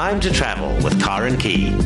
Time 0.00 0.18
to 0.20 0.32
travel 0.32 0.74
with 0.82 0.98
Karen 0.98 1.36
Key. 1.36 1.76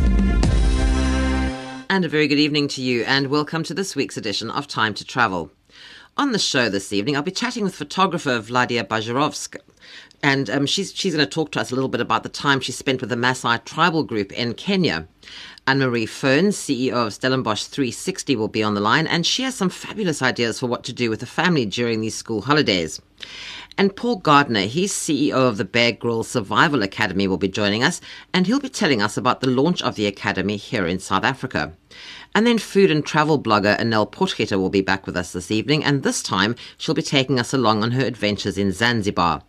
And 1.90 2.04
a 2.04 2.08
very 2.08 2.28
good 2.28 2.38
evening 2.38 2.68
to 2.68 2.80
you, 2.80 3.02
and 3.02 3.26
welcome 3.26 3.64
to 3.64 3.74
this 3.74 3.96
week's 3.96 4.16
edition 4.16 4.52
of 4.52 4.68
Time 4.68 4.94
to 4.94 5.04
Travel. 5.04 5.50
On 6.16 6.30
the 6.30 6.38
show 6.38 6.68
this 6.68 6.92
evening, 6.92 7.16
I'll 7.16 7.24
be 7.24 7.32
chatting 7.32 7.64
with 7.64 7.74
photographer 7.74 8.38
Vladia 8.38 8.84
Bajerovska. 8.84 9.58
And 10.22 10.48
um, 10.48 10.64
she's, 10.64 10.94
she's 10.94 11.12
going 11.12 11.26
to 11.26 11.30
talk 11.30 11.50
to 11.50 11.60
us 11.60 11.72
a 11.72 11.74
little 11.74 11.88
bit 11.88 12.00
about 12.00 12.22
the 12.22 12.28
time 12.28 12.60
she 12.60 12.70
spent 12.70 13.00
with 13.00 13.10
the 13.10 13.16
Maasai 13.16 13.64
tribal 13.64 14.04
group 14.04 14.30
in 14.30 14.54
Kenya. 14.54 15.08
Anne 15.66 15.80
Marie 15.80 16.06
Fern, 16.06 16.50
CEO 16.50 17.06
of 17.06 17.14
Stellenbosch 17.14 17.64
360, 17.64 18.36
will 18.36 18.46
be 18.46 18.62
on 18.62 18.74
the 18.74 18.80
line, 18.80 19.08
and 19.08 19.26
she 19.26 19.42
has 19.42 19.56
some 19.56 19.70
fabulous 19.70 20.22
ideas 20.22 20.60
for 20.60 20.68
what 20.68 20.84
to 20.84 20.92
do 20.92 21.10
with 21.10 21.18
the 21.18 21.26
family 21.26 21.66
during 21.66 22.00
these 22.00 22.14
school 22.14 22.42
holidays. 22.42 23.02
And 23.76 23.96
Paul 23.96 24.16
Gardiner, 24.16 24.60
he's 24.60 24.92
CEO 24.92 25.32
of 25.32 25.56
the 25.56 25.64
Bear 25.64 25.90
Grylls 25.90 26.28
Survival 26.28 26.82
Academy, 26.82 27.26
will 27.26 27.38
be 27.38 27.48
joining 27.48 27.82
us, 27.82 28.00
and 28.32 28.46
he'll 28.46 28.60
be 28.60 28.68
telling 28.68 29.02
us 29.02 29.16
about 29.16 29.40
the 29.40 29.50
launch 29.50 29.82
of 29.82 29.96
the 29.96 30.06
academy 30.06 30.56
here 30.56 30.86
in 30.86 31.00
South 31.00 31.24
Africa. 31.24 31.72
And 32.34 32.46
then 32.46 32.58
food 32.58 32.90
and 32.90 33.06
travel 33.06 33.40
blogger 33.40 33.78
Anel 33.78 34.10
Potgieter 34.10 34.58
will 34.58 34.70
be 34.70 34.80
back 34.80 35.06
with 35.06 35.16
us 35.16 35.32
this 35.32 35.52
evening, 35.52 35.84
and 35.84 36.02
this 36.02 36.20
time 36.20 36.56
she'll 36.76 36.94
be 36.94 37.02
taking 37.02 37.38
us 37.38 37.54
along 37.54 37.84
on 37.84 37.92
her 37.92 38.04
adventures 38.04 38.58
in 38.58 38.72
Zanzibar. 38.72 39.42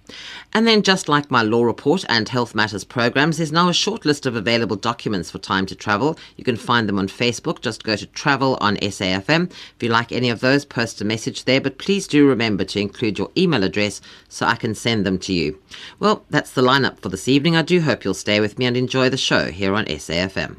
And 0.53 0.67
then, 0.67 0.84
just 0.84 1.09
like 1.09 1.31
my 1.31 1.41
law 1.41 1.63
report 1.63 2.05
and 2.08 2.30
health 2.30 2.53
matters 2.53 2.84
programs, 2.84 3.38
there's 3.38 3.52
now 3.52 3.70
a 3.70 3.73
short 3.73 4.05
list 4.05 4.27
of 4.27 4.35
available 4.35 4.75
documents 4.75 5.31
for 5.31 5.39
time 5.39 5.66
to 5.66 5.75
travel. 5.75 6.17
You 6.38 6.44
can 6.44 6.58
find 6.58 6.88
them 6.88 6.99
on 6.99 7.08
Facebook. 7.08 7.61
Just 7.61 7.84
go 7.84 7.95
to 7.95 8.05
travel 8.05 8.58
on 8.61 8.77
SAFM. 8.77 9.49
If 9.49 9.81
you 9.81 9.89
like 9.89 10.11
any 10.11 10.30
of 10.30 10.41
those, 10.41 10.63
post 10.63 11.02
a 11.02 11.05
message 11.05 11.45
there, 11.45 11.61
but 11.61 11.80
please 11.80 12.08
do 12.08 12.27
remember 12.27 12.66
to 12.66 12.80
include 12.80 13.17
your 13.17 13.31
email 13.36 13.63
address 13.63 13.99
so 14.30 14.45
I 14.45 14.55
can 14.55 14.75
send 14.75 15.08
them 15.08 15.17
to 15.20 15.33
you. 15.33 15.59
Well, 15.99 16.23
that's 16.30 16.52
the 16.52 16.61
lineup 16.61 16.99
for 16.99 17.09
this 17.09 17.27
evening. 17.27 17.55
I 17.55 17.63
do 17.63 17.81
hope 17.81 18.05
you'll 18.05 18.13
stay 18.13 18.39
with 18.39 18.59
me 18.59 18.67
and 18.67 18.77
enjoy 18.77 19.09
the 19.09 19.17
show 19.17 19.45
here 19.45 19.73
on 19.73 19.86
SAFM. 19.86 20.58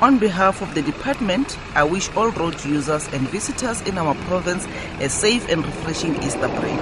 On 0.00 0.18
behalf 0.18 0.60
of 0.60 0.74
the 0.74 0.82
department, 0.82 1.56
I 1.76 1.84
wish 1.84 2.10
all 2.16 2.30
road 2.32 2.62
users 2.64 3.06
and 3.12 3.28
visitors 3.28 3.80
in 3.82 3.96
our 3.96 4.14
province 4.26 4.66
a 5.00 5.08
safe 5.08 5.48
and 5.48 5.64
refreshing 5.64 6.20
Easter 6.22 6.48
break. 6.48 6.80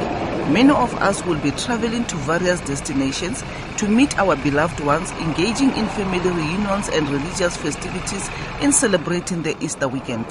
Many 0.49 0.71
of 0.71 0.95
us 0.95 1.25
will 1.27 1.39
be 1.39 1.51
traveling 1.53 2.05
to 2.07 2.17
various 2.17 2.61
destinations 2.63 3.45
to 3.77 3.87
meet 3.87 4.19
our 4.19 4.35
beloved 4.37 4.81
ones, 4.81 5.13
engaging 5.13 5.77
in 5.77 5.87
family 5.89 6.19
reunions 6.31 6.89
and 6.89 7.09
religious 7.11 7.57
festivities 7.57 8.31
in 8.63 8.73
celebrating 8.73 9.43
the 9.43 9.63
Easter 9.63 9.89
weekend. 9.89 10.27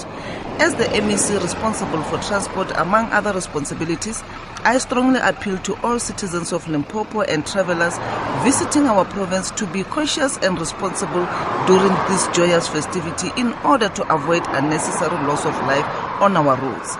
As 0.58 0.74
the 0.74 0.84
MEC 0.84 1.40
responsible 1.40 2.02
for 2.02 2.18
transport, 2.18 2.72
among 2.76 3.06
other 3.12 3.32
responsibilities, 3.32 4.22
I 4.64 4.78
strongly 4.78 5.18
appeal 5.18 5.58
to 5.58 5.74
all 5.82 5.98
citizens 5.98 6.52
of 6.52 6.68
Limpopo 6.68 7.22
and 7.22 7.44
travelers 7.44 7.98
visiting 8.44 8.86
our 8.86 9.04
province 9.04 9.50
to 9.50 9.66
be 9.66 9.82
cautious 9.82 10.38
and 10.38 10.56
responsible 10.56 11.26
during 11.66 11.92
this 12.08 12.28
joyous 12.28 12.68
festivity 12.68 13.32
in 13.36 13.54
order 13.64 13.88
to 13.88 14.14
avoid 14.14 14.44
unnecessary 14.46 15.16
loss 15.26 15.44
of 15.44 15.54
life 15.66 15.84
on 16.22 16.36
our 16.36 16.56
roads. 16.56 16.96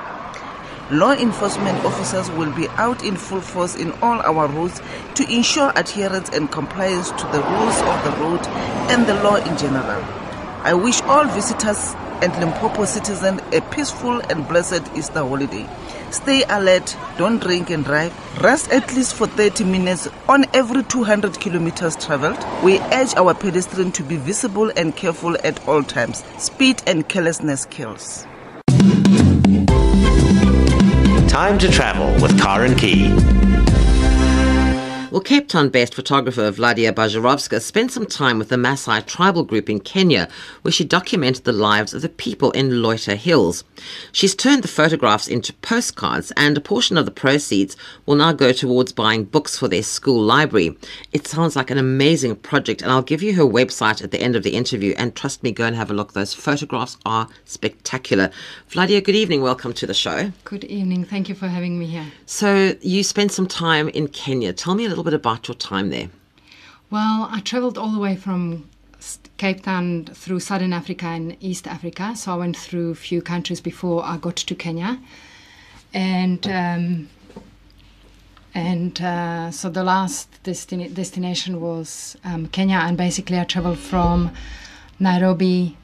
Law 0.90 1.12
enforcement 1.12 1.78
officers 1.84 2.28
will 2.32 2.50
be 2.50 2.66
out 2.70 3.04
in 3.04 3.14
full 3.16 3.40
force 3.40 3.76
in 3.76 3.92
all 4.02 4.20
our 4.22 4.48
roads 4.48 4.82
to 5.14 5.22
ensure 5.32 5.72
adherence 5.76 6.30
and 6.30 6.50
compliance 6.50 7.12
to 7.12 7.24
the 7.30 7.40
rules 7.44 7.80
of 7.82 8.02
the 8.02 8.10
road 8.20 8.44
and 8.90 9.06
the 9.06 9.14
law 9.22 9.36
in 9.36 9.56
general. 9.56 10.02
I 10.64 10.74
wish 10.74 11.00
all 11.02 11.26
visitors 11.26 11.94
and 12.22 12.34
Limpopo 12.38 12.84
citizens 12.84 13.40
a 13.52 13.60
peaceful 13.72 14.20
and 14.30 14.46
blessed 14.48 14.82
Easter 14.96 15.20
holiday. 15.20 15.68
Stay 16.10 16.44
alert, 16.44 16.96
don't 17.18 17.42
drink 17.42 17.70
and 17.70 17.84
drive. 17.84 18.12
Rest 18.42 18.70
at 18.70 18.94
least 18.94 19.14
for 19.14 19.26
30 19.26 19.64
minutes 19.64 20.08
on 20.28 20.46
every 20.54 20.84
200 20.84 21.40
kilometers 21.40 21.96
traveled. 21.96 22.38
We 22.62 22.78
urge 22.78 23.14
our 23.16 23.34
pedestrians 23.34 23.94
to 23.96 24.02
be 24.02 24.16
visible 24.16 24.70
and 24.76 24.94
careful 24.94 25.36
at 25.44 25.66
all 25.66 25.82
times. 25.82 26.22
Speed 26.38 26.82
and 26.86 27.08
carelessness 27.08 27.66
kills. 27.66 28.26
Time 31.28 31.58
to 31.58 31.70
travel 31.70 32.12
with 32.22 32.38
Karen 32.40 32.76
Key. 32.76 33.31
Well, 35.12 35.20
Cape 35.20 35.46
Town 35.46 35.68
based 35.68 35.94
photographer 35.94 36.50
Vladia 36.50 36.90
Bajerovska 36.90 37.60
spent 37.60 37.92
some 37.92 38.06
time 38.06 38.38
with 38.38 38.48
the 38.48 38.56
Maasai 38.56 39.04
tribal 39.04 39.44
group 39.44 39.68
in 39.68 39.78
Kenya, 39.78 40.26
where 40.62 40.72
she 40.72 40.84
documented 40.84 41.44
the 41.44 41.52
lives 41.52 41.92
of 41.92 42.00
the 42.00 42.08
people 42.08 42.50
in 42.52 42.70
Loita 42.70 43.14
Hills. 43.14 43.62
She's 44.12 44.34
turned 44.34 44.64
the 44.64 44.68
photographs 44.68 45.28
into 45.28 45.52
postcards, 45.52 46.32
and 46.34 46.56
a 46.56 46.62
portion 46.62 46.96
of 46.96 47.04
the 47.04 47.10
proceeds 47.10 47.76
will 48.06 48.14
now 48.14 48.32
go 48.32 48.52
towards 48.52 48.92
buying 48.92 49.24
books 49.24 49.54
for 49.54 49.68
their 49.68 49.82
school 49.82 50.22
library. 50.22 50.78
It 51.12 51.26
sounds 51.26 51.56
like 51.56 51.70
an 51.70 51.76
amazing 51.76 52.36
project, 52.36 52.80
and 52.80 52.90
I'll 52.90 53.02
give 53.02 53.22
you 53.22 53.34
her 53.34 53.42
website 53.42 54.02
at 54.02 54.12
the 54.12 54.20
end 54.22 54.34
of 54.34 54.44
the 54.44 54.54
interview. 54.54 54.94
And 54.96 55.14
trust 55.14 55.42
me, 55.42 55.52
go 55.52 55.66
and 55.66 55.76
have 55.76 55.90
a 55.90 55.94
look. 55.94 56.14
Those 56.14 56.32
photographs 56.32 56.96
are 57.04 57.28
spectacular. 57.44 58.30
Vladia, 58.70 59.04
good 59.04 59.16
evening. 59.16 59.42
Welcome 59.42 59.74
to 59.74 59.86
the 59.86 59.92
show. 59.92 60.32
Good 60.44 60.64
evening. 60.64 61.04
Thank 61.04 61.28
you 61.28 61.34
for 61.34 61.48
having 61.48 61.78
me 61.78 61.84
here. 61.84 62.06
So, 62.24 62.76
you 62.80 63.04
spent 63.04 63.30
some 63.32 63.46
time 63.46 63.90
in 63.90 64.08
Kenya. 64.08 64.54
Tell 64.54 64.74
me 64.74 64.86
a 64.86 64.88
little 64.88 65.01
bit 65.04 65.14
about 65.14 65.48
your 65.48 65.54
time 65.54 65.90
there. 65.90 66.08
Well, 66.90 67.28
I 67.30 67.40
traveled 67.40 67.78
all 67.78 67.90
the 67.90 67.98
way 67.98 68.16
from 68.16 68.68
Cape 69.36 69.62
Town 69.62 70.04
through 70.04 70.40
Southern 70.40 70.72
Africa 70.72 71.06
and 71.06 71.36
East 71.40 71.66
Africa. 71.66 72.14
So 72.14 72.32
I 72.32 72.36
went 72.36 72.56
through 72.56 72.90
a 72.90 72.94
few 72.94 73.22
countries 73.22 73.60
before 73.60 74.04
I 74.04 74.16
got 74.16 74.36
to 74.36 74.54
Kenya, 74.54 75.00
and 75.92 76.46
um, 76.46 77.08
and 78.54 79.00
uh, 79.00 79.50
so 79.50 79.70
the 79.70 79.82
last 79.82 80.28
destin- 80.42 80.92
destination 80.92 81.60
was 81.60 82.16
um, 82.24 82.46
Kenya, 82.48 82.76
and 82.76 82.96
basically 82.96 83.40
I 83.40 83.44
traveled 83.44 83.78
from 83.78 84.32
Nairobi. 85.00 85.76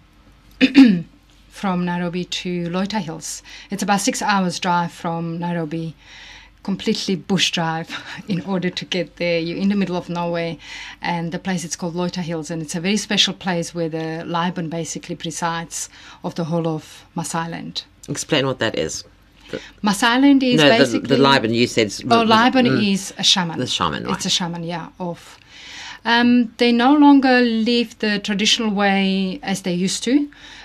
from 1.49 1.85
Nairobi 1.85 2.25
to 2.25 2.69
Loita 2.69 3.01
Hills. 3.01 3.43
It's 3.69 3.83
about 3.83 4.01
six 4.01 4.23
hours 4.23 4.61
drive 4.61 4.93
from 4.93 5.41
Nairobi 5.41 5.97
completely 6.69 7.17
bush 7.17 7.51
drive 7.51 7.91
in 8.29 8.41
order 8.43 8.69
to 8.69 8.85
get 8.85 9.17
there. 9.17 9.39
You're 9.47 9.63
in 9.65 9.71
the 9.71 9.75
middle 9.83 9.97
of 9.97 10.11
nowhere, 10.11 10.55
and 11.01 11.33
the 11.33 11.39
place 11.39 11.65
is 11.65 11.75
called 11.77 11.95
Loita 11.95 12.23
Hills, 12.31 12.51
and 12.51 12.61
it's 12.61 12.75
a 12.75 12.83
very 12.89 12.99
special 12.99 13.33
place 13.33 13.75
where 13.77 13.89
the 13.89 14.07
Laibon 14.35 14.69
basically 14.69 15.17
presides 15.17 15.89
of 16.23 16.35
the 16.35 16.45
whole 16.45 16.69
of 16.77 16.83
Maasailand. 17.17 17.85
Explain 18.07 18.45
what 18.47 18.59
that 18.59 18.75
is. 18.87 19.05
The, 19.51 19.59
Maasailand 19.83 20.43
is 20.43 20.61
no, 20.61 20.69
basically 20.69 21.09
the, 21.09 21.17
the 21.17 21.23
Laibon. 21.29 21.55
You 21.55 21.67
said 21.67 21.87
oh, 22.05 22.27
Laibon 22.35 22.67
mm, 22.69 22.93
is 22.93 23.15
a 23.17 23.25
shaman. 23.33 23.59
The 23.59 23.67
shaman, 23.67 24.05
right. 24.05 24.15
It's 24.17 24.27
a 24.27 24.35
shaman, 24.39 24.63
yeah. 24.63 24.89
Of 25.01 25.39
um, 26.05 26.53
they 26.59 26.71
no 26.71 26.93
longer 26.95 27.41
live 27.41 27.99
the 28.01 28.19
traditional 28.19 28.71
way 28.83 29.41
as 29.43 29.63
they 29.63 29.73
used 29.73 30.05
to. 30.05 30.15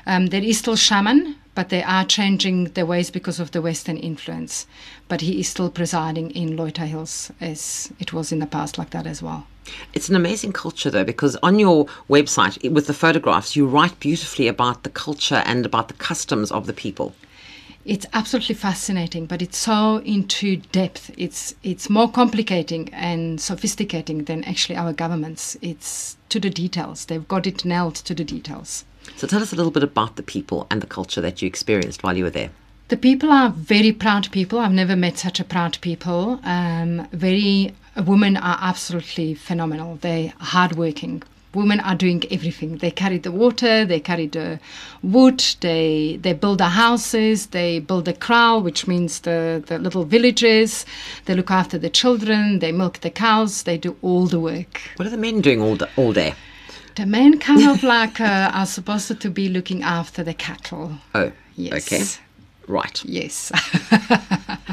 Um, 0.05 0.27
there 0.33 0.43
is 0.43 0.57
still 0.57 0.75
shaman, 0.75 1.37
but 1.55 1.69
they 1.69 1.83
are 1.83 2.05
changing 2.05 2.65
their 2.65 2.85
ways 2.85 3.11
because 3.11 3.39
of 3.39 3.51
the 3.51 3.61
Western 3.61 3.97
influence. 3.97 4.65
But 5.07 5.21
he 5.21 5.39
is 5.39 5.47
still 5.47 5.69
presiding 5.69 6.31
in 6.31 6.57
Loita 6.57 6.87
Hills 6.87 7.31
as 7.39 7.91
it 7.99 8.13
was 8.13 8.31
in 8.31 8.39
the 8.39 8.47
past, 8.47 8.77
like 8.77 8.89
that 8.91 9.05
as 9.05 9.21
well. 9.21 9.45
It's 9.93 10.09
an 10.09 10.15
amazing 10.15 10.51
culture, 10.51 10.89
though, 10.89 11.03
because 11.03 11.37
on 11.37 11.59
your 11.59 11.85
website 12.09 12.71
with 12.71 12.87
the 12.87 12.93
photographs, 12.93 13.55
you 13.55 13.65
write 13.65 13.99
beautifully 13.99 14.47
about 14.47 14.83
the 14.83 14.89
culture 14.89 15.41
and 15.45 15.65
about 15.65 15.87
the 15.87 15.93
customs 15.93 16.51
of 16.51 16.67
the 16.67 16.73
people. 16.73 17.13
It's 17.85 18.05
absolutely 18.13 18.55
fascinating, 18.55 19.25
but 19.25 19.41
it's 19.41 19.57
so 19.57 19.97
into 20.05 20.55
depth. 20.71 21.11
It's 21.17 21.53
it's 21.63 21.89
more 21.89 22.09
complicating 22.09 22.89
and 22.93 23.41
sophisticating 23.41 24.23
than 24.23 24.45
actually 24.45 24.77
our 24.77 24.93
governments. 24.93 25.57
It's 25.61 26.15
to 26.29 26.39
the 26.39 26.49
details. 26.49 27.05
They've 27.05 27.27
got 27.27 27.45
it 27.45 27.65
nailed 27.65 27.95
to 27.95 28.15
the 28.15 28.23
details. 28.23 28.85
So 29.15 29.27
tell 29.27 29.41
us 29.41 29.53
a 29.53 29.55
little 29.55 29.71
bit 29.71 29.83
about 29.83 30.15
the 30.15 30.23
people 30.23 30.67
and 30.69 30.81
the 30.81 30.87
culture 30.87 31.21
that 31.21 31.41
you 31.41 31.47
experienced 31.47 32.03
while 32.03 32.17
you 32.17 32.23
were 32.23 32.29
there. 32.29 32.49
The 32.89 32.97
people 32.97 33.31
are 33.31 33.49
very 33.49 33.91
proud 33.91 34.29
people. 34.31 34.59
I've 34.59 34.71
never 34.71 34.95
met 34.95 35.17
such 35.17 35.39
a 35.39 35.43
proud 35.43 35.77
people. 35.81 36.39
Um, 36.43 37.07
very 37.11 37.73
women 38.05 38.37
are 38.37 38.57
absolutely 38.61 39.33
phenomenal. 39.35 39.97
They're 40.01 40.33
hardworking. 40.39 41.23
Women 41.53 41.79
are 41.81 41.95
doing 41.95 42.23
everything. 42.31 42.77
They 42.77 42.89
carry 42.89 43.19
the 43.19 43.31
water, 43.31 43.85
they 43.85 43.99
carry 43.99 44.25
the 44.25 44.59
wood, 45.03 45.43
they 45.61 46.17
they 46.19 46.33
build 46.33 46.57
the 46.57 46.69
houses, 46.69 47.47
they 47.47 47.79
build 47.79 48.05
the 48.05 48.13
kraal, 48.13 48.61
which 48.63 48.87
means 48.87 49.19
the, 49.19 49.63
the 49.67 49.77
little 49.77 50.03
villages. 50.03 50.85
They 51.25 51.35
look 51.35 51.51
after 51.51 51.77
the 51.77 51.91
children, 51.91 52.59
they 52.59 52.71
milk 52.71 53.01
the 53.01 53.11
cows, 53.11 53.63
they 53.63 53.77
do 53.77 53.95
all 54.01 54.25
the 54.25 54.39
work. 54.39 54.81
What 54.95 55.05
are 55.07 55.11
the 55.11 55.17
men 55.17 55.41
doing 55.41 55.61
all, 55.61 55.75
the, 55.75 55.89
all 55.95 56.11
day? 56.11 56.33
The 56.95 57.05
men 57.05 57.39
kind 57.39 57.69
of 57.69 57.83
like 57.83 58.21
uh, 58.21 58.51
are 58.53 58.65
supposed 58.65 59.19
to 59.19 59.29
be 59.29 59.49
looking 59.49 59.81
after 59.83 60.23
the 60.23 60.33
cattle. 60.33 60.99
Oh, 61.15 61.31
yes. 61.55 61.91
okay. 61.91 62.03
Right. 62.67 63.03
Yes. 63.05 63.51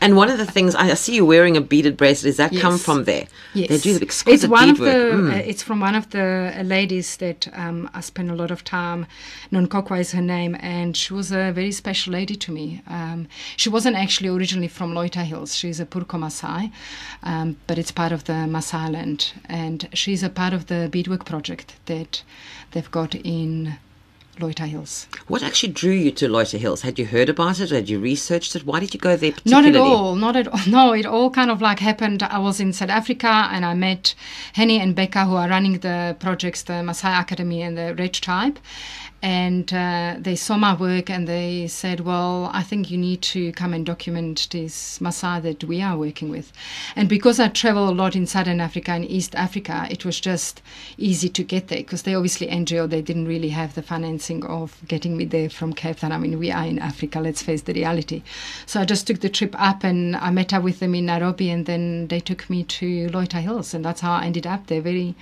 And 0.00 0.16
one 0.16 0.30
of 0.30 0.38
the 0.38 0.46
things 0.46 0.74
I 0.74 0.94
see 0.94 1.16
you 1.16 1.26
wearing 1.26 1.56
a 1.56 1.60
beaded 1.60 1.96
bracelet. 1.96 2.30
Does 2.30 2.36
that 2.36 2.54
come 2.56 2.78
from 2.78 3.04
there? 3.04 3.26
Yes. 3.54 3.68
They 3.68 3.78
do 3.78 3.98
exquisite 4.00 4.44
it's 4.44 4.50
one 4.50 4.70
of 4.70 4.78
beadwork. 4.78 5.10
the. 5.10 5.16
Mm. 5.16 5.32
uh, 5.32 5.42
it's 5.50 5.62
from 5.62 5.80
one 5.80 5.94
of 5.94 6.10
the 6.10 6.54
uh, 6.56 6.62
ladies 6.62 7.16
that 7.16 7.48
um, 7.54 7.90
I 7.94 8.00
spent 8.00 8.30
a 8.30 8.34
lot 8.34 8.50
of 8.50 8.62
time. 8.62 9.06
Nonkokwa 9.50 9.98
is 9.98 10.12
her 10.12 10.22
name, 10.22 10.56
and 10.60 10.96
she 10.96 11.12
was 11.12 11.32
a 11.32 11.50
very 11.52 11.72
special 11.72 12.12
lady 12.12 12.36
to 12.36 12.52
me. 12.52 12.82
Um, 12.86 13.26
she 13.56 13.68
wasn't 13.68 13.96
actually 13.96 14.28
originally 14.28 14.68
from 14.68 14.92
Loita 14.92 15.24
Hills. 15.24 15.56
She's 15.56 15.80
a 15.80 15.86
Purko 15.86 16.18
Maasai, 16.18 16.70
um, 17.22 17.56
but 17.66 17.78
it's 17.78 17.90
part 17.90 18.12
of 18.12 18.24
the 18.24 18.46
Maasai 18.54 18.92
land, 18.92 19.32
and 19.48 19.88
she's 19.92 20.22
a 20.22 20.30
part 20.30 20.52
of 20.52 20.66
the 20.66 20.88
beadwork 20.92 21.24
project 21.24 21.74
that 21.86 22.22
they've 22.72 22.90
got 22.90 23.14
in 23.14 23.78
Loita 24.38 24.66
Hills. 24.66 25.06
What 25.28 25.42
actually 25.42 25.72
drew 25.72 25.92
you 25.92 26.10
to 26.12 26.28
Loita 26.28 26.58
Hills? 26.58 26.82
Had 26.82 26.98
you 26.98 27.06
heard 27.06 27.28
about 27.28 27.60
it? 27.60 27.70
Had 27.70 27.88
you 27.88 27.98
researched 27.98 28.54
it? 28.54 28.64
Why 28.66 28.80
did 28.80 28.94
you 28.94 29.00
go 29.00 29.16
there 29.16 29.32
Not 29.44 29.64
at 29.64 29.76
all. 29.76 30.14
Not 30.14 30.36
at 30.36 30.48
all. 30.48 30.60
No, 30.66 30.92
it 30.92 31.06
all 31.06 31.30
kind 31.30 31.50
of 31.50 31.62
like 31.62 31.78
happened. 31.78 32.22
I 32.22 32.38
was 32.38 32.60
in 32.60 32.72
South 32.72 32.90
Africa 32.90 33.48
and 33.50 33.64
I 33.64 33.74
met 33.74 34.14
Henny 34.52 34.78
and 34.80 34.94
Becca, 34.94 35.24
who 35.24 35.36
are 35.36 35.48
running 35.48 35.78
the 35.78 36.16
projects, 36.18 36.62
the 36.62 36.74
Maasai 36.74 37.20
Academy 37.20 37.62
and 37.62 37.78
the 37.78 37.94
Red 37.94 38.14
Tribe. 38.14 38.58
And 39.22 39.72
uh, 39.72 40.16
they 40.18 40.36
saw 40.36 40.56
my 40.56 40.74
work 40.74 41.10
and 41.10 41.26
they 41.26 41.66
said, 41.68 42.00
Well, 42.00 42.50
I 42.52 42.62
think 42.62 42.90
you 42.90 42.98
need 42.98 43.22
to 43.22 43.50
come 43.52 43.72
and 43.72 43.84
document 43.84 44.48
this 44.50 44.98
Maasai 44.98 45.42
that 45.42 45.64
we 45.64 45.80
are 45.82 45.96
working 45.96 46.28
with. 46.28 46.52
And 46.94 47.08
because 47.08 47.40
I 47.40 47.48
travel 47.48 47.88
a 47.88 47.90
lot 47.90 48.14
in 48.14 48.26
Southern 48.26 48.60
Africa 48.60 48.92
and 48.92 49.04
East 49.04 49.34
Africa, 49.34 49.86
it 49.90 50.04
was 50.04 50.20
just 50.20 50.62
easy 50.98 51.28
to 51.30 51.42
get 51.42 51.68
there 51.68 51.78
because 51.78 52.02
they 52.02 52.14
obviously 52.14 52.46
NGO, 52.46 52.88
they 52.88 53.02
didn't 53.02 53.26
really 53.26 53.48
have 53.48 53.74
the 53.74 53.82
financing 53.82 54.44
of 54.44 54.76
getting 54.86 55.16
me 55.16 55.24
there 55.24 55.48
from 55.48 55.72
Cape 55.72 55.98
Town. 55.98 56.12
I 56.12 56.18
mean, 56.18 56.38
we 56.38 56.50
are 56.50 56.64
in 56.64 56.78
Africa, 56.78 57.20
let's 57.20 57.42
face 57.42 57.62
the 57.62 57.72
reality. 57.72 58.22
So 58.66 58.80
I 58.80 58.84
just 58.84 59.06
took 59.06 59.20
the 59.20 59.28
trip 59.28 59.54
up 59.58 59.82
and 59.82 60.16
I 60.16 60.30
met 60.30 60.52
up 60.52 60.62
with 60.62 60.80
them 60.80 60.94
in 60.94 61.06
Nairobi 61.06 61.50
and 61.50 61.66
then 61.66 62.08
they 62.08 62.20
took 62.20 62.48
me 62.50 62.64
to 62.64 63.08
Loita 63.08 63.40
Hills 63.40 63.74
and 63.74 63.84
that's 63.84 64.02
how 64.02 64.12
I 64.12 64.26
ended 64.26 64.46
up 64.46 64.66
there 64.66 64.80
very 64.80 65.14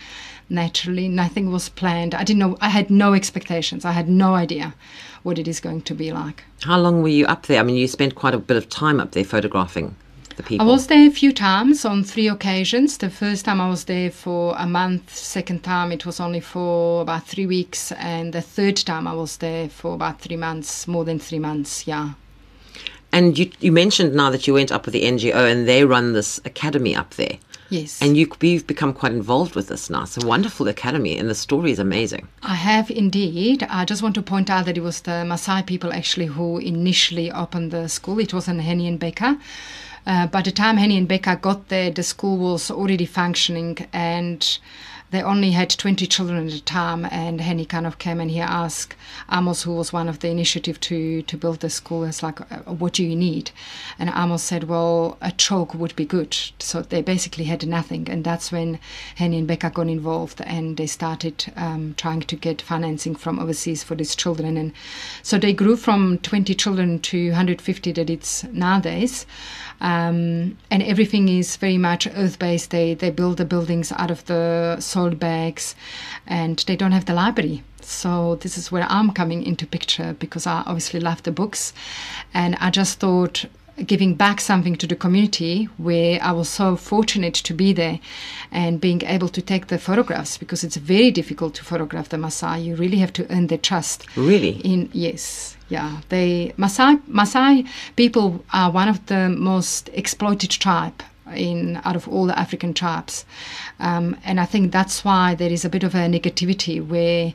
naturally. 0.49 1.08
Nothing 1.08 1.50
was 1.50 1.69
planned. 1.69 2.14
I 2.14 2.25
didn't 2.25 2.41
know, 2.41 2.56
I 2.61 2.69
had 2.69 2.91
no 2.91 3.14
expectations. 3.14 3.85
I 3.85 3.93
had 3.93 4.08
no 4.08 4.35
idea 4.35 4.75
what 5.23 5.38
it 5.38 5.49
is 5.49 5.61
going 5.61 5.82
to 5.82 5.94
be 5.94 6.12
like. 6.12 6.44
How 6.62 6.79
long 6.79 7.02
were 7.02 7.08
you 7.08 7.26
up 7.26 7.46
there? 7.46 7.61
I 7.61 7.62
mean, 7.62 7.76
you 7.76 7.88
spent 7.88 8.14
quite 8.14 8.35
a 8.35 8.38
bit 8.38 8.56
of 8.56 8.69
time 8.69 9.00
up 9.00 9.12
there 9.12 9.25
photographing 9.25 9.96
the 10.37 10.43
people. 10.43 10.67
I 10.67 10.70
was 10.70 10.87
there 10.87 11.06
a 11.06 11.11
few 11.11 11.32
times 11.32 11.85
on 11.85 12.05
three 12.05 12.29
occasions. 12.29 12.99
The 12.99 13.11
first 13.11 13.44
time 13.44 13.61
I 13.61 13.69
was 13.69 13.85
there 13.85 14.11
for 14.11 14.55
a 14.58 14.67
month, 14.67 15.14
second 15.14 15.62
time 15.62 15.93
it 15.93 16.06
was 16.06 16.20
only 16.20 16.41
for 16.41 17.02
about 17.02 17.26
three 17.26 17.47
weeks, 17.47 17.93
and 17.93 18.32
the 18.32 18.43
third 18.43 18.76
time 18.76 19.06
I 19.06 19.14
was 19.14 19.38
there 19.38 19.69
for 19.69 19.94
about 19.94 20.20
three 20.20 20.37
months, 20.37 20.87
more 20.87 21.05
than 21.05 21.19
three 21.19 21.38
months, 21.38 21.87
yeah. 21.87 22.12
And 23.12 23.38
you, 23.38 23.50
you 23.61 23.70
mentioned 23.70 24.14
now 24.14 24.31
that 24.31 24.47
you 24.47 24.55
went 24.55 24.73
up 24.73 24.87
with 24.87 24.93
the 24.93 25.05
NGO 25.05 25.50
and 25.50 25.69
they 25.69 25.85
run 25.85 26.14
this 26.14 26.40
academy 26.44 26.97
up 26.97 27.14
there. 27.14 27.38
Yes. 27.75 28.00
And 28.00 28.17
you, 28.17 28.31
you've 28.41 28.69
become 28.69 28.93
quite 28.93 29.11
involved 29.11 29.56
with 29.56 29.67
this 29.67 29.91
now. 29.91 30.03
It's 30.03 30.17
a 30.23 30.25
wonderful 30.25 30.69
academy 30.69 31.19
and 31.19 31.29
the 31.29 31.35
story 31.35 31.73
is 31.73 31.81
amazing. 31.81 32.29
I 32.43 32.55
have 32.55 32.88
indeed. 32.88 33.65
I 33.65 33.85
just 33.85 34.00
want 34.00 34.15
to 34.15 34.23
point 34.23 34.49
out 34.49 34.67
that 34.67 34.79
it 34.79 34.82
was 34.82 35.00
the 35.00 35.25
Maasai 35.31 35.67
people 35.67 35.93
actually 35.93 36.26
who 36.26 36.59
initially 36.59 37.32
opened 37.32 37.73
the 37.73 37.88
school. 37.88 38.21
It 38.21 38.32
wasn't 38.32 38.61
Henny 38.61 38.87
and 38.87 39.00
Becca. 39.00 39.41
Uh, 40.06 40.29
by 40.29 40.43
the 40.43 40.53
time 40.53 40.76
Henny 40.76 40.97
and 40.97 41.09
Becca 41.09 41.37
got 41.43 41.69
there, 41.69 41.91
the 41.91 42.05
school 42.05 42.37
was 42.38 42.71
already 42.71 43.06
functioning 43.06 43.76
and 43.93 44.59
they 45.14 45.22
only 45.22 45.52
had 45.52 45.70
20 45.70 46.06
children 46.06 46.46
at 46.49 46.52
a 46.52 46.62
time. 46.62 47.06
And 47.11 47.40
Henny 47.40 47.64
kind 47.64 47.87
of 47.87 47.99
came 47.99 48.20
and 48.20 48.31
he 48.31 48.40
asked 48.40 48.96
Amos, 49.31 49.62
who 49.62 49.75
was 49.75 49.93
one 49.93 50.08
of 50.08 50.19
the 50.19 50.28
initiative 50.28 50.81
to, 50.81 51.22
to 51.22 51.37
build 51.37 51.61
the 51.61 51.70
school, 51.70 52.05
it's 52.05 52.22
like, 52.22 52.40
uh, 52.40 52.72
what 52.72 52.94
do 52.94 53.05
you 53.05 53.14
need? 53.14 53.50
And 53.99 54.11
Amos 54.11 54.43
said, 54.43 54.64
well, 54.64 55.16
a 55.20 55.31
chalk 55.31 55.75
would 55.75 55.94
be 55.94 56.05
good. 56.05 56.37
So 56.58 56.82
they 56.82 57.00
basically 57.00 57.44
had 57.44 57.66
nothing. 57.66 58.08
And 58.11 58.25
that's 58.25 58.50
when 58.50 58.78
Henny 59.14 59.38
and 59.38 59.46
Becca 59.46 59.70
got 59.70 59.88
involved 59.88 60.40
and 60.40 60.76
they 60.76 60.87
started 60.87 61.52
um, 61.56 61.94
trying 61.96 62.22
to 62.22 62.37
get 62.37 62.61
financing 62.61 63.14
from 63.14 63.38
overseas 63.38 63.84
for 63.84 63.94
these 63.94 64.16
children. 64.16 64.56
And 64.56 64.72
so 65.22 65.38
they 65.38 65.52
grew 65.52 65.76
from 65.76 66.19
20 66.19 66.55
children 66.55 66.99
to 67.00 67.28
150 67.28 67.93
that 67.93 68.11
it's 68.11 68.44
nowadays. 68.44 69.26
Um, 69.81 70.56
and 70.70 70.82
everything 70.82 71.28
is 71.28 71.56
very 71.56 71.78
much 71.78 72.06
earth 72.16 72.38
based. 72.38 72.70
They, 72.70 72.94
they 72.94 73.11
build 73.11 73.37
the 73.37 73.44
buildings 73.44 73.93
out 73.93 74.11
of 74.11 74.25
the 74.26 74.81
soil 74.81 75.03
bags 75.10 75.74
and 76.26 76.58
they 76.66 76.76
don't 76.76 76.92
have 76.92 77.04
the 77.06 77.14
library. 77.14 77.62
So 77.80 78.36
this 78.36 78.56
is 78.56 78.72
where 78.72 78.86
I'm 78.88 79.12
coming 79.12 79.42
into 79.42 79.66
picture 79.66 80.16
because 80.18 80.46
I 80.46 80.62
obviously 80.66 81.00
love 81.00 81.22
the 81.22 81.32
books, 81.32 81.74
and 82.32 82.56
I 82.56 82.70
just 82.70 82.98
thought 82.98 83.44
giving 83.86 84.14
back 84.14 84.40
something 84.40 84.76
to 84.76 84.86
the 84.86 84.94
community 84.94 85.64
where 85.78 86.22
I 86.22 86.32
was 86.32 86.48
so 86.48 86.76
fortunate 86.76 87.34
to 87.34 87.52
be 87.52 87.72
there 87.72 87.98
and 88.52 88.80
being 88.80 89.02
able 89.02 89.28
to 89.28 89.42
take 89.42 89.66
the 89.66 89.78
photographs 89.78 90.38
because 90.38 90.62
it's 90.62 90.76
very 90.76 91.10
difficult 91.10 91.54
to 91.56 91.64
photograph 91.64 92.08
the 92.08 92.16
Maasai. 92.16 92.64
You 92.64 92.76
really 92.76 92.98
have 92.98 93.12
to 93.14 93.30
earn 93.32 93.48
their 93.48 93.58
trust. 93.58 94.06
Really? 94.16 94.60
In 94.60 94.90
yes, 94.92 95.56
yeah. 95.68 96.00
They 96.08 96.54
Maasai 96.56 97.02
Maasai 97.08 97.66
people 97.96 98.44
are 98.52 98.70
one 98.70 98.88
of 98.88 99.04
the 99.06 99.28
most 99.28 99.90
exploited 99.92 100.50
tribe 100.50 101.02
in 101.35 101.81
out 101.85 101.97
of 101.97 102.09
all 102.09 102.26
the 102.26 102.38
African 102.38 102.75
tribes, 102.75 103.25
um, 103.81 104.17
and 104.25 104.41
I 104.41 104.44
think 104.44 104.73
that's 104.73 105.05
why 105.05 105.35
there 105.35 105.50
is 105.50 105.65
a 105.65 105.69
bit 105.69 105.82
of 105.82 105.94
a 105.94 106.06
negativity 106.09 106.85
where, 106.87 107.32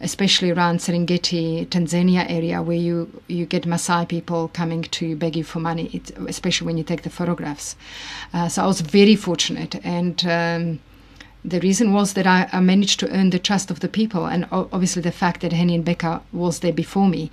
especially 0.00 0.50
around 0.50 0.78
Serengeti, 0.78 1.66
Tanzania 1.66 2.28
area, 2.28 2.62
where 2.62 2.76
you 2.76 3.22
you 3.28 3.46
get 3.46 3.64
Maasai 3.64 4.08
people 4.08 4.48
coming 4.48 4.82
to 4.82 5.16
beg 5.16 5.36
you 5.36 5.44
for 5.44 5.60
money, 5.60 6.02
especially 6.28 6.66
when 6.66 6.78
you 6.78 6.84
take 6.84 7.02
the 7.02 7.10
photographs. 7.10 7.76
Uh, 8.32 8.48
so 8.48 8.62
I 8.62 8.66
was 8.66 8.80
very 8.80 9.16
fortunate 9.16 9.74
and. 9.84 10.26
Um, 10.26 10.80
the 11.46 11.60
reason 11.60 11.92
was 11.92 12.14
that 12.14 12.26
I, 12.26 12.48
I, 12.52 12.60
managed 12.60 12.98
to 13.00 13.10
earn 13.10 13.30
the 13.30 13.38
trust 13.38 13.70
of 13.70 13.80
the 13.80 13.88
people, 13.88 14.26
and 14.26 14.46
o- 14.50 14.68
obviously 14.72 15.02
the 15.02 15.12
fact 15.12 15.40
that 15.42 15.52
Henny 15.52 15.74
and 15.74 15.84
Becca 15.84 16.20
was 16.32 16.58
there 16.60 16.72
before 16.72 17.08
me, 17.08 17.30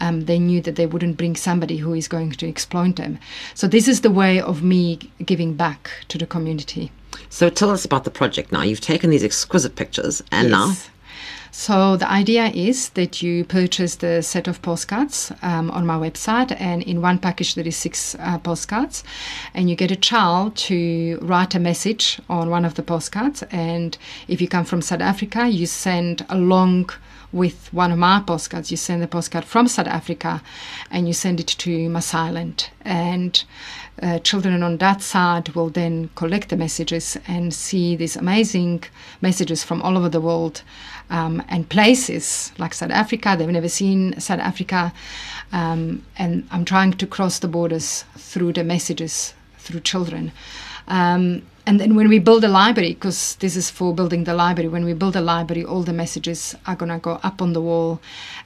um, 0.00 0.24
they 0.24 0.38
knew 0.38 0.60
that 0.62 0.76
they 0.76 0.86
wouldn't 0.86 1.16
bring 1.16 1.36
somebody 1.36 1.76
who 1.76 1.94
is 1.94 2.08
going 2.08 2.32
to 2.32 2.48
exploit 2.48 2.96
them. 2.96 3.18
So 3.54 3.68
this 3.68 3.86
is 3.86 4.00
the 4.00 4.10
way 4.10 4.40
of 4.40 4.62
me 4.62 4.98
giving 5.24 5.54
back 5.54 5.90
to 6.08 6.18
the 6.18 6.26
community. 6.26 6.90
So 7.28 7.48
tell 7.48 7.70
us 7.70 7.84
about 7.84 8.04
the 8.04 8.10
project 8.10 8.52
now. 8.52 8.62
You've 8.62 8.80
taken 8.80 9.10
these 9.10 9.24
exquisite 9.24 9.76
pictures, 9.76 10.22
and 10.32 10.50
now 10.50 10.68
Yes. 10.68 10.90
So 11.54 11.98
the 11.98 12.10
idea 12.10 12.46
is 12.46 12.88
that 12.90 13.20
you 13.22 13.44
purchase 13.44 13.96
the 13.96 14.22
set 14.22 14.48
of 14.48 14.62
postcards 14.62 15.30
um, 15.42 15.70
on 15.70 15.84
my 15.84 15.96
website, 15.98 16.58
and 16.58 16.82
in 16.82 17.02
one 17.02 17.18
package 17.18 17.54
there 17.54 17.68
is 17.68 17.76
six 17.76 18.16
uh, 18.18 18.38
postcards, 18.38 19.04
and 19.52 19.68
you 19.68 19.76
get 19.76 19.90
a 19.90 19.96
child 19.96 20.56
to 20.56 21.18
write 21.20 21.54
a 21.54 21.60
message 21.60 22.18
on 22.30 22.48
one 22.48 22.64
of 22.64 22.76
the 22.76 22.82
postcards. 22.82 23.42
And 23.50 23.98
if 24.28 24.40
you 24.40 24.48
come 24.48 24.64
from 24.64 24.80
South 24.80 25.02
Africa, 25.02 25.46
you 25.46 25.66
send 25.66 26.24
along 26.30 26.88
with 27.32 27.68
one 27.72 27.92
of 27.92 27.98
my 27.98 28.20
postcards. 28.26 28.70
You 28.70 28.78
send 28.78 29.02
the 29.02 29.06
postcard 29.06 29.44
from 29.44 29.68
South 29.68 29.88
Africa, 29.88 30.42
and 30.90 31.06
you 31.06 31.12
send 31.12 31.38
it 31.38 31.48
to 31.48 31.88
Maasailand, 31.90 32.68
and 32.80 33.44
uh, 34.02 34.18
children 34.20 34.62
on 34.62 34.78
that 34.78 35.02
side 35.02 35.50
will 35.50 35.68
then 35.68 36.08
collect 36.14 36.48
the 36.48 36.56
messages 36.56 37.18
and 37.28 37.52
see 37.52 37.94
these 37.94 38.16
amazing 38.16 38.84
messages 39.20 39.62
from 39.62 39.82
all 39.82 39.98
over 39.98 40.08
the 40.08 40.20
world 40.20 40.62
um, 41.12 41.42
and 41.48 41.68
places 41.68 42.52
like 42.58 42.74
South 42.74 42.90
Africa. 42.90 43.36
They've 43.38 43.48
never 43.48 43.68
seen 43.68 44.18
South 44.18 44.40
Africa. 44.40 44.92
Um, 45.52 46.04
and 46.16 46.48
I'm 46.50 46.64
trying 46.64 46.94
to 46.94 47.06
cross 47.06 47.38
the 47.38 47.48
borders 47.48 48.04
through 48.16 48.54
the 48.54 48.64
messages 48.64 49.34
through 49.58 49.80
children. 49.80 50.32
Um, 50.88 51.42
and 51.64 51.78
then 51.78 51.94
when 51.94 52.08
we 52.08 52.18
build 52.18 52.42
a 52.42 52.48
library, 52.48 52.94
because 52.94 53.36
this 53.36 53.54
is 53.54 53.70
for 53.70 53.94
building 53.94 54.24
the 54.24 54.34
library, 54.34 54.68
when 54.68 54.84
we 54.84 54.94
build 54.94 55.14
a 55.14 55.20
library, 55.20 55.64
all 55.64 55.82
the 55.84 55.92
messages 55.92 56.56
are 56.66 56.74
going 56.74 56.90
to 56.90 56.98
go 56.98 57.20
up 57.22 57.40
on 57.40 57.52
the 57.52 57.60
wall, 57.60 58.00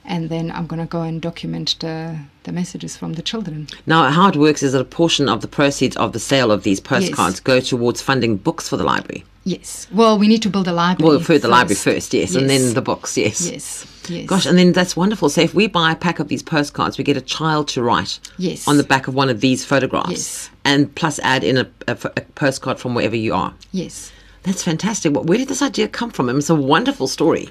and 0.05 0.29
then 0.29 0.51
I'm 0.51 0.67
going 0.67 0.81
to 0.81 0.87
go 0.87 1.01
and 1.01 1.23
document 1.23 1.77
the, 1.81 2.19
the 2.47 2.53
messages 2.53 2.97
from 2.97 3.13
the 3.15 3.23
children. 3.23 3.69
Now, 3.87 4.09
how 4.11 4.29
it 4.29 4.37
works 4.37 4.63
is 4.63 4.73
that 4.73 4.81
a 4.81 4.85
portion 4.85 5.29
of 5.29 5.43
the 5.43 5.49
proceeds 5.49 5.97
of 5.97 6.13
the 6.13 6.19
sale 6.19 6.51
of 6.51 6.63
these 6.63 6.81
postcards 6.81 7.35
Yes. 7.37 7.41
go 7.41 7.61
towards 7.61 8.01
funding 8.01 8.37
books 8.39 8.69
for 8.69 8.77
the 8.79 8.85
library. 8.85 9.25
Yes. 9.45 9.87
Well, 9.93 10.19
we 10.19 10.27
need 10.27 10.43
to 10.43 10.49
build 10.51 10.67
a 10.67 10.73
library. 10.73 11.09
Well, 11.09 11.21
for 11.21 11.39
the 11.39 11.47
library 11.49 11.77
first, 11.77 12.13
yes, 12.15 12.35
and 12.35 12.49
then 12.51 12.75
the 12.75 12.83
books, 12.83 13.17
yes. 13.17 13.49
Yes. 13.49 13.87
Yes. 14.09 14.27
Gosh, 14.27 14.47
and 14.47 14.57
then 14.59 14.73
that's 14.73 14.97
wonderful. 14.97 15.29
So 15.29 15.41
if 15.41 15.53
we 15.55 15.67
buy 15.67 15.93
a 15.93 15.97
pack 15.97 16.19
of 16.21 16.29
these 16.29 16.43
postcards, 16.43 16.97
we 16.99 17.05
get 17.05 17.17
a 17.17 17.21
child 17.21 17.69
to 17.69 17.83
write 17.83 18.19
Yes. 18.39 18.67
on 18.67 18.77
the 18.77 18.83
back 18.85 19.07
of 19.09 19.15
one 19.15 19.29
of 19.29 19.41
these 19.41 19.65
photographs, 19.65 20.11
Yes. 20.11 20.51
and 20.65 20.93
plus 20.95 21.19
add 21.23 21.43
in 21.45 21.59
a, 21.59 21.67
a, 21.89 21.93
a 22.17 22.21
postcard 22.37 22.79
from 22.79 22.95
wherever 22.95 23.17
you 23.17 23.35
are. 23.35 23.55
Yes. 23.73 24.13
That's 24.47 24.63
fantastic. 24.63 25.13
Wh- 25.13 25.27
Where 25.27 25.39
did 25.39 25.49
this 25.49 25.61
idea 25.61 25.89
come 25.89 26.13
from? 26.13 26.29
It's 26.29 26.49
a 26.49 26.55
wonderful 26.55 27.09
story. 27.09 27.49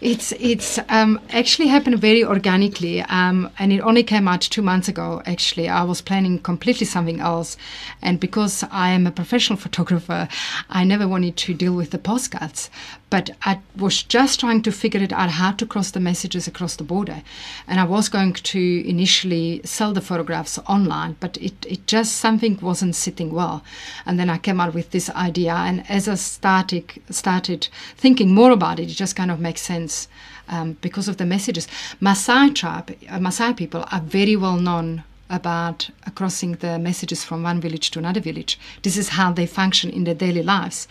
It's 0.00 0.32
it's 0.32 0.80
um, 0.88 1.20
actually 1.30 1.68
happened 1.68 2.00
very 2.00 2.24
organically, 2.24 3.00
um, 3.02 3.48
and 3.60 3.72
it 3.72 3.80
only 3.80 4.02
came 4.02 4.26
out 4.26 4.40
two 4.40 4.60
months 4.60 4.88
ago. 4.88 5.22
Actually, 5.24 5.68
I 5.68 5.84
was 5.84 6.02
planning 6.02 6.40
completely 6.40 6.84
something 6.84 7.20
else, 7.20 7.56
and 8.02 8.18
because 8.18 8.64
I 8.72 8.90
am 8.90 9.06
a 9.06 9.12
professional 9.12 9.56
photographer, 9.56 10.26
I 10.68 10.82
never 10.82 11.06
wanted 11.06 11.36
to 11.36 11.54
deal 11.54 11.74
with 11.74 11.92
the 11.92 11.98
postcards. 11.98 12.70
But 13.08 13.30
I 13.44 13.60
was 13.76 14.02
just 14.02 14.40
trying 14.40 14.62
to 14.62 14.72
figure 14.72 15.02
it 15.02 15.12
out 15.12 15.30
how 15.30 15.52
to 15.52 15.66
cross 15.66 15.90
the 15.92 16.00
messages 16.00 16.48
across 16.48 16.74
the 16.74 16.82
border, 16.82 17.22
and 17.68 17.78
I 17.78 17.84
was 17.84 18.08
going 18.08 18.32
to 18.32 18.88
initially 18.88 19.60
sell 19.64 19.92
the 19.92 20.00
photographs 20.00 20.58
online, 20.66 21.16
but 21.20 21.36
it, 21.36 21.54
it 21.68 21.86
just 21.86 22.16
something 22.16 22.58
wasn't 22.60 22.96
sitting 22.96 23.30
well, 23.32 23.62
and 24.06 24.18
then 24.18 24.28
I 24.28 24.38
came 24.38 24.58
out 24.60 24.74
with 24.74 24.90
this 24.90 25.08
idea, 25.10 25.54
and 25.54 25.88
as 25.88 26.08
I 26.08 26.16
started 26.32 26.84
started 27.10 27.68
thinking 27.96 28.34
more 28.34 28.50
about 28.50 28.78
it, 28.80 28.90
it 28.90 28.94
just 29.04 29.16
kind 29.16 29.30
of 29.30 29.38
makes 29.40 29.62
sense 29.62 30.08
um, 30.48 30.76
because 30.80 31.08
of 31.08 31.16
the 31.16 31.26
messages. 31.26 31.66
Maasai 32.00 32.54
tribe, 32.54 32.90
uh, 33.08 33.18
Maasai 33.18 33.56
people 33.56 33.84
are 33.92 34.00
very 34.00 34.36
well 34.36 34.56
known 34.56 35.04
about 35.30 35.90
crossing 36.14 36.52
the 36.56 36.78
messages 36.78 37.24
from 37.24 37.42
one 37.42 37.60
village 37.60 37.90
to 37.90 37.98
another 37.98 38.20
village. 38.20 38.58
This 38.82 38.96
is 38.96 39.10
how 39.10 39.32
they 39.32 39.46
function 39.46 39.90
in 39.90 40.04
their 40.04 40.14
daily 40.14 40.42
lives. 40.42 40.86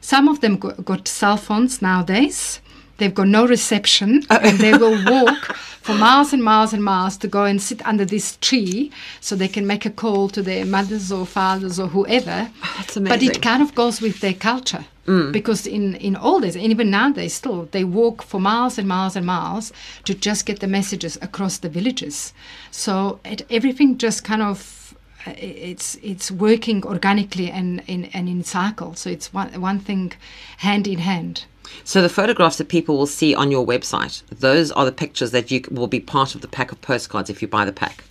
Some 0.00 0.28
of 0.28 0.40
them 0.40 0.56
go- 0.56 0.74
got 0.90 1.08
cell 1.08 1.38
phones 1.38 1.80
nowadays. 1.80 2.60
They've 2.98 3.14
got 3.14 3.28
no 3.28 3.46
reception, 3.46 4.24
and 4.28 4.58
they 4.58 4.76
will 4.76 5.02
walk 5.10 5.56
for 5.56 5.94
miles 5.94 6.34
and 6.34 6.44
miles 6.44 6.74
and 6.74 6.84
miles 6.84 7.16
to 7.16 7.28
go 7.28 7.44
and 7.44 7.62
sit 7.62 7.84
under 7.86 8.04
this 8.04 8.36
tree 8.42 8.92
so 9.20 9.34
they 9.34 9.48
can 9.48 9.66
make 9.66 9.86
a 9.86 9.90
call 9.90 10.28
to 10.28 10.42
their 10.42 10.66
mothers 10.66 11.10
or 11.10 11.24
fathers 11.24 11.80
or 11.80 11.86
whoever. 11.88 12.50
That's 12.76 12.96
amazing. 12.96 13.28
But 13.28 13.36
it 13.36 13.40
kind 13.42 13.62
of 13.62 13.74
goes 13.74 14.00
with 14.02 14.20
their 14.20 14.34
culture. 14.34 14.84
Because 15.32 15.66
in, 15.66 15.94
in 15.94 16.16
old 16.16 16.42
days, 16.42 16.54
and 16.54 16.66
even 16.66 16.90
now 16.90 17.10
they 17.10 17.28
still, 17.28 17.66
they 17.70 17.82
walk 17.82 18.22
for 18.22 18.38
miles 18.38 18.76
and 18.76 18.86
miles 18.86 19.16
and 19.16 19.24
miles 19.24 19.72
to 20.04 20.12
just 20.12 20.44
get 20.44 20.60
the 20.60 20.66
messages 20.66 21.16
across 21.22 21.56
the 21.56 21.70
villages. 21.70 22.34
So 22.70 23.18
it, 23.24 23.46
everything 23.48 23.96
just 23.96 24.22
kind 24.22 24.42
of 24.42 24.94
uh, 25.26 25.32
it's 25.38 25.96
it's 26.02 26.30
working 26.30 26.84
organically 26.84 27.50
and 27.50 27.82
in 27.86 28.04
and 28.06 28.28
in 28.28 28.44
cycle. 28.44 28.94
So 28.94 29.08
it's 29.08 29.32
one 29.32 29.58
one 29.60 29.80
thing 29.80 30.12
hand 30.58 30.86
in 30.86 30.98
hand. 30.98 31.46
So 31.84 32.02
the 32.02 32.08
photographs 32.08 32.56
that 32.58 32.68
people 32.68 32.96
will 32.98 33.06
see 33.06 33.34
on 33.34 33.50
your 33.50 33.66
website, 33.66 34.22
those 34.30 34.70
are 34.72 34.84
the 34.84 34.92
pictures 34.92 35.30
that 35.30 35.50
you 35.50 35.62
will 35.70 35.86
be 35.86 36.00
part 36.00 36.34
of 36.34 36.40
the 36.40 36.48
pack 36.48 36.72
of 36.72 36.80
postcards 36.80 37.30
if 37.30 37.40
you 37.42 37.48
buy 37.48 37.64
the 37.64 37.72
pack. 37.72 38.04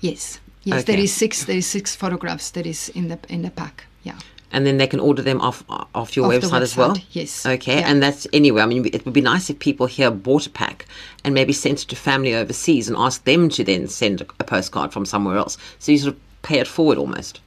Yes, 0.00 0.40
yes. 0.64 0.84
There 0.84 0.94
Okay. 0.94 1.04
is 1.04 1.12
six. 1.12 1.44
There 1.44 1.56
is 1.56 1.66
six 1.66 1.94
photographs 1.96 2.50
that 2.50 2.66
is 2.66 2.88
in 2.90 3.08
the 3.08 3.18
in 3.28 3.42
the 3.42 3.50
pack. 3.50 3.84
Yeah. 4.02 4.18
And 4.54 4.66
then 4.66 4.76
they 4.76 4.86
can 4.86 5.00
order 5.00 5.22
them 5.22 5.40
off 5.40 5.64
off 5.94 6.14
your 6.16 6.26
Off 6.26 6.40
the 6.40 6.46
website, 6.48 6.60
as 6.60 6.76
well. 6.76 6.96
yes. 7.12 7.46
Okay, 7.46 7.78
Yeah. 7.80 7.88
and 7.90 8.02
that's 8.02 8.26
anyway. 8.32 8.62
I 8.62 8.66
mean, 8.66 8.84
it 8.92 9.04
would 9.04 9.14
be 9.14 9.20
nice 9.22 9.48
if 9.48 9.58
people 9.58 9.86
here 9.86 10.10
bought 10.10 10.46
a 10.46 10.50
pack 10.50 10.86
and 11.24 11.34
maybe 11.34 11.52
sent 11.52 11.82
it 11.82 11.88
to 11.88 11.96
family 11.96 12.34
overseas 12.34 12.88
and 12.88 12.96
asked 12.98 13.24
them 13.24 13.48
to 13.50 13.64
then 13.64 13.88
send 13.88 14.20
a, 14.20 14.26
a 14.40 14.44
postcard 14.44 14.92
from 14.92 15.06
somewhere 15.06 15.36
else. 15.38 15.56
So 15.78 15.92
you 15.92 15.98
sort 15.98 16.14
of 16.14 16.20
pay 16.42 16.58
it 16.58 16.68
forward 16.68 16.98
almost. 16.98 17.40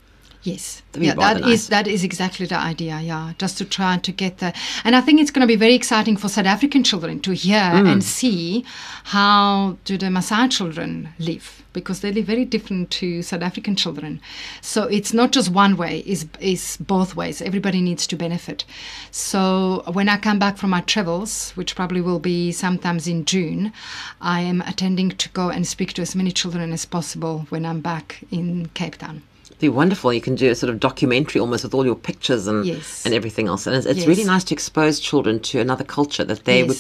Yes, 0.46 0.84
yeah, 0.96 1.16
that 1.16 1.42
is 1.48 1.70
that 1.70 1.88
is 1.88 2.04
exactly 2.04 2.46
the 2.46 2.56
idea. 2.56 3.00
Yeah, 3.02 3.34
just 3.40 3.58
to 3.58 3.66
try 3.66 3.98
to 3.98 4.12
get 4.12 4.38
the, 4.38 4.54
and 4.84 4.96
I 4.96 5.02
think 5.02 5.20
it's 5.20 5.32
going 5.32 5.42
to 5.42 5.48
be 5.48 5.56
very 5.56 5.74
exciting 5.74 6.18
for 6.18 6.30
South 6.30 6.46
African 6.46 6.84
children 6.84 7.20
to 7.22 7.32
hear 7.34 7.56
Mm. 7.74 7.92
and 7.92 8.04
see 8.04 8.64
how 9.06 9.78
do 9.86 9.98
the 9.98 10.06
Maasai 10.06 10.52
children 10.52 11.10
live 11.18 11.64
because 11.74 12.02
they 12.02 12.12
live 12.12 12.26
very 12.28 12.46
different 12.46 12.92
to 12.92 13.24
South 13.24 13.42
African 13.42 13.76
children. 13.76 14.22
So 14.62 14.84
it's 14.84 15.14
not 15.14 15.32
just 15.32 15.50
one 15.50 15.78
way; 15.78 16.04
is 16.06 16.28
is 16.40 16.78
both 16.80 17.16
ways. 17.16 17.42
Everybody 17.42 17.82
needs 17.82 18.06
to 18.08 18.16
benefit. 18.16 18.66
So 19.10 19.84
when 19.98 20.08
I 20.08 20.18
come 20.18 20.38
back 20.38 20.58
from 20.58 20.70
my 20.70 20.82
travels, 20.82 21.54
which 21.56 21.76
probably 21.76 22.02
will 22.02 22.20
be 22.20 22.52
sometimes 22.52 23.08
in 23.08 23.26
June, 23.26 23.74
I 24.22 24.42
am 24.42 24.62
attending 24.62 25.10
to 25.24 25.28
go 25.30 25.50
and 25.50 25.66
speak 25.66 25.94
to 25.94 26.04
as 26.04 26.14
many 26.16 26.32
children 26.32 26.72
as 26.72 26.86
possible 26.86 27.48
when 27.50 27.66
I'm 27.66 27.82
back 27.82 28.24
in 28.30 28.68
Cape 28.76 28.98
Town. 29.00 29.24
Be 29.60 29.70
wonderful. 29.70 30.12
You 30.12 30.20
can 30.22 30.36
do 30.36 30.50
a 30.52 30.56
sort 30.56 30.70
of 30.70 30.80
documentary 30.82 31.40
almost 31.40 31.64
with 31.64 31.74
all 31.74 31.86
your 31.86 31.96
pictures 31.96 32.46
and 32.46 32.66
Yes. 32.66 33.06
and 33.06 33.14
everything 33.14 33.48
else. 33.48 33.66
And 33.66 33.76
it's, 33.76 33.86
it's 33.86 34.06
really 34.06 34.26
nice 34.26 34.44
to 34.46 34.54
expose 34.54 35.00
children 35.00 35.40
to 35.42 35.60
another 35.60 35.84
culture 35.86 36.26
that 36.26 36.44
they 36.46 36.64
would. 36.64 36.78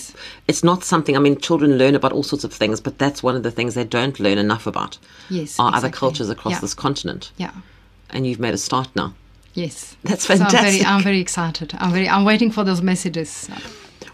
It's 0.47 0.63
not 0.63 0.83
something. 0.83 1.15
I 1.15 1.19
mean, 1.19 1.37
children 1.39 1.77
learn 1.77 1.95
about 1.95 2.11
all 2.11 2.23
sorts 2.23 2.43
of 2.43 2.53
things, 2.53 2.81
but 2.81 2.97
that's 2.99 3.23
one 3.23 3.35
of 3.35 3.43
the 3.43 3.51
things 3.51 3.75
they 3.75 3.85
don't 3.85 4.19
learn 4.19 4.37
enough 4.37 4.67
about. 4.67 4.97
Yes, 5.29 5.57
are 5.59 5.73
other 5.73 5.89
cultures 5.89 6.29
across 6.29 6.53
Yeah. 6.55 6.59
this 6.59 6.73
continent. 6.73 7.31
Yeah. 7.37 7.51
And 8.09 8.27
you've 8.27 8.39
made 8.39 8.53
a 8.53 8.57
start 8.57 8.89
now. 8.95 9.13
Yes, 9.53 9.95
That's 10.03 10.25
So 10.25 10.33
I'm 10.33 10.39
very, 10.41 10.51
fantastic. 10.51 10.87
I'm 10.87 11.01
very 11.01 11.19
excited. 11.21 11.73
I'm 11.79 11.91
very, 11.93 12.09
I'm 12.09 12.25
waiting 12.25 12.51
for 12.51 12.65
those 12.65 12.81
messages. 12.81 13.49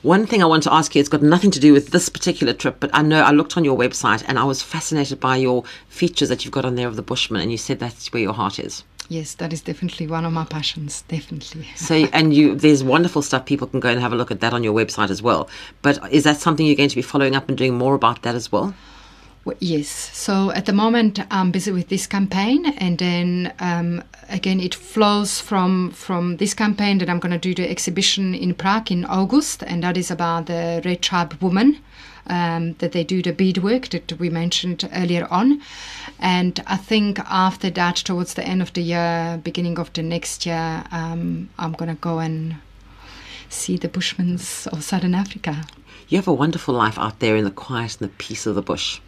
One 0.03 0.25
thing 0.25 0.41
I 0.41 0.47
want 0.47 0.63
to 0.63 0.73
ask 0.73 0.95
you, 0.95 0.99
it's 0.99 1.09
got 1.09 1.21
nothing 1.21 1.51
to 1.51 1.59
do 1.59 1.73
with 1.73 1.91
this 1.91 2.09
particular 2.09 2.53
trip, 2.53 2.77
but 2.79 2.89
I 2.91 3.03
know 3.03 3.21
I 3.21 3.29
looked 3.29 3.55
on 3.55 3.63
your 3.63 3.77
website 3.77 4.23
and 4.27 4.39
I 4.39 4.43
was 4.43 4.63
fascinated 4.63 5.19
by 5.19 5.35
your 5.37 5.63
features 5.89 6.27
that 6.29 6.43
you've 6.43 6.53
got 6.53 6.65
on 6.65 6.73
there 6.73 6.87
of 6.87 6.95
the 6.95 7.03
Bushman, 7.03 7.41
and 7.41 7.51
you 7.51 7.57
said 7.57 7.77
that's 7.77 8.11
where 8.11 8.23
your 8.23 8.33
heart 8.33 8.57
is. 8.57 8.83
Yes, 9.09 9.35
that 9.35 9.53
is 9.53 9.61
definitely 9.61 10.07
one 10.07 10.25
of 10.25 10.33
my 10.33 10.45
passions. 10.45 11.03
Definitely. 11.07 11.67
So, 11.75 11.95
and 12.13 12.33
you, 12.33 12.55
there's 12.55 12.83
wonderful 12.83 13.21
stuff. 13.21 13.45
People 13.45 13.67
can 13.67 13.79
go 13.79 13.89
and 13.89 14.01
have 14.01 14.11
a 14.11 14.15
look 14.15 14.31
at 14.31 14.39
that 14.39 14.53
on 14.53 14.63
your 14.63 14.73
website 14.73 15.11
as 15.11 15.21
well. 15.21 15.47
But 15.83 16.11
is 16.11 16.23
that 16.23 16.37
something 16.37 16.65
you're 16.65 16.75
going 16.75 16.89
to 16.89 16.95
be 16.95 17.03
following 17.03 17.35
up 17.35 17.47
and 17.47 17.55
doing 17.55 17.77
more 17.77 17.93
about 17.93 18.23
that 18.23 18.33
as 18.33 18.51
well? 18.51 18.73
Yes. 19.59 19.89
So 19.89 20.51
at 20.51 20.65
the 20.65 20.73
moment, 20.73 21.19
I'm 21.31 21.51
busy 21.51 21.71
with 21.71 21.89
this 21.89 22.05
campaign, 22.07 22.65
and 22.77 22.97
then 22.99 23.53
um, 23.59 24.03
again, 24.29 24.59
it 24.59 24.75
flows 24.75 25.41
from 25.41 25.91
from 25.91 26.37
this 26.37 26.53
campaign 26.53 26.99
that 26.99 27.09
I'm 27.09 27.19
going 27.19 27.31
to 27.31 27.39
do 27.39 27.55
the 27.55 27.69
exhibition 27.69 28.35
in 28.35 28.53
Prague 28.53 28.91
in 28.91 29.05
August, 29.05 29.63
and 29.63 29.83
that 29.83 29.97
is 29.97 30.11
about 30.11 30.45
the 30.45 30.81
Red 30.85 31.01
Tribe 31.01 31.33
woman. 31.41 31.77
Um, 32.27 32.73
that 32.73 32.91
they 32.91 33.03
do 33.03 33.23
the 33.23 33.33
beadwork 33.33 33.89
that 33.89 34.13
we 34.19 34.29
mentioned 34.29 34.87
earlier 34.93 35.27
on, 35.31 35.59
and 36.19 36.63
I 36.67 36.77
think 36.77 37.19
after 37.19 37.71
that, 37.71 37.95
towards 37.95 38.35
the 38.35 38.43
end 38.43 38.61
of 38.61 38.71
the 38.73 38.81
year, 38.81 39.39
beginning 39.43 39.79
of 39.79 39.91
the 39.93 40.03
next 40.03 40.45
year, 40.45 40.83
um, 40.91 41.49
I'm 41.57 41.73
going 41.73 41.89
to 41.89 41.99
go 41.99 42.19
and 42.19 42.57
see 43.49 43.75
the 43.75 43.89
Bushmans 43.89 44.67
of 44.67 44.83
Southern 44.83 45.15
Africa. 45.15 45.65
You 46.09 46.19
have 46.19 46.27
a 46.27 46.33
wonderful 46.33 46.75
life 46.75 46.99
out 46.99 47.19
there 47.19 47.35
in 47.35 47.43
the 47.43 47.51
quiet 47.51 47.99
and 47.99 48.09
the 48.09 48.13
peace 48.17 48.45
of 48.45 48.53
the 48.53 48.61
bush. 48.61 48.99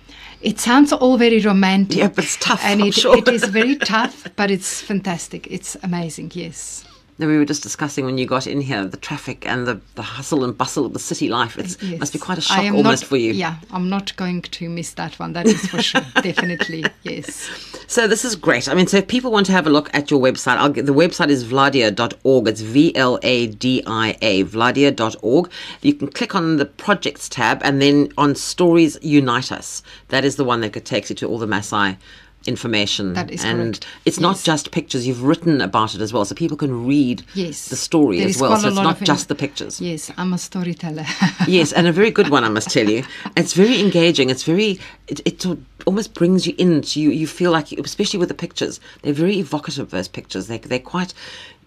It 0.44 0.60
sounds 0.60 0.92
all 0.92 1.18
very 1.18 1.40
romantic. 1.40 1.98
Yeah, 1.98 2.10
but 2.10 2.26
it's 2.26 2.38
tough, 2.38 2.62
And 2.64 2.82
it, 2.82 2.94
sure. 2.94 3.18
it 3.18 3.28
is 3.30 3.46
very 3.46 3.76
tough, 3.94 4.28
but 4.36 4.52
it's 4.52 4.82
fantastic. 4.82 5.48
It's 5.50 5.78
amazing, 5.84 6.32
yes. 6.36 6.84
Now, 7.20 7.28
we 7.28 7.38
were 7.38 7.46
just 7.46 7.62
discussing 7.62 8.06
when 8.06 8.18
you 8.18 8.26
got 8.26 8.48
in 8.48 8.60
here 8.60 8.86
the 8.86 8.98
traffic 8.98 9.46
and 9.46 9.68
the, 9.68 9.80
the 9.96 10.02
hustle 10.02 10.44
and 10.44 10.58
bustle 10.58 10.86
of 10.86 10.94
the 10.94 11.00
city 11.00 11.30
life. 11.30 11.58
It 11.58 11.82
yes. 11.82 12.00
must 12.00 12.14
be 12.14 12.20
quite 12.20 12.40
a 12.40 12.42
shock 12.42 12.58
almost 12.58 13.04
not, 13.04 13.04
for 13.04 13.18
you. 13.18 13.34
Yeah, 13.34 13.58
I'm 13.72 13.88
not 13.88 14.16
going 14.16 14.42
to 14.42 14.70
miss 14.70 14.94
that 14.94 15.20
one. 15.20 15.34
That 15.34 15.46
is 15.46 15.66
for 15.68 15.82
sure. 15.82 16.02
Definitely, 16.22 16.86
yes. 17.04 17.50
So 17.88 18.08
this 18.08 18.26
is 18.26 18.36
great. 18.36 18.68
I 18.68 18.74
mean, 18.74 18.88
so 18.88 18.98
if 18.98 19.08
people 19.08 19.32
want 19.32 19.46
to 19.46 19.52
have 19.52 19.68
a 19.68 19.70
look 19.70 19.94
at 19.94 20.10
your 20.10 20.20
website, 20.20 20.58
I'll 20.58 20.70
get, 20.70 20.88
the 20.88 20.94
website 20.94 21.30
is 21.30 21.46
vladia.org. 21.46 22.48
It's 22.48 22.62
V-L-A-D-I-A, 22.62 24.44
vladia.org. 24.46 25.52
You 25.82 25.94
can 25.94 26.08
click 26.10 26.34
on 26.34 26.58
the 26.58 26.66
projects 26.66 27.30
tab 27.30 27.62
and 27.64 27.80
then 27.80 28.12
on 28.18 28.34
stories 28.34 28.98
unite 29.04 29.52
us. 29.52 29.84
That 30.08 30.26
is 30.26 30.36
the 30.38 30.44
one 30.44 30.62
that 30.62 30.74
takes 30.84 31.12
you 31.12 31.16
to 31.18 31.28
all 31.28 31.38
the 31.38 31.46
Maasai 31.46 31.98
information. 32.46 33.14
That 33.14 33.32
is 33.32 33.44
and 33.44 33.60
correct. 33.74 33.88
it's 34.06 34.20
not 34.20 34.38
just 34.44 34.72
pictures. 34.72 35.08
You've 35.08 35.24
written 35.24 35.62
about 35.62 35.96
it 35.96 36.02
as 36.02 36.12
well, 36.14 36.26
so 36.26 36.36
people 36.36 36.58
can 36.58 36.86
read 36.86 37.24
Yes. 37.34 37.68
the 37.70 37.76
story 37.76 38.20
There 38.20 38.28
as 38.30 38.40
well. 38.40 38.58
So 38.58 38.68
it's 38.68 38.76
not 38.78 39.00
in- 39.00 39.06
just 39.06 39.28
the 39.28 39.36
pictures. 39.36 39.80
Yes, 39.80 40.12
I'm 40.18 40.34
a 40.34 40.38
storyteller. 40.38 41.06
yes, 41.48 41.72
and 41.74 41.88
a 41.88 41.92
very 41.92 42.12
good 42.12 42.30
one, 42.30 42.44
I 42.44 42.50
must 42.50 42.70
tell 42.70 42.90
you. 42.90 43.04
It's 43.38 43.54
very 43.54 43.80
engaging. 43.80 44.30
It's 44.30 44.44
very, 44.44 44.80
it, 45.08 45.22
it 45.26 45.46
almost 45.86 46.14
brings 46.14 46.46
you 46.48 46.54
into 46.58 47.02
you. 47.02 47.10
You 47.12 47.28
feel 47.28 47.52
like, 47.52 47.72
especially 47.74 48.20
with 48.20 48.30
the 48.30 48.36
pictures, 48.36 48.80
they're 49.02 49.14
very 49.14 49.38
evocative. 49.40 49.90
Those 49.90 50.08
pictures, 50.08 50.48
they 50.48 50.58
they're 50.58 50.80
quite. 50.80 51.14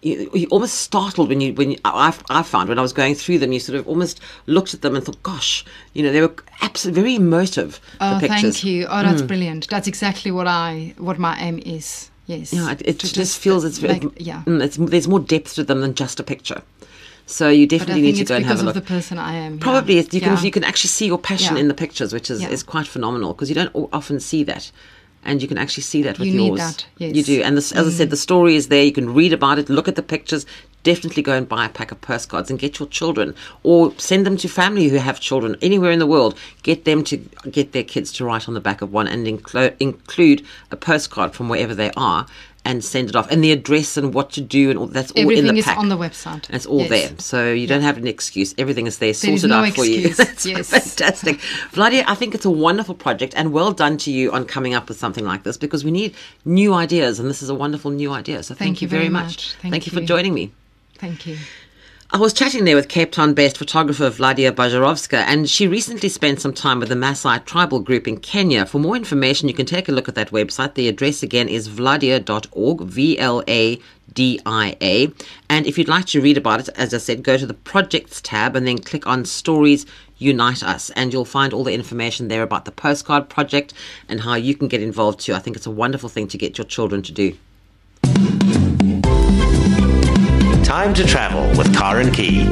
You, 0.07 0.29
you 0.33 0.47
almost 0.49 0.75
startled 0.75 1.29
when 1.29 1.41
you 1.41 1.53
when 1.53 1.71
you, 1.71 1.77
I, 1.85 2.15
I 2.29 2.43
found 2.43 2.69
when 2.69 2.79
I 2.79 2.81
was 2.81 2.93
going 2.93 3.15
through 3.15 3.39
them, 3.39 3.51
you 3.51 3.59
sort 3.59 3.77
of 3.79 3.87
almost 3.87 4.19
looked 4.45 4.73
at 4.73 4.81
them 4.81 4.95
and 4.95 5.03
thought, 5.05 5.21
"Gosh, 5.23 5.65
you 5.93 6.03
know, 6.03 6.11
they 6.11 6.21
were 6.21 6.33
absolutely 6.61 7.01
very 7.01 7.15
emotive." 7.15 7.79
oh, 8.01 8.15
the 8.15 8.27
pictures. 8.27 8.61
thank 8.61 8.63
you. 8.63 8.85
Oh, 8.89 9.03
that's 9.03 9.21
brilliant. 9.21 9.67
That's 9.69 9.87
exactly 9.87 10.31
what 10.31 10.47
I, 10.47 10.93
what 10.97 11.17
my 11.19 11.37
aim 11.39 11.59
is. 11.65 12.09
Yes. 12.25 12.51
Yeah, 12.53 12.71
it, 12.71 12.81
it 12.85 12.99
To 12.99 13.13
just, 13.13 13.39
feels 13.39 13.63
it's 13.63 13.77
very, 13.77 13.99
make- 14.01 14.13
yeah. 14.19 14.43
mm, 14.45 14.61
it's 14.61 14.75
there's 14.77 15.07
more 15.07 15.19
depth 15.21 15.55
to 15.55 15.63
them 15.63 15.81
than 15.81 15.93
just 15.95 16.19
a 16.19 16.23
picture. 16.23 16.61
So 17.25 17.49
you 17.49 17.67
definitely 17.67 18.01
need 18.03 18.15
to 18.17 18.23
go 18.25 18.35
and 18.35 18.45
have 18.45 18.61
a 18.61 18.63
look. 18.63 18.73
because 18.73 18.77
of 18.77 18.87
the 18.87 18.93
person 18.95 19.17
I 19.17 19.33
am. 19.35 19.59
Probably 19.59 19.97
it's, 19.97 20.13
you 20.13 20.21
can 20.21 20.33
Yeah. 20.37 20.41
you 20.43 20.51
can 20.51 20.63
actually 20.63 20.89
see 20.89 21.07
your 21.07 21.17
passion 21.17 21.55
Yeah. 21.55 21.61
in 21.61 21.67
the 21.67 21.73
pictures, 21.73 22.13
which 22.13 22.29
is, 22.31 22.41
Yeah. 22.41 22.49
is 22.49 22.63
quite 22.63 22.87
phenomenal 22.87 23.33
because 23.33 23.49
you 23.49 23.55
don't 23.55 23.71
often 23.91 24.19
see 24.21 24.43
that, 24.45 24.71
and 25.27 25.41
you 25.41 25.47
can 25.47 25.57
actually 25.59 25.83
see 25.83 26.01
that 26.03 26.17
with 26.17 26.27
You 26.27 26.33
need 26.39 26.47
yours. 26.47 26.59
that, 26.59 26.85
You 26.97 27.07
yes. 27.09 27.23
Mm. 27.23 27.25
do, 27.27 27.41
and 27.43 27.57
this, 27.57 27.71
as 27.73 27.85
I 27.87 27.91
said, 27.91 28.09
the 28.09 28.17
story 28.17 28.55
is 28.55 28.69
there. 28.69 28.83
You 28.83 28.91
can 28.93 29.13
read 29.13 29.33
about 29.33 29.59
it, 29.59 29.69
look 29.69 29.87
at 29.87 29.95
the 29.95 30.01
pictures. 30.03 30.45
Definitely 30.83 31.21
go 31.21 31.33
and 31.33 31.49
buy 31.49 31.65
a 31.65 31.69
pack 31.69 31.91
of 31.91 31.99
postcards 31.99 32.49
and 32.49 32.57
get 32.57 32.79
your 32.79 32.87
children, 32.87 33.35
or 33.63 33.93
send 33.97 34.25
them 34.25 34.37
to 34.37 34.47
family 34.47 34.87
who 34.87 34.95
have 34.97 35.19
children 35.19 35.57
anywhere 35.61 35.91
in 35.91 35.99
the 35.99 36.07
world. 36.07 36.37
Get 36.63 36.85
them 36.85 37.03
to 37.05 37.17
get 37.51 37.73
their 37.73 37.83
kids 37.83 38.11
to 38.13 38.25
write 38.25 38.47
on 38.47 38.53
the 38.53 38.61
back 38.61 38.81
of 38.81 38.93
one 38.93 39.05
and 39.07 39.27
include 39.27 39.75
include 39.81 40.45
a 40.71 40.77
postcard 40.77 41.33
from 41.33 41.49
wherever 41.49 41.75
they 41.75 41.91
are. 41.97 42.25
And 42.67 42.83
send 42.83 43.09
it 43.09 43.15
off. 43.15 43.27
And 43.31 43.43
the 43.43 43.51
address 43.51 43.97
and 43.97 44.13
what 44.13 44.29
to 44.31 44.41
do 44.41 44.69
and 44.69 44.77
all 44.79 44.87
that's 44.87 45.11
all 45.11 45.21
Everything 45.21 45.47
in 45.47 45.53
the 45.55 45.59
is 45.59 45.65
pack. 45.65 45.77
on 45.77 45.89
the 45.89 45.97
website. 45.97 46.45
And 46.47 46.55
it's 46.55 46.65
all 46.65 46.81
Yes. 46.81 46.89
there. 46.89 47.09
So 47.19 47.51
you 47.53 47.65
don't 47.65 47.81
have 47.81 47.97
an 47.97 48.07
excuse. 48.07 48.53
Everything 48.57 48.85
is 48.87 48.97
there, 48.97 49.07
There 49.13 49.31
is 49.33 49.41
sorted 49.41 49.49
no 49.49 49.63
out 49.63 49.73
for 49.73 49.85
you. 49.85 49.99
excuse, 50.07 50.17
That's 50.17 50.45
yes. 50.45 50.69
fantastic. 50.69 51.39
Vladia, 51.71 52.03
I 52.07 52.15
think 52.15 52.35
it's 52.35 52.45
a 52.45 52.49
wonderful 52.67 52.95
project 52.95 53.33
and 53.37 53.51
well 53.53 53.71
done 53.71 53.97
to 53.99 54.11
you 54.11 54.31
on 54.31 54.45
coming 54.45 54.73
up 54.73 54.89
with 54.89 54.99
something 54.99 55.25
like 55.25 55.43
this 55.43 55.57
because 55.57 55.83
we 55.83 55.91
need 55.91 56.13
new 56.45 56.73
ideas 56.73 57.19
and 57.19 57.29
this 57.29 57.41
is 57.41 57.49
a 57.49 57.55
wonderful 57.55 57.91
new 57.91 58.11
idea. 58.11 58.43
So 58.43 58.53
thank, 58.53 58.59
Thank 58.67 58.81
you 58.81 58.87
very 58.87 59.09
much. 59.09 59.53
Thank 59.61 59.87
you 59.87 59.93
for 59.93 60.01
joining 60.01 60.33
me. 60.33 60.51
Thank 60.99 61.25
you. 61.27 61.37
I 62.09 62.19
was 62.19 62.31
chatting 62.31 62.63
there 62.63 62.77
with 62.77 62.87
Cape 62.87 63.11
Town 63.11 63.33
based 63.33 63.57
photographer 63.57 64.09
Vladia 64.09 64.53
Bajerovska, 64.53 65.17
and 65.27 65.49
she 65.49 65.67
recently 65.67 66.07
spent 66.07 66.39
some 66.39 66.53
time 66.53 66.79
with 66.79 66.87
the 66.87 66.95
Maasai 66.95 67.43
tribal 67.43 67.81
group 67.81 68.07
in 68.07 68.15
Kenya. 68.15 68.65
For 68.65 68.79
more 68.79 68.95
information, 68.95 69.49
you 69.49 69.53
can 69.53 69.65
take 69.65 69.89
a 69.89 69.91
look 69.91 70.07
at 70.07 70.15
that 70.15 70.31
website. 70.31 70.75
The 70.75 70.87
address 70.87 71.21
again 71.21 71.49
is 71.49 71.67
vladia.org, 71.67 72.81
V 72.83 73.19
L 73.19 73.43
A 73.49 73.77
D 74.13 74.39
I 74.45 74.77
A. 74.79 75.11
And 75.49 75.65
if 75.67 75.77
you'd 75.77 75.89
like 75.89 76.05
to 76.05 76.21
read 76.21 76.37
about 76.37 76.61
it, 76.61 76.69
as 76.77 76.93
I 76.93 76.99
said, 76.99 77.23
go 77.23 77.35
to 77.35 77.45
the 77.45 77.53
projects 77.53 78.21
tab 78.21 78.55
and 78.55 78.65
then 78.65 78.77
click 78.77 79.05
on 79.05 79.25
Stories 79.25 79.85
Unite 80.17 80.63
Us, 80.63 80.89
and 80.91 81.11
you'll 81.11 81.25
find 81.25 81.51
all 81.51 81.65
the 81.65 81.73
information 81.73 82.29
there 82.29 82.41
about 82.41 82.63
the 82.63 82.71
postcard 82.71 83.27
project 83.27 83.73
and 84.07 84.21
how 84.21 84.35
you 84.35 84.55
can 84.55 84.69
get 84.69 84.81
involved 84.81 85.19
too. 85.19 85.33
I 85.33 85.39
think 85.39 85.57
it's 85.57 85.67
a 85.67 85.71
wonderful 85.71 86.07
thing 86.07 86.29
to 86.29 86.37
get 86.37 86.57
your 86.57 86.65
children 86.65 87.01
to 87.01 87.11
do. 87.11 87.35
Time 90.67 90.93
to 90.95 91.07
travel 91.07 91.47
with 91.57 91.73
Karen 91.73 92.11
Key. 92.11 92.45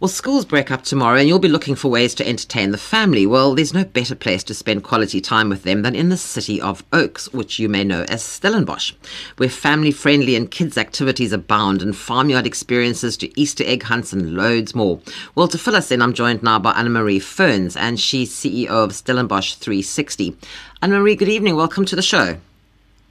Well, 0.00 0.08
schools 0.08 0.46
break 0.46 0.70
up 0.70 0.82
tomorrow, 0.82 1.18
and 1.18 1.28
you'll 1.28 1.40
be 1.40 1.48
looking 1.48 1.74
for 1.74 1.90
ways 1.90 2.14
to 2.14 2.26
entertain 2.26 2.70
the 2.70 2.78
family. 2.78 3.26
Well, 3.26 3.54
there's 3.54 3.74
no 3.74 3.84
better 3.84 4.14
place 4.14 4.42
to 4.44 4.54
spend 4.54 4.82
quality 4.82 5.20
time 5.20 5.50
with 5.50 5.64
them 5.64 5.82
than 5.82 5.94
in 5.94 6.08
the 6.08 6.16
city 6.16 6.58
of 6.58 6.82
Oaks, 6.90 7.30
which 7.34 7.58
you 7.58 7.68
may 7.68 7.84
know 7.84 8.06
as 8.08 8.22
Stellenbosch, 8.22 8.94
where 9.36 9.50
family 9.50 9.90
friendly 9.90 10.36
and 10.36 10.50
kids' 10.50 10.78
activities 10.78 11.34
abound, 11.34 11.82
and 11.82 11.94
farmyard 11.94 12.46
experiences 12.46 13.18
to 13.18 13.38
Easter 13.38 13.64
egg 13.66 13.82
hunts 13.82 14.14
and 14.14 14.36
loads 14.36 14.74
more. 14.74 15.00
Well, 15.34 15.48
to 15.48 15.58
fill 15.58 15.76
us 15.76 15.90
in, 15.90 16.00
I'm 16.00 16.14
joined 16.14 16.42
now 16.42 16.58
by 16.58 16.72
Anna 16.72 16.88
Marie 16.88 17.20
Ferns, 17.20 17.76
and 17.76 18.00
she's 18.00 18.34
CEO 18.34 18.68
of 18.70 18.94
Stellenbosch 18.94 19.56
360. 19.56 20.34
Anna 20.80 20.98
Marie, 20.98 21.14
good 21.14 21.28
evening. 21.28 21.56
Welcome 21.56 21.84
to 21.84 21.94
the 21.94 22.00
show. 22.00 22.38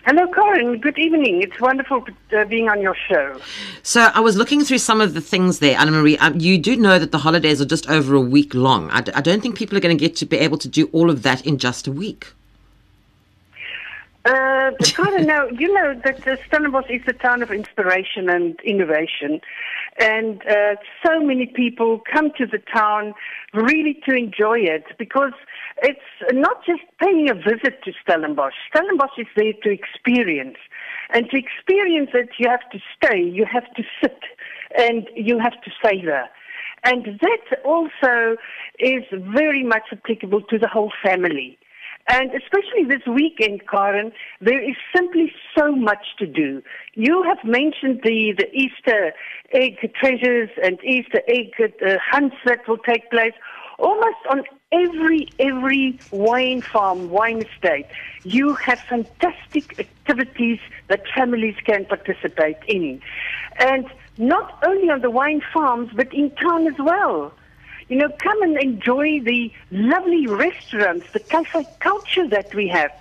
Hello, 0.07 0.25
Corin. 0.25 0.79
Good 0.79 0.97
evening. 0.97 1.41
It's 1.41 1.59
wonderful 1.59 2.01
uh, 2.31 2.45
being 2.45 2.69
on 2.69 2.81
your 2.81 2.95
show. 2.95 3.37
So 3.83 4.09
I 4.13 4.21
was 4.21 4.37
looking 4.37 4.63
through 4.63 4.77
some 4.77 5.01
of 5.01 5.13
the 5.13 5.19
things 5.19 5.59
there, 5.59 5.77
Anna 5.77 5.91
Marie. 5.91 6.17
Um, 6.19 6.39
you 6.39 6.57
do 6.57 6.77
know 6.77 6.97
that 6.97 7.11
the 7.11 7.17
holidays 7.17 7.59
are 7.59 7.65
just 7.65 7.89
over 7.89 8.15
a 8.15 8.21
week 8.21 8.53
long. 8.53 8.89
I, 8.91 9.01
d- 9.01 9.11
I 9.13 9.19
don't 9.19 9.41
think 9.41 9.57
people 9.57 9.77
are 9.77 9.81
going 9.81 9.97
to 9.97 9.99
get 9.99 10.15
to 10.15 10.25
be 10.25 10.37
able 10.37 10.59
to 10.59 10.69
do 10.69 10.85
all 10.93 11.09
of 11.09 11.23
that 11.23 11.45
in 11.45 11.57
just 11.57 11.87
a 11.87 11.91
week. 11.91 12.27
Uh, 14.23 14.71
Corin, 14.95 15.25
now, 15.25 15.47
you 15.47 15.73
know 15.73 15.99
that 16.05 16.25
uh, 16.25 16.37
Stellenbosch 16.47 16.89
is 16.89 17.01
the 17.05 17.11
town 17.11 17.43
of 17.43 17.51
inspiration 17.51 18.29
and 18.29 18.57
innovation. 18.61 19.41
And 19.99 20.41
uh, 20.47 20.75
so 21.05 21.19
many 21.19 21.47
people 21.47 22.01
come 22.09 22.31
to 22.37 22.45
the 22.45 22.59
town 22.73 23.13
really 23.53 23.99
to 24.05 24.15
enjoy 24.15 24.59
it 24.59 24.85
because 24.97 25.33
it's 25.83 26.33
not 26.33 26.65
just 26.65 26.81
paying 27.01 27.29
a 27.29 27.35
visit 27.35 27.83
to 27.83 27.91
Stellenbosch. 28.01 28.53
Stellenbosch 28.69 29.17
is 29.17 29.27
there 29.35 29.53
to 29.63 29.69
experience. 29.69 30.57
And 31.09 31.29
to 31.29 31.37
experience 31.37 32.09
it, 32.13 32.29
you 32.37 32.49
have 32.49 32.67
to 32.71 32.79
stay, 32.95 33.21
you 33.21 33.45
have 33.51 33.71
to 33.75 33.83
sit, 34.01 34.19
and 34.77 35.07
you 35.15 35.39
have 35.39 35.53
to 35.61 35.71
savor. 35.83 36.25
And 36.83 37.19
that 37.21 37.59
also 37.65 38.37
is 38.79 39.03
very 39.11 39.63
much 39.63 39.83
applicable 39.91 40.41
to 40.43 40.57
the 40.57 40.67
whole 40.67 40.91
family. 41.03 41.57
And 42.09 42.31
especially 42.31 42.85
this 42.87 43.05
weekend, 43.05 43.63
Karen, 43.69 44.13
there 44.39 44.63
is 44.63 44.77
simply 44.95 45.31
so 45.57 45.73
much 45.73 46.05
to 46.19 46.25
do. 46.25 46.61
You 46.93 47.23
have 47.27 47.39
mentioned 47.43 47.99
the, 48.03 48.33
the 48.37 48.47
Easter 48.53 49.11
egg 49.51 49.75
treasures 49.99 50.49
and 50.63 50.79
Easter 50.85 51.21
egg 51.27 51.51
uh, 51.59 51.95
hunts 52.09 52.37
that 52.45 52.59
will 52.67 52.77
take 52.77 53.09
place 53.11 53.33
almost 53.77 54.17
on 54.29 54.43
every 54.71 55.29
every 55.39 55.99
wine 56.11 56.61
farm, 56.61 57.09
wine 57.09 57.41
estate. 57.43 57.85
You 58.23 58.55
have 58.55 58.79
fantastic 58.79 59.79
activities 59.79 60.59
that 60.87 61.03
families 61.15 61.55
can 61.63 61.85
participate 61.85 62.57
in, 62.67 63.01
and 63.57 63.85
not 64.17 64.59
only 64.65 64.89
on 64.89 65.01
the 65.01 65.09
wine 65.11 65.41
farms 65.53 65.91
but 65.95 66.13
in 66.13 66.31
town 66.31 66.67
as 66.67 66.77
well. 66.79 67.31
You 67.89 67.97
know, 67.97 68.09
come 68.19 68.41
and 68.41 68.57
enjoy 68.57 69.21
the 69.21 69.49
lovely 69.71 70.27
restaurants, 70.27 71.05
the 71.13 71.19
cafe 71.21 71.65
culture 71.79 72.27
that 72.27 72.53
we 72.53 72.67
have. 72.67 72.91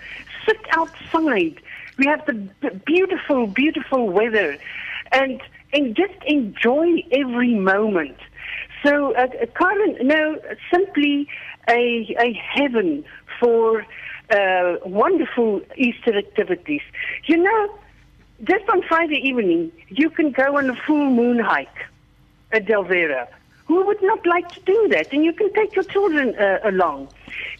Sit 0.46 0.60
outside. 0.70 1.60
We 1.98 2.06
have 2.06 2.24
the 2.26 2.70
beautiful, 2.86 3.48
beautiful 3.48 4.08
weather, 4.08 4.58
and 5.10 5.40
and 5.72 5.96
just 5.96 6.14
enjoy 6.26 7.02
every 7.10 7.54
moment. 7.54 8.16
So, 8.86 9.14
uh, 9.16 9.26
Karen, 9.58 9.96
no, 10.06 10.38
simply 10.72 11.28
a 11.68 12.14
a 12.20 12.32
heaven 12.34 13.04
for 13.40 13.84
uh, 14.30 14.76
wonderful 14.84 15.60
Easter 15.76 16.16
activities. 16.16 16.82
You 17.24 17.38
know, 17.38 17.78
just 18.44 18.68
on 18.68 18.82
Friday 18.82 19.20
evening, 19.28 19.72
you 19.88 20.08
can 20.10 20.30
go 20.30 20.56
on 20.58 20.70
a 20.70 20.76
full 20.86 21.10
moon 21.10 21.38
hike 21.40 21.80
at 22.52 22.66
Delvera. 22.66 23.26
Who 23.66 23.84
would 23.86 24.00
not 24.02 24.24
like 24.24 24.48
to 24.50 24.60
do 24.60 24.88
that? 24.92 25.12
And 25.12 25.24
you 25.24 25.32
can 25.32 25.52
take 25.52 25.74
your 25.74 25.84
children 25.84 26.36
uh, 26.36 26.60
along. 26.62 27.08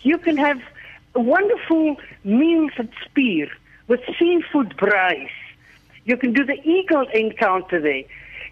You 0.03 0.19
can 0.19 0.37
have 0.37 0.61
wonderful 1.17 1.97
meals 2.23 2.71
at 2.79 2.89
Spier 3.05 3.49
with 3.89 4.01
seafood 4.19 4.77
braais. 4.77 5.31
You 6.05 6.17
can 6.17 6.33
do 6.33 6.45
the 6.45 6.61
eagle 6.63 7.07
encounter 7.13 7.81
there. 7.81 8.05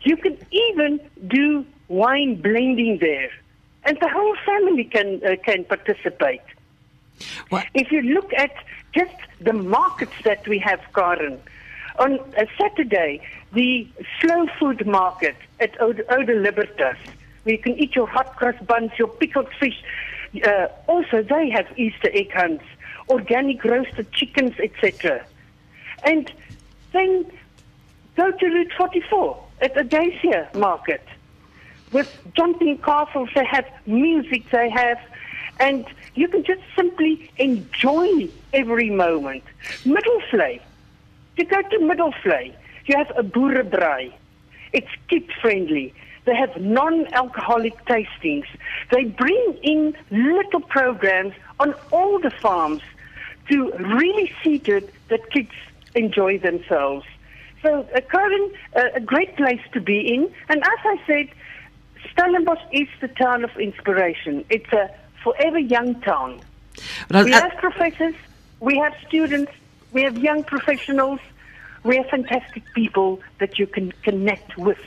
You 0.03 0.16
can 0.16 0.37
even 0.51 0.99
do 1.29 1.64
wine 1.88 2.40
blending 2.40 2.99
there. 2.99 3.31
And 3.85 3.99
the 4.01 4.09
whole 4.09 4.37
family 4.47 4.85
can, 4.85 5.20
uh, 5.25 5.37
can 5.44 5.64
participate. 5.64 6.40
What? 7.51 7.66
If 7.75 7.92
you 7.92 8.03
look 8.03 8.33
at 8.33 8.55
just 8.94 9.14
the 9.40 9.53
markets 9.53 10.14
that 10.25 10.47
we 10.49 10.59
have, 10.59 10.81
Karen, 10.94 11.40
on 11.99 12.18
a 12.37 12.47
Saturday, 12.59 13.20
the 13.53 13.87
slow 14.20 14.47
food 14.59 14.87
market 14.87 15.37
at 15.61 15.81
Oude 15.81 16.05
Oude 16.09 16.29
Libertas, 16.29 16.97
where 17.44 17.55
you 17.55 17.59
can 17.59 17.79
eat 17.79 17.94
your 17.94 18.07
hot 18.07 18.35
cross 18.37 18.57
buns, 18.66 18.90
your 18.99 19.09
pickled 19.09 19.49
fish. 19.61 19.83
Uh, 20.44 20.66
also, 20.88 21.23
they 21.23 21.51
have 21.51 21.66
Easter 21.77 22.11
egg 22.12 22.33
hunts, 22.33 22.64
organic 23.09 23.62
roasted 23.64 24.11
chickens, 24.12 24.55
etc. 24.59 25.25
And 26.05 26.33
then 26.92 27.31
go 28.16 28.31
to 28.31 28.47
Root 28.47 28.73
44 28.77 29.44
at 29.61 29.75
the 29.75 29.85
Dacia 29.85 30.49
market 30.55 31.07
with 31.94 32.11
jumping 32.37 32.76
castles. 32.78 33.30
They 33.35 33.46
have 33.46 33.64
music. 33.87 34.50
They 34.50 34.68
have, 34.68 34.98
and 35.61 35.87
you 36.14 36.28
can 36.28 36.44
just 36.44 36.61
simply 36.76 37.30
enjoy 37.38 38.28
every 38.52 38.90
moment. 38.90 39.44
Middelvlei. 39.85 40.61
You 41.37 41.44
go 41.46 41.62
to 41.62 41.78
Middelvlei. 41.78 42.52
You 42.87 42.96
have 42.98 43.11
a 43.16 43.22
boerebraai. 43.22 44.12
It's 44.72 44.90
kid 45.09 45.24
friendly. 45.40 45.94
They 46.26 46.35
have 46.35 46.61
non-alcoholic 46.61 47.85
tastings. 47.87 48.46
They 48.90 49.04
bring 49.04 49.59
in 49.62 49.96
little 50.11 50.61
programs 50.61 51.35
on 51.61 51.74
all 51.92 52.18
the 52.18 52.30
farms 52.30 52.83
to 53.50 53.72
really 53.72 54.33
see 54.42 54.59
to 54.61 54.78
it 54.78 54.90
that 55.09 55.30
kids 55.30 55.52
enjoy 55.94 56.38
themselves. 56.38 57.07
So, 57.62 57.87
uh, 57.94 58.00
Karen, 58.11 58.52
uh, 58.74 58.83
a 58.94 59.00
great 59.00 59.37
place 59.37 59.61
to 59.72 59.80
be 59.80 60.14
in. 60.14 60.33
And 60.48 60.62
as 60.62 60.80
I 60.85 61.00
said, 61.07 61.28
Stellenbosch 62.12 62.62
is 62.73 62.88
the 63.01 63.09
town 63.09 63.45
of 63.45 63.51
inspiration. 63.59 64.45
It's 64.51 64.73
a 64.73 64.90
forever 65.23 65.59
young 65.59 66.01
town. 66.03 66.40
But 67.09 67.25
We 67.25 67.33
I- 67.33 67.40
have 67.40 67.57
professors, 67.59 68.14
we 68.61 68.79
have 68.79 68.95
students, 69.07 69.53
we 69.93 70.03
have 70.03 70.19
young 70.19 70.45
professionals, 70.45 71.21
we 71.83 71.97
have 71.97 72.09
fantastic 72.09 72.62
people 72.75 73.21
that 73.38 73.59
you 73.59 73.67
can 73.67 73.93
connect 74.03 74.57
with. 74.57 74.79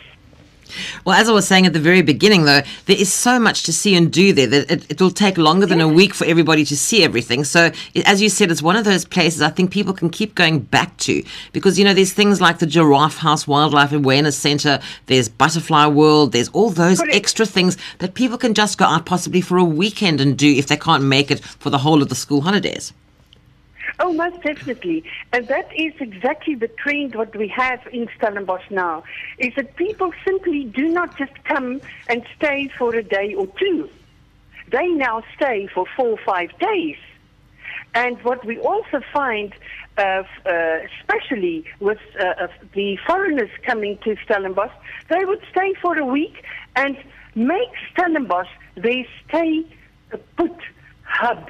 Well, 1.05 1.15
as 1.15 1.29
I 1.29 1.31
was 1.31 1.47
saying 1.47 1.65
at 1.65 1.73
the 1.73 1.79
very 1.79 2.01
beginning, 2.01 2.45
though, 2.45 2.61
there 2.85 2.97
is 2.97 3.11
so 3.11 3.39
much 3.39 3.63
to 3.63 3.73
see 3.73 3.95
and 3.95 4.11
do 4.11 4.33
there 4.33 4.47
that 4.47 4.71
it, 4.71 4.91
it 4.91 5.01
will 5.01 5.11
take 5.11 5.37
longer 5.37 5.65
than 5.65 5.81
a 5.81 5.87
week 5.87 6.13
for 6.13 6.25
everybody 6.25 6.65
to 6.65 6.77
see 6.77 7.03
everything. 7.03 7.43
So, 7.43 7.71
as 8.05 8.21
you 8.21 8.29
said, 8.29 8.51
it's 8.51 8.61
one 8.61 8.75
of 8.75 8.85
those 8.85 9.05
places 9.05 9.41
I 9.41 9.49
think 9.49 9.71
people 9.71 9.93
can 9.93 10.09
keep 10.09 10.35
going 10.35 10.59
back 10.59 10.95
to 10.97 11.23
because, 11.53 11.77
you 11.77 11.85
know, 11.85 11.93
there's 11.93 12.13
things 12.13 12.41
like 12.41 12.59
the 12.59 12.65
Giraffe 12.65 13.17
House 13.17 13.47
Wildlife 13.47 13.91
Awareness 13.91 14.37
Center, 14.37 14.79
there's 15.07 15.29
Butterfly 15.29 15.87
World, 15.87 16.31
there's 16.31 16.49
all 16.49 16.69
those 16.69 17.01
extra 17.11 17.45
things 17.45 17.77
that 17.99 18.13
people 18.13 18.37
can 18.37 18.53
just 18.53 18.77
go 18.77 18.85
out 18.85 19.05
possibly 19.05 19.41
for 19.41 19.57
a 19.57 19.63
weekend 19.63 20.21
and 20.21 20.37
do 20.37 20.51
if 20.51 20.67
they 20.67 20.77
can't 20.77 21.03
make 21.03 21.31
it 21.31 21.39
for 21.39 21.69
the 21.69 21.79
whole 21.79 22.01
of 22.01 22.09
the 22.09 22.15
school 22.15 22.41
holidays. 22.41 22.93
Oh, 23.99 24.13
most 24.13 24.41
definitely. 24.43 25.03
And 25.33 25.47
that 25.47 25.69
is 25.75 25.93
exactly 25.99 26.55
the 26.55 26.67
trend 26.67 27.15
what 27.15 27.35
we 27.35 27.47
have 27.47 27.79
in 27.91 28.07
Stellenbosch 28.17 28.69
now, 28.69 29.03
is 29.37 29.53
that 29.55 29.75
people 29.75 30.11
simply 30.25 30.65
do 30.65 30.87
not 30.87 31.17
just 31.17 31.31
come 31.45 31.81
and 32.07 32.25
stay 32.37 32.69
for 32.77 32.93
a 32.95 33.03
day 33.03 33.33
or 33.33 33.47
two. 33.59 33.89
They 34.71 34.87
now 34.87 35.23
stay 35.35 35.67
for 35.73 35.85
four 35.95 36.09
or 36.09 36.19
five 36.25 36.57
days. 36.59 36.97
And 37.93 38.21
what 38.23 38.45
we 38.45 38.59
also 38.59 39.01
find, 39.13 39.53
uh, 39.97 40.23
uh, 40.45 40.79
especially 40.99 41.65
with 41.79 41.99
uh, 42.19 42.47
the 42.73 42.97
foreigners 43.07 43.49
coming 43.65 43.97
to 44.03 44.15
Stellenbosch, 44.25 44.71
they 45.09 45.25
would 45.25 45.41
stay 45.51 45.73
for 45.81 45.97
a 45.97 46.05
week 46.05 46.43
and 46.75 46.97
make 47.35 47.71
Stellenbosch 47.91 48.49
their 48.75 49.05
stay 49.27 49.65
put 50.35 50.55
hub. 51.03 51.49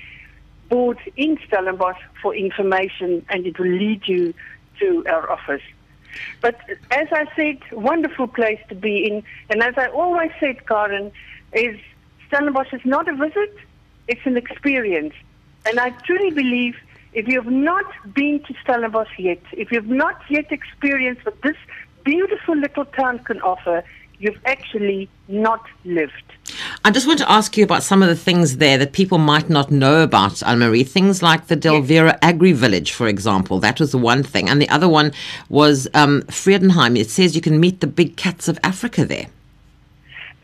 board 0.69 0.99
in 1.17 1.39
Stellenbosch 1.47 2.01
for 2.21 2.35
information, 2.35 3.25
and 3.29 3.47
it 3.47 3.59
will 3.59 3.69
lead 3.69 4.03
you 4.07 4.35
to 4.81 5.05
our 5.07 5.31
office. 5.31 5.63
But 6.41 6.61
as 6.91 7.09
I 7.13 7.27
said, 7.37 7.59
wonderful 7.73 8.29
place 8.29 8.61
to 8.69 8.75
be 8.75 9.07
in. 9.07 9.25
And 9.51 9.63
as 9.63 9.75
I 9.77 9.89
always 9.89 10.31
said, 10.41 10.67
Karen, 10.67 11.13
is 11.55 11.79
Stellenbosch 12.29 12.73
is 12.73 12.81
not 12.85 13.09
a 13.09 13.15
visit, 13.15 13.57
it's 14.09 14.25
an 14.25 14.37
experience. 14.37 15.15
And 15.67 15.79
I 15.81 15.91
truly 15.91 16.31
believe 16.31 16.77
if 17.15 17.29
you 17.29 17.41
have 17.41 17.51
not 17.51 17.87
been 18.13 18.41
to 18.41 18.55
Stellenbosch 18.63 19.19
yet, 19.19 19.41
if 19.53 19.71
you 19.71 19.81
have 19.81 19.89
not 19.89 20.21
yet 20.29 20.51
experienced 20.51 21.25
what 21.25 21.41
this 21.43 21.57
beautiful 22.05 22.57
little 22.57 22.85
town 22.85 23.21
can 23.21 23.41
offer, 23.41 23.85
you've 24.19 24.39
actually 24.45 25.09
not 25.29 25.65
lived. 25.85 26.13
I 26.85 26.91
just 26.91 27.07
want 27.07 27.19
to 27.21 27.31
ask 27.31 27.57
you 27.57 27.65
about 27.65 27.83
some 27.83 28.03
of 28.03 28.09
the 28.09 28.17
things 28.17 28.59
there 28.59 28.77
that 28.79 28.93
people 28.93 29.19
might 29.19 29.49
not 29.49 29.71
know 29.71 30.03
about, 30.03 30.43
Anne 30.43 30.59
Marie. 30.59 30.85
Things 30.85 31.23
like 31.23 31.47
the 31.47 31.57
Delvera 31.57 32.19
Agri 32.21 32.53
Village, 32.53 32.93
for 32.93 33.09
example. 33.09 33.59
That 33.59 33.81
was 33.81 33.93
the 33.93 33.99
one 33.99 34.23
thing. 34.23 34.49
And 34.49 34.61
the 34.61 34.69
other 34.69 34.89
one 34.89 35.13
was 35.49 35.89
um, 35.95 36.23
Vredenheim. 36.23 36.99
It 36.99 37.11
says 37.11 37.35
you 37.35 37.41
can 37.41 37.59
meet 37.59 37.81
the 37.81 37.87
big 37.87 38.17
cats 38.17 38.49
of 38.49 38.59
Africa 38.63 39.05
there. 39.05 39.27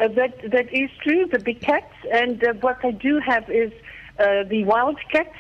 Uh, 0.01 0.09
that 0.09 0.51
that 0.51 0.73
is 0.73 0.91
true. 1.03 1.27
The 1.27 1.39
big 1.39 1.61
cats, 1.61 1.93
and 2.11 2.43
uh, 2.43 2.55
what 2.55 2.83
I 2.83 2.91
do 2.91 3.19
have 3.19 3.51
is 3.51 3.71
uh, 4.19 4.45
the 4.45 4.65
wild 4.65 4.99
cats. 5.13 5.37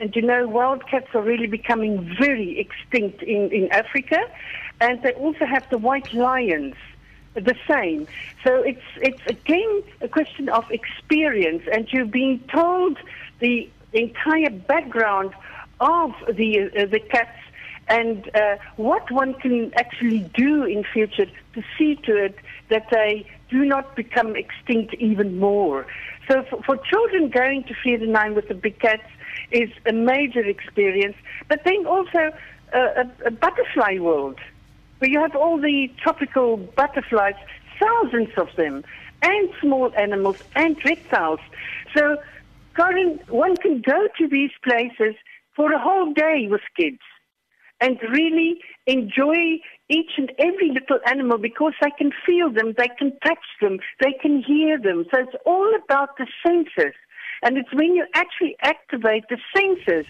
And 0.00 0.14
you 0.16 0.22
know, 0.22 0.48
wild 0.48 0.86
cats 0.86 1.08
are 1.12 1.20
really 1.20 1.46
becoming 1.46 2.16
very 2.18 2.58
extinct 2.58 3.22
in, 3.22 3.50
in 3.50 3.70
Africa, 3.70 4.20
and 4.80 5.02
they 5.02 5.12
also 5.12 5.44
have 5.44 5.68
the 5.70 5.76
white 5.76 6.14
lions, 6.14 6.76
the 7.34 7.54
same. 7.68 8.06
So 8.44 8.62
it's 8.62 8.88
it's 8.96 9.20
again 9.26 9.82
a 10.00 10.08
question 10.08 10.48
of 10.48 10.70
experience, 10.70 11.64
and 11.70 11.86
you're 11.92 12.06
being 12.06 12.40
told 12.48 12.96
the 13.40 13.68
entire 13.92 14.50
background 14.50 15.34
of 15.80 16.14
the 16.32 16.70
uh, 16.78 16.86
the 16.86 17.00
cats 17.00 17.36
and 17.88 18.30
uh, 18.34 18.56
what 18.76 19.10
one 19.10 19.34
can 19.34 19.72
actually 19.74 20.20
do 20.34 20.64
in 20.64 20.84
future 20.84 21.26
to 21.54 21.62
see 21.76 21.96
to 21.96 22.16
it 22.16 22.36
that 22.68 22.86
they 22.90 23.26
do 23.50 23.64
not 23.64 23.96
become 23.96 24.36
extinct 24.36 24.94
even 24.94 25.38
more. 25.38 25.86
So 26.30 26.44
for, 26.50 26.62
for 26.62 26.76
children 26.76 27.30
going 27.30 27.64
to 27.64 27.74
Vredenheim 27.74 28.34
with 28.34 28.48
the 28.48 28.54
big 28.54 28.78
cats 28.80 29.08
is 29.50 29.70
a 29.86 29.92
major 29.92 30.44
experience, 30.44 31.16
but 31.48 31.64
then 31.64 31.86
also 31.86 32.32
uh, 32.74 32.78
a, 32.78 33.26
a 33.26 33.30
butterfly 33.30 33.98
world 33.98 34.38
where 34.98 35.10
you 35.10 35.20
have 35.20 35.34
all 35.34 35.58
the 35.58 35.90
tropical 36.02 36.56
butterflies, 36.56 37.34
thousands 37.80 38.30
of 38.36 38.48
them, 38.56 38.84
and 39.22 39.48
small 39.60 39.92
animals 39.96 40.42
and 40.54 40.76
reptiles. 40.84 41.40
So, 41.96 42.18
one 43.28 43.56
can 43.56 43.80
go 43.80 44.08
to 44.18 44.28
these 44.28 44.52
places 44.62 45.16
for 45.56 45.72
a 45.72 45.78
whole 45.80 46.12
day 46.12 46.46
with 46.48 46.60
kids 46.76 47.00
and 47.80 47.98
really 48.10 48.60
enjoy 48.86 49.58
each 49.88 50.12
and 50.16 50.32
every 50.38 50.70
little 50.70 50.98
animal 51.06 51.38
because 51.38 51.74
they 51.80 51.90
can 51.96 52.12
feel 52.26 52.50
them, 52.50 52.74
they 52.76 52.88
can 52.98 53.12
touch 53.24 53.46
them, 53.60 53.78
they 54.00 54.12
can 54.20 54.42
hear 54.42 54.78
them. 54.78 55.04
So 55.10 55.20
it's 55.20 55.36
all 55.46 55.72
about 55.84 56.16
the 56.18 56.26
senses. 56.44 56.94
And 57.42 57.56
it's 57.56 57.72
when 57.72 57.94
you 57.94 58.04
actually 58.14 58.56
activate 58.62 59.24
the 59.28 59.38
senses 59.54 60.06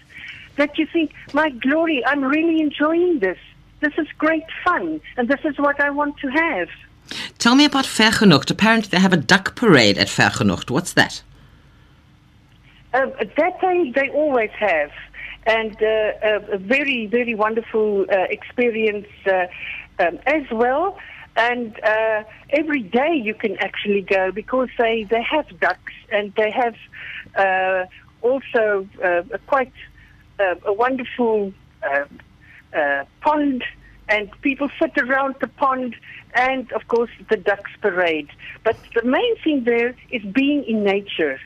that 0.55 0.77
you 0.77 0.87
think, 0.91 1.13
my 1.33 1.49
glory, 1.49 2.03
I'm 2.05 2.23
really 2.23 2.59
enjoying 2.59 3.19
this. 3.19 3.37
This 3.81 3.93
is 3.97 4.07
great 4.17 4.43
fun, 4.63 4.99
and 5.15 5.29
this 5.29 5.39
is 5.45 5.57
what 5.57 5.79
I 5.79 5.89
want 5.89 6.17
to 6.17 6.27
have. 6.27 6.69
Tell 7.37 7.55
me 7.55 7.65
about 7.65 7.85
Vergenoegd. 7.85 8.51
Apparently, 8.51 8.89
they 8.89 8.99
have 8.99 9.13
a 9.13 9.17
duck 9.17 9.55
parade 9.55 9.97
at 9.97 10.07
Vergenoegd. 10.07 10.69
What's 10.69 10.93
that? 10.93 11.23
Um, 12.93 13.13
that 13.37 13.57
they, 13.61 13.91
they 13.95 14.09
always 14.09 14.49
have. 14.51 14.91
And 15.45 15.75
uh, 15.81 16.49
a, 16.51 16.57
very, 16.57 17.07
very 17.07 17.33
wonderful 17.33 18.05
uh, 18.09 18.25
experience 18.29 19.07
uh, 19.25 19.47
um, 19.99 20.19
as 20.25 20.43
well. 20.51 20.97
And 21.35 21.79
every 22.49 22.83
day 22.83 23.13
you 23.15 23.33
can 23.33 23.57
actually 23.57 24.01
go 24.01 24.31
because 24.31 24.67
they, 24.77 25.03
they 25.09 25.23
have 25.23 25.47
ducks 25.59 25.93
and 26.11 26.33
they 26.35 26.51
have 26.51 26.75
also 28.21 28.87
a 29.01 29.39
quite 29.47 29.71
a 30.39 30.73
wonderful 30.73 31.53
pond, 33.21 33.63
and 34.09 34.29
people 34.41 34.69
sit 34.81 34.97
around 34.97 35.35
the 35.39 35.47
pond, 35.47 35.95
and 36.33 36.69
of 36.73 36.87
course 36.89 37.11
the 37.29 37.37
ducks 37.37 37.71
parade. 37.81 38.29
But 38.65 38.75
the 38.93 39.03
main 39.03 39.37
thing 39.43 39.63
there 39.63 39.95
is 40.11 40.23
being 40.33 40.65
in 40.65 40.83
nature. 40.83 41.39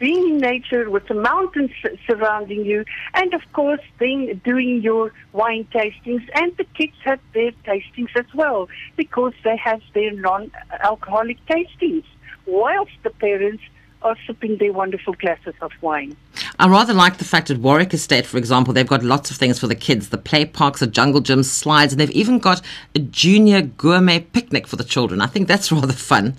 Being 0.00 0.30
in 0.30 0.38
nature 0.38 0.90
with 0.90 1.06
the 1.06 1.14
mountains 1.14 1.70
surrounding 2.06 2.64
you, 2.64 2.84
and 3.14 3.32
of 3.34 3.42
course, 3.52 3.80
being 3.98 4.40
doing 4.44 4.80
your 4.82 5.12
wine 5.32 5.68
tastings, 5.72 6.26
and 6.34 6.56
the 6.56 6.64
kids 6.64 6.94
have 7.04 7.20
their 7.34 7.52
tastings 7.64 8.08
as 8.16 8.24
well 8.34 8.68
because 8.96 9.34
they 9.44 9.56
have 9.58 9.82
their 9.94 10.10
non-alcoholic 10.12 11.38
tastings, 11.46 12.04
whilst 12.46 12.96
the 13.04 13.10
parents 13.10 13.62
are 14.02 14.16
sipping 14.26 14.56
their 14.56 14.72
wonderful 14.72 15.12
glasses 15.14 15.54
of 15.60 15.70
wine. 15.82 16.16
I 16.58 16.68
rather 16.68 16.94
like 16.94 17.18
the 17.18 17.24
fact 17.24 17.50
at 17.50 17.58
Warwick 17.58 17.94
Estate, 17.94 18.26
for 18.26 18.38
example, 18.38 18.72
they've 18.72 18.86
got 18.86 19.02
lots 19.02 19.30
of 19.30 19.36
things 19.36 19.58
for 19.58 19.66
the 19.66 19.74
kids 19.74 20.08
the 20.08 20.18
play 20.18 20.44
parks, 20.44 20.80
the 20.80 20.86
jungle 20.86 21.20
gyms, 21.20 21.46
slides, 21.46 21.92
and 21.92 22.00
they've 22.00 22.10
even 22.10 22.38
got 22.38 22.62
a 22.94 22.98
junior 22.98 23.62
gourmet 23.62 24.20
picnic 24.20 24.66
for 24.66 24.76
the 24.76 24.84
children. 24.84 25.20
I 25.20 25.26
think 25.26 25.48
that's 25.48 25.70
rather 25.72 25.92
fun. 25.92 26.36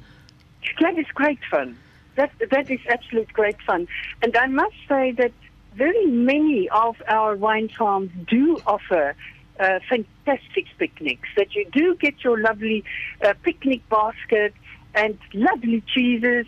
That 0.80 0.98
is 0.98 1.06
great 1.14 1.40
fun. 1.50 1.78
That 2.22 2.32
that 2.52 2.70
is 2.70 2.80
absolute 2.88 3.34
great 3.34 3.60
fun. 3.66 3.88
And 4.22 4.38
I 4.38 4.46
must 4.46 4.76
say 4.88 5.12
that 5.22 5.32
very 5.74 6.06
many 6.06 6.70
of 6.70 6.96
our 7.08 7.36
wine 7.36 7.70
farms 7.70 8.12
do 8.28 8.60
offer 8.68 9.16
uh, 9.60 9.80
fantastic 9.90 10.66
picnics. 10.78 11.28
That 11.36 11.56
you 11.56 11.66
do 11.72 11.96
get 11.96 12.24
your 12.24 12.38
lovely 12.40 12.84
uh, 13.26 13.34
picnic 13.42 13.82
basket 13.90 14.54
and 14.94 15.18
lovely 15.34 15.82
cheeses, 15.94 16.46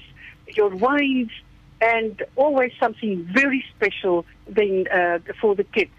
your 0.60 0.70
wines, 0.70 1.32
and 1.82 2.22
always 2.36 2.72
something 2.80 3.28
very 3.34 3.66
special 3.76 4.26
then 4.48 4.86
uh, 4.94 5.20
for 5.42 5.56
the 5.56 5.64
kids. 5.64 5.92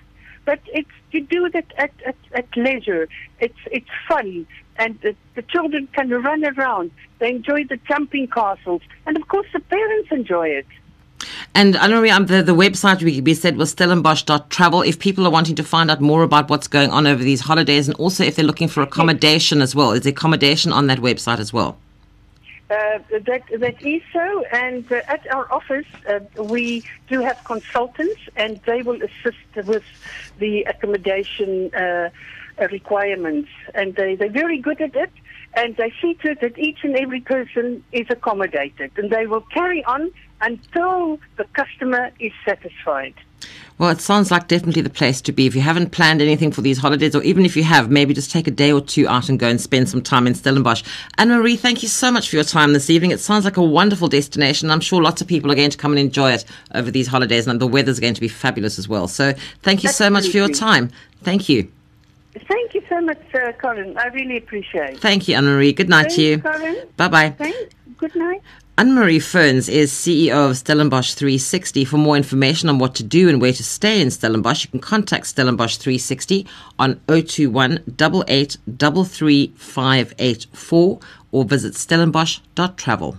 But 0.45 0.61
it's 0.67 0.91
you 1.11 1.23
do 1.23 1.49
that 1.51 1.73
at, 1.79 1.91
at, 2.05 2.17
at 2.33 2.57
leisure. 2.57 3.09
It's 3.41 3.59
it's 3.71 3.89
fun, 4.09 4.47
and 4.77 5.01
the, 5.01 5.15
the 5.35 5.43
children 5.43 5.89
can 5.93 6.11
run 6.11 6.45
around. 6.45 6.91
They 7.19 7.31
enjoy 7.31 7.65
the 7.65 7.79
jumping 7.89 8.29
castles, 8.29 8.83
and 9.07 9.17
of 9.17 9.29
course 9.29 9.47
the 9.53 9.61
parents 9.61 10.11
enjoy 10.11 10.49
it. 10.49 10.67
And 11.55 11.77
I 11.77 11.87
know 11.87 12.05
um, 12.11 12.27
the, 12.27 12.43
the 12.43 12.55
website 12.55 13.03
we, 13.03 13.21
we 13.21 13.33
said 13.35 13.57
was 13.57 13.75
stellenbosch.travel. 13.75 14.83
If 14.83 14.99
people 14.99 15.27
are 15.27 15.31
wanting 15.31 15.55
to 15.55 15.63
find 15.63 15.91
out 15.91 16.01
more 16.01 16.23
about 16.23 16.51
what's 16.51 16.67
going 16.67 16.91
on 16.91 17.07
over 17.07 17.23
these 17.23 17.41
holidays, 17.41 17.89
and 17.89 17.97
also 17.97 18.25
if 18.25 18.37
they're 18.37 18.45
looking 18.45 18.69
for 18.69 18.83
accommodation 18.83 19.63
as 19.63 19.75
well, 19.75 19.93
is 19.93 20.05
accommodation 20.05 20.73
on 20.73 20.89
that 20.89 20.99
website 20.99 21.39
as 21.39 21.53
well? 21.53 21.79
Uh, 22.71 22.99
that 23.11 23.43
that 23.61 23.75
is 23.83 24.01
so, 24.11 24.43
and 24.51 24.91
uh, 24.91 24.97
at 25.07 25.21
our 25.31 25.53
office 25.53 25.85
uh, 26.09 26.21
we 26.43 26.83
do 27.09 27.21
have 27.21 27.37
consultants, 27.45 28.19
and 28.37 28.59
they 28.67 28.81
will 28.81 28.99
assist 29.03 29.67
with 29.67 29.83
the 30.39 30.63
accommodation 30.63 31.71
uh, 31.75 32.09
requirements, 32.73 33.51
and 33.75 33.95
they 33.97 34.15
they're 34.15 34.31
very 34.33 34.59
good 34.59 34.81
at 34.81 34.97
it, 34.97 35.13
and 35.53 35.77
they 35.77 35.93
see 36.01 36.15
to 36.23 36.31
it 36.31 36.41
that 36.41 36.59
each 36.59 36.79
and 36.85 36.97
every 36.97 37.21
person 37.21 37.85
is 37.93 38.07
accommodated, 38.09 38.91
and 38.97 39.11
they 39.11 39.27
will 39.27 39.45
carry 39.53 39.85
on 39.85 40.11
until 40.41 41.19
the 41.37 41.45
customer 41.53 42.13
is 42.19 42.33
satisfied. 42.47 43.15
Well, 43.77 43.91
it 43.91 44.01
sounds 44.01 44.31
like 44.31 44.47
definitely 44.47 44.83
the 44.83 44.91
place 44.91 45.21
to 45.23 45.33
be. 45.33 45.47
If 45.47 45.57
you 45.57 45.61
haven't 45.61 45.91
planned 45.91 46.23
anything 46.23 46.53
for 46.53 46.63
these 46.63 46.79
holidays, 46.79 47.17
or 47.17 47.23
even 47.25 47.45
if 47.45 47.57
you 47.57 47.65
have, 47.65 47.91
maybe 47.91 48.15
just 48.15 48.31
take 48.31 48.47
a 48.47 48.53
day 48.53 48.71
or 48.71 48.81
two 48.81 49.09
out 49.09 49.29
and 49.29 49.39
go 49.39 49.49
and 49.49 49.61
spend 49.61 49.89
some 49.89 50.01
time 50.01 50.29
in 50.29 50.35
Stellenbosch. 50.35 50.85
Anne 51.19 51.31
Marie, 51.31 51.57
thank 51.57 51.83
you 51.83 51.89
so 51.89 52.13
much 52.13 52.29
for 52.29 52.37
your 52.37 52.45
time 52.45 52.73
this 52.73 52.89
evening. 52.89 53.11
It 53.11 53.19
sounds 53.19 53.45
like 53.45 53.57
a 53.57 53.63
wonderful 53.63 54.07
destination. 54.07 54.71
I'm 54.71 54.81
sure 54.81 55.03
lots 55.03 55.21
of 55.21 55.27
people 55.27 55.51
are 55.51 55.57
going 55.57 55.71
to 55.71 55.77
come 55.77 55.91
and 55.91 55.99
enjoy 55.99 56.33
it 56.33 56.45
over 56.73 56.91
these 56.91 57.09
holidays, 57.09 57.49
and 57.49 57.61
the 57.61 57.67
weather's 57.67 57.99
going 57.99 58.15
to 58.15 58.21
be 58.21 58.29
fabulous 58.29 58.79
as 58.79 58.89
well. 58.89 59.09
So, 59.09 59.33
thank 59.63 59.83
you 59.83 59.91
so 59.91 60.09
much 60.09 60.29
for 60.29 60.37
your 60.37 60.49
time. 60.49 60.91
Thank 61.23 61.49
you. 61.49 61.69
Thank 62.49 62.75
you 62.75 62.83
so 62.89 63.01
much, 63.01 63.23
uh, 63.35 63.53
Colin. 63.53 63.97
I 63.97 64.07
really 64.07 64.37
appreciate 64.37 64.95
it. 64.95 65.01
Thank 65.01 65.27
you, 65.29 65.37
Anne 65.37 65.47
Marie. 65.47 65.73
Good 65.73 65.89
night 65.89 66.03
Thanks, 66.03 66.15
to 66.17 66.23
you. 66.23 66.39
Colin. 66.39 66.77
Bye 66.97 67.09
bye. 67.09 67.31
Thanks. 67.31 67.75
Good 67.97 68.15
night. 68.15 68.43
Anne-Marie 68.77 69.21
Ferns 69.21 69.69
is 69.69 69.93
CEO 69.93 70.51
of 70.51 70.57
Stellenbosch 70.57 71.15
360. 71.15 71.85
For 71.85 71.97
more 71.97 72.17
information 72.17 72.69
on 72.69 72.81
what 72.81 72.97
to 72.97 73.05
do 73.05 73.29
and 73.29 73.41
where 73.41 73.53
to 73.53 73.63
stay 73.63 74.01
in 74.01 74.11
Stellenbosch, 74.11 74.65
you 74.65 74.71
can 74.71 74.81
contact 74.81 75.29
Stellenbosch 75.29 75.77
360 75.77 76.45
on 76.77 77.01
021 77.07 77.79
88 77.87 78.57
33584 78.67 81.01
or 81.31 81.45
visit 81.45 81.75
stellenbosch.travel. 81.75 83.17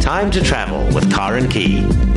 Time 0.00 0.30
to 0.30 0.40
travel 0.40 0.86
with 0.94 1.12
Karen 1.12 1.48
Key. 1.48 2.13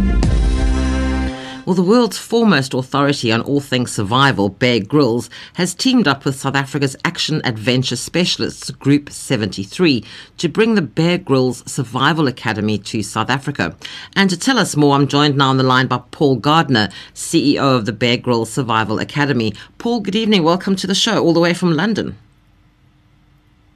Well, 1.67 1.75
the 1.75 1.83
world's 1.83 2.17
foremost 2.17 2.73
authority 2.73 3.29
on 3.29 3.41
all 3.41 3.59
things 3.59 3.91
survival, 3.91 4.47
Bear 4.47 4.79
Grylls, 4.79 5.29
has 5.55 5.75
teamed 5.75 6.07
up 6.07 6.23
with 6.23 6.39
South 6.39 6.55
Africa's 6.55 6.95
Action 7.03 7.41
Adventure 7.43 7.97
Specialists, 7.97 8.71
Group 8.71 9.09
73, 9.09 10.01
to 10.37 10.47
bring 10.47 10.75
the 10.75 10.81
Bear 10.81 11.17
Grylls 11.17 11.69
Survival 11.69 12.29
Academy 12.29 12.77
to 12.77 13.03
South 13.03 13.29
Africa. 13.29 13.75
And 14.15 14.29
to 14.29 14.39
tell 14.39 14.57
us 14.57 14.77
more, 14.77 14.95
I'm 14.95 15.09
joined 15.09 15.35
now 15.35 15.49
on 15.49 15.57
the 15.57 15.63
line 15.63 15.87
by 15.87 16.01
Paul 16.11 16.37
Gardiner, 16.37 16.87
CEO 17.13 17.75
of 17.75 17.85
the 17.85 17.91
Bear 17.91 18.15
Grylls 18.15 18.49
Survival 18.49 18.99
Academy. 18.99 19.53
Paul, 19.77 19.99
good 19.99 20.15
evening. 20.15 20.43
Welcome 20.43 20.77
to 20.77 20.87
the 20.87 20.95
show, 20.95 21.21
all 21.21 21.33
the 21.33 21.41
way 21.41 21.53
from 21.53 21.73
London. 21.73 22.17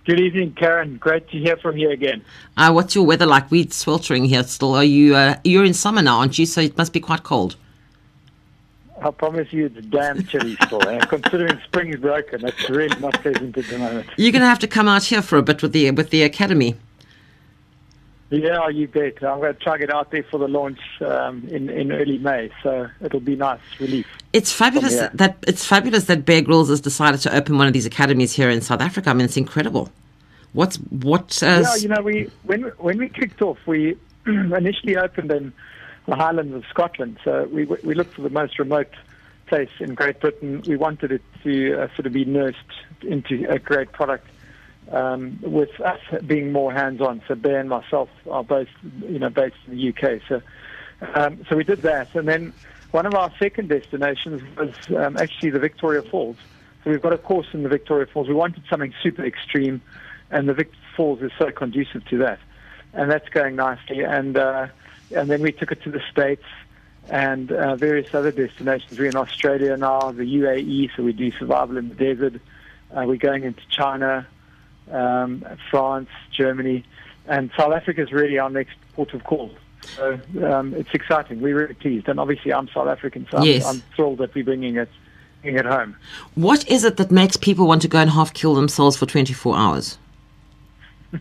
Good 0.06 0.22
evening, 0.22 0.54
Karen. 0.54 0.96
Great 0.96 1.30
to 1.32 1.38
hear 1.38 1.58
from 1.58 1.76
you 1.76 1.90
again. 1.90 2.24
Uh, 2.56 2.72
what's 2.72 2.96
your 2.96 3.06
weather 3.06 3.26
like? 3.26 3.52
We're 3.52 3.70
sweltering 3.70 4.24
here 4.24 4.44
still. 4.44 4.76
Are 4.76 4.84
you? 4.86 5.14
Uh, 5.14 5.36
you're 5.44 5.66
in 5.66 5.74
summer 5.74 6.02
now, 6.02 6.20
aren't 6.20 6.40
you? 6.40 6.46
So 6.46 6.62
it 6.62 6.78
must 6.78 6.94
be 6.94 7.02
quite 7.02 7.24
cold. 7.24 7.58
I 9.02 9.10
promise 9.12 9.52
you 9.52 9.66
it's 9.66 9.86
damn 9.88 10.24
chilly 10.26 10.56
still. 10.66 10.88
and 10.88 11.08
considering 11.10 11.60
spring 11.66 11.94
is 11.94 12.00
broken, 12.00 12.46
it's 12.46 12.70
really 12.70 13.00
not 13.00 13.14
pleasant 13.22 13.58
at 13.58 13.66
the 13.66 13.78
moment. 13.78 14.08
You're 14.16 14.32
going 14.32 14.42
to 14.42 14.48
have 14.48 14.60
to 14.60 14.68
come 14.68 14.88
out 14.88 15.04
here 15.04 15.22
for 15.22 15.38
a 15.38 15.42
bit 15.42 15.62
with 15.62 15.74
the 15.74 15.90
with 15.92 16.12
the 16.12 16.24
academy. 16.24 16.76
Yeah, 18.30 18.70
you 18.70 18.88
bet. 18.88 19.22
I'm 19.24 19.40
going 19.40 19.54
to 19.54 19.60
try 19.60 19.78
get 19.78 19.94
out 19.94 20.12
there 20.12 20.24
for 20.24 20.38
the 20.38 20.48
launch 20.48 20.80
um, 21.02 21.46
in 21.50 21.70
in 21.70 21.92
early 21.92 22.18
May, 22.18 22.50
so 22.64 22.88
it'll 23.04 23.20
be 23.20 23.36
nice 23.36 23.60
relief. 23.80 24.08
It's 24.32 24.54
fabulous 24.54 24.96
that 25.14 25.38
it's 25.48 25.66
fabulous 25.66 26.06
that 26.06 26.24
Bear 26.24 26.42
Grylls 26.42 26.70
has 26.70 26.80
decided 26.80 27.20
to 27.22 27.36
open 27.36 27.58
one 27.58 27.68
of 27.68 27.74
these 27.74 27.86
academies 27.86 28.32
here 28.34 28.50
in 28.50 28.62
South 28.62 28.80
Africa. 28.82 29.10
I 29.10 29.14
mean, 29.14 29.26
it's 29.26 29.36
incredible. 29.36 29.92
What's 30.54 30.78
what? 30.78 31.42
Uh, 31.44 31.64
Yeah, 31.66 31.76
you 31.76 31.90
know, 31.90 32.02
we 32.02 32.30
when 32.44 32.64
when 32.78 33.00
we 33.00 33.10
kicked 33.10 33.42
off, 33.42 33.58
we 33.66 33.98
initially 34.26 34.96
opened 34.96 35.32
in 35.32 35.52
the 36.08 36.16
Highlands 36.16 36.54
of 36.56 36.64
Scotland. 36.70 37.18
So 37.24 37.48
we 37.52 37.66
we 37.66 37.94
looked 37.94 38.16
for 38.16 38.22
the 38.22 38.30
most 38.30 38.60
remote 38.60 38.94
place 39.48 39.70
in 39.80 39.96
Great 39.96 40.20
Britain. 40.20 40.64
We 40.66 40.78
wanted 40.78 41.12
it 41.12 41.22
to 41.44 41.74
uh, 41.74 41.88
sort 41.96 42.06
of 42.06 42.14
be 42.14 42.26
nursed 42.26 42.58
into 43.02 43.46
a 43.50 43.60
great 43.60 43.92
product. 43.92 44.28
Um, 44.92 45.40
with 45.42 45.80
us 45.80 46.00
being 46.26 46.52
more 46.52 46.74
hands-on, 46.74 47.22
so 47.28 47.36
Bear 47.36 47.60
and 47.60 47.70
myself 47.70 48.10
are 48.30 48.44
both, 48.44 48.68
you 49.08 49.20
know, 49.20 49.30
based 49.30 49.56
in 49.68 49.78
the 49.78 49.90
UK. 49.90 50.22
So, 50.28 50.42
um, 51.14 51.46
so 51.48 51.56
we 51.56 51.64
did 51.64 51.84
that, 51.84 52.14
and 52.16 52.28
then 52.28 52.54
one 52.90 53.06
of 53.06 53.14
our 53.14 53.32
second 53.40 53.70
destinations 53.70 54.42
was 54.58 54.74
um, 54.98 55.16
actually 55.18 55.52
the 55.52 55.60
Victoria 55.60 56.02
Falls. 56.02 56.36
So 56.84 56.90
we've 56.90 57.02
got 57.02 57.14
a 57.14 57.18
course 57.18 57.48
in 57.54 57.64
the 57.64 57.70
Victoria 57.70 58.06
Falls. 58.08 58.28
We 58.28 58.34
wanted 58.34 58.64
something 58.70 58.94
super 59.02 59.24
extreme, 59.24 59.82
and 60.30 60.50
the 60.50 60.54
Victoria 60.54 60.82
Falls 60.98 61.22
is 61.22 61.32
so 61.40 61.52
conducive 61.52 62.04
to 62.08 62.18
that, 62.18 62.40
and 62.94 63.10
that's 63.10 63.30
going 63.30 63.56
nicely. 63.56 64.02
And 64.02 64.36
uh, 64.36 64.68
and 65.14 65.30
then 65.30 65.42
we 65.42 65.52
took 65.52 65.72
it 65.72 65.82
to 65.84 65.92
the 65.92 66.02
States 66.12 66.44
and 67.10 67.52
uh, 67.52 67.76
various 67.76 68.14
other 68.14 68.32
destinations. 68.32 68.98
We're 68.98 69.10
in 69.10 69.16
Australia 69.16 69.76
now, 69.78 70.12
the 70.12 70.24
UAE, 70.24 70.92
so 70.96 71.04
we 71.04 71.14
do 71.14 71.32
survival 71.32 71.78
in 71.78 71.90
the 71.90 71.96
desert. 71.96 72.36
Uh, 72.96 73.04
we're 73.06 73.18
going 73.18 73.44
into 73.44 73.62
China, 73.70 74.28
um, 74.92 75.46
France, 75.70 76.10
Germany, 76.32 76.84
and 77.28 77.52
South 77.58 77.74
Africa 77.74 78.02
is 78.02 78.12
really 78.12 78.38
our 78.40 78.50
next 78.50 78.76
port 78.94 79.14
of 79.14 79.24
call. 79.24 79.52
So 79.96 80.20
um, 80.44 80.74
it's 80.76 80.94
exciting. 80.94 81.42
We're 81.42 81.56
really 81.58 81.74
pleased, 81.74 82.08
and 82.08 82.20
obviously 82.20 82.54
I'm 82.54 82.68
South 82.70 82.88
African, 82.88 83.28
so 83.32 83.44
Yes. 83.44 83.66
I'm, 83.66 83.78
I'm 83.78 83.84
thrilled 83.96 84.20
that 84.20 84.34
we're 84.36 84.44
bringing 84.44 84.76
it, 84.78 84.90
bringing 85.42 85.60
it 85.60 85.66
home. 85.66 85.96
what 86.36 86.68
is 86.70 86.84
it 86.84 86.98
that 86.98 87.12
makes 87.12 87.36
people 87.36 87.68
want 87.68 87.82
to 87.82 87.88
go 87.88 88.00
and 88.00 88.12
half 88.12 88.34
kill 88.34 88.54
themselves 88.54 88.96
for 88.98 89.06
24 89.06 89.58
hours? 89.58 89.98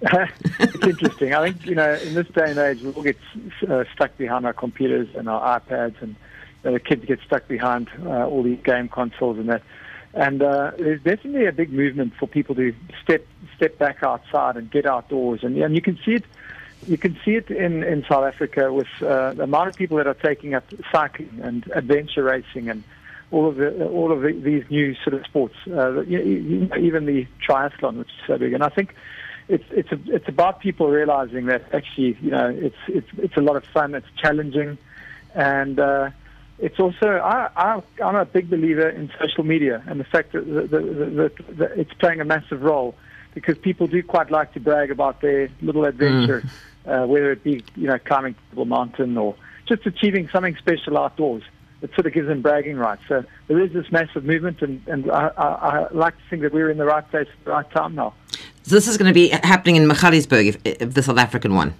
it's 0.00 0.86
interesting. 0.86 1.34
I 1.34 1.50
think 1.50 1.66
you 1.66 1.74
know, 1.74 1.92
in 1.94 2.14
this 2.14 2.28
day 2.28 2.50
and 2.50 2.58
age, 2.58 2.80
we 2.82 2.92
all 2.92 3.02
get 3.02 3.18
uh, 3.68 3.82
stuck 3.94 4.16
behind 4.16 4.46
our 4.46 4.52
computers 4.52 5.08
and 5.16 5.28
our 5.28 5.58
iPads, 5.58 6.00
and 6.00 6.14
uh, 6.64 6.72
the 6.72 6.80
kids 6.80 7.04
get 7.04 7.18
stuck 7.26 7.48
behind 7.48 7.88
uh, 8.04 8.26
all 8.26 8.44
these 8.44 8.60
game 8.62 8.88
consoles 8.88 9.38
and 9.38 9.48
that. 9.48 9.62
And 10.14 10.40
uh, 10.40 10.70
there's 10.78 11.02
definitely 11.02 11.46
a 11.46 11.52
big 11.52 11.72
movement 11.72 12.14
for 12.14 12.28
people 12.28 12.54
to 12.54 12.74
step 13.02 13.26
step 13.56 13.76
back 13.78 14.04
outside 14.04 14.56
and 14.56 14.70
get 14.70 14.86
outdoors, 14.86 15.42
and, 15.42 15.56
and 15.56 15.74
you 15.74 15.82
can 15.82 15.98
see 16.04 16.12
it. 16.12 16.24
You 16.86 16.96
can 16.96 17.18
see 17.24 17.34
it 17.34 17.50
in, 17.50 17.82
in 17.82 18.04
South 18.08 18.24
Africa 18.24 18.72
with 18.72 18.86
uh, 19.02 19.34
the 19.34 19.42
amount 19.42 19.68
of 19.68 19.74
people 19.74 19.96
that 19.96 20.06
are 20.06 20.14
taking 20.14 20.54
up 20.54 20.64
cycling 20.92 21.40
and 21.42 21.68
adventure 21.74 22.22
racing 22.22 22.68
and 22.68 22.84
all 23.32 23.48
of 23.48 23.56
the 23.56 23.84
all 23.88 24.12
of 24.12 24.22
the, 24.22 24.32
these 24.32 24.64
new 24.70 24.94
sort 25.02 25.14
of 25.14 25.24
sports, 25.24 25.56
uh, 25.66 26.02
you, 26.02 26.20
you 26.20 26.58
know, 26.66 26.76
even 26.76 27.04
the 27.04 27.26
triathlon, 27.46 27.96
which 27.98 28.08
is 28.08 28.26
so 28.28 28.38
big. 28.38 28.52
And 28.52 28.62
I 28.62 28.68
think 28.68 28.94
it's 29.48 29.64
it's 29.70 29.90
a, 29.92 29.98
it's 30.06 30.28
about 30.28 30.60
people 30.60 30.88
realizing 30.88 31.46
that 31.46 31.72
actually 31.72 32.16
you 32.20 32.30
know 32.30 32.48
it's 32.48 32.76
it's 32.88 33.08
it's 33.18 33.36
a 33.36 33.40
lot 33.40 33.56
of 33.56 33.64
fun, 33.64 33.94
it's 33.94 34.06
challenging, 34.16 34.78
and 35.34 35.80
uh, 35.80 36.10
it's 36.58 36.78
also 36.78 37.06
I, 37.06 37.48
I 37.56 37.82
I'm 38.02 38.16
a 38.16 38.24
big 38.24 38.50
believer 38.50 38.88
in 38.88 39.10
social 39.20 39.44
media 39.44 39.82
and 39.86 39.98
the 39.98 40.04
fact 40.04 40.32
that, 40.32 40.46
the, 40.46 40.62
the, 40.62 40.80
the, 40.80 41.52
the, 41.54 41.80
it's 41.80 41.92
playing 41.94 42.20
a 42.20 42.24
massive 42.24 42.62
role 42.62 42.94
because 43.34 43.56
people 43.58 43.86
do 43.86 44.02
quite 44.02 44.30
like 44.30 44.52
to 44.54 44.60
brag 44.60 44.90
about 44.90 45.20
their 45.20 45.48
little 45.62 45.84
adventure, 45.84 46.42
uh, 46.86 47.06
whether 47.06 47.32
it 47.32 47.42
be 47.42 47.64
you 47.76 47.86
know 47.86 47.98
climbing 47.98 48.34
a 48.56 48.64
mountain 48.64 49.16
or 49.16 49.34
just 49.66 49.86
achieving 49.86 50.28
something 50.28 50.56
special 50.56 50.98
outdoors. 50.98 51.42
It 51.80 51.90
sort 51.94 52.06
of 52.06 52.12
gives 52.12 52.26
them 52.26 52.42
bragging 52.42 52.76
rights. 52.76 53.02
So 53.08 53.24
there 53.46 53.60
is 53.60 53.72
this 53.72 53.90
massive 53.92 54.24
movement, 54.24 54.62
and, 54.62 54.82
and 54.88 55.10
I, 55.10 55.28
I, 55.36 55.46
I 55.46 55.88
like 55.92 56.16
to 56.16 56.22
think 56.28 56.42
that 56.42 56.52
we're 56.52 56.70
in 56.70 56.78
the 56.78 56.84
right 56.84 57.08
place 57.08 57.28
at 57.28 57.44
the 57.44 57.50
right 57.52 57.70
time 57.70 57.94
now. 57.94 58.14
So 58.64 58.74
this 58.74 58.88
is 58.88 58.96
going 58.96 59.08
to 59.08 59.14
be 59.14 59.28
happening 59.28 59.76
in 59.76 59.88
Magaliesburg, 59.88 60.48
if, 60.48 60.58
if 60.64 60.94
the 60.94 61.02
South 61.02 61.18
African 61.18 61.54
one. 61.54 61.74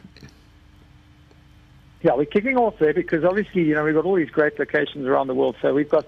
Yeah, 2.02 2.14
we're 2.14 2.26
kicking 2.26 2.56
off 2.56 2.78
there 2.78 2.94
because 2.94 3.24
obviously, 3.24 3.62
you 3.64 3.74
know, 3.74 3.84
we've 3.84 3.94
got 3.94 4.04
all 4.04 4.14
these 4.14 4.30
great 4.30 4.56
locations 4.58 5.06
around 5.06 5.26
the 5.26 5.34
world. 5.34 5.56
So 5.60 5.74
we've 5.74 5.88
got 5.88 6.06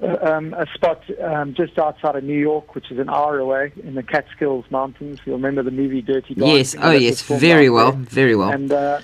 uh, 0.00 0.16
um, 0.22 0.54
a 0.54 0.66
spot 0.72 1.02
um, 1.20 1.54
just 1.54 1.78
outside 1.78 2.14
of 2.14 2.22
New 2.22 2.38
York, 2.38 2.74
which 2.76 2.90
is 2.92 2.98
an 2.98 3.08
hour 3.08 3.38
away 3.38 3.72
in 3.82 3.94
the 3.94 4.02
Catskills 4.04 4.64
Mountains. 4.70 5.18
You'll 5.24 5.36
remember 5.36 5.64
the 5.64 5.72
movie 5.72 6.00
Dirty 6.00 6.34
Dancing? 6.34 6.56
Yes. 6.56 6.76
Oh, 6.78 6.92
yes. 6.92 7.22
Very 7.22 7.68
well. 7.70 7.92
there. 7.92 8.02
Very 8.02 8.36
well. 8.36 8.50
And 8.50 8.72
uh, 8.72 9.00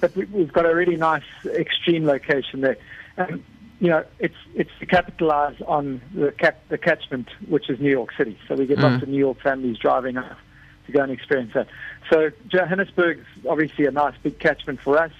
but 0.00 0.16
we've 0.16 0.52
got 0.52 0.64
a 0.64 0.74
really 0.74 0.96
nice 0.96 1.24
extreme 1.44 2.06
location 2.06 2.60
there. 2.60 2.76
And, 3.16 3.42
you 3.80 3.88
know, 3.88 4.04
it's 4.18 4.36
it's 4.54 4.70
to 4.80 4.86
capitalize 4.86 5.56
on 5.66 6.00
the 6.14 6.32
cap, 6.32 6.60
the 6.68 6.78
catchment, 6.78 7.28
which 7.48 7.68
is 7.68 7.80
New 7.80 7.90
York 7.90 8.10
City. 8.16 8.38
So 8.48 8.54
we 8.54 8.66
get 8.66 8.78
Mm. 8.78 8.82
lots 8.92 9.02
of 9.02 9.08
New 9.08 9.18
York 9.18 9.40
families 9.40 9.78
driving 9.78 10.16
up 10.16 10.38
to 10.86 10.92
go 10.92 11.02
and 11.02 11.12
experience 11.12 11.52
that. 11.54 11.68
So 12.10 12.30
Johannesburg's 12.48 13.26
obviously 13.48 13.86
a 13.86 13.90
nice 13.90 14.14
big 14.22 14.38
catchment 14.38 14.80
for 14.80 14.98
us. 14.98 15.12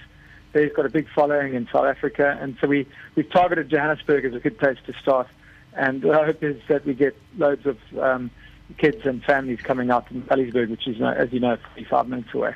They've 0.53 0.73
got 0.73 0.85
a 0.85 0.89
big 0.89 1.07
following 1.09 1.55
in 1.55 1.67
South 1.71 1.85
Africa, 1.85 2.37
and 2.39 2.57
so 2.61 2.67
we 2.67 2.85
we've 3.15 3.29
targeted 3.31 3.69
Johannesburg 3.69 4.23
as 4.25 4.33
a 4.33 4.39
good 4.39 4.57
place 4.57 4.77
to 4.85 4.93
start. 4.93 5.27
And 5.75 6.01
the 6.01 6.13
hope 6.13 6.43
is 6.43 6.61
that 6.67 6.85
we 6.85 6.93
get 6.93 7.17
loads 7.37 7.65
of 7.65 7.77
um, 7.99 8.29
kids 8.77 9.05
and 9.05 9.23
families 9.23 9.59
coming 9.61 9.89
out 9.89 10.07
to 10.09 10.13
Ellisburg, 10.13 10.69
which 10.69 10.87
is, 10.87 11.01
uh, 11.01 11.15
as 11.17 11.33
you 11.33 11.39
know, 11.39 11.57
45 11.73 12.07
minutes 12.07 12.33
away. 12.33 12.53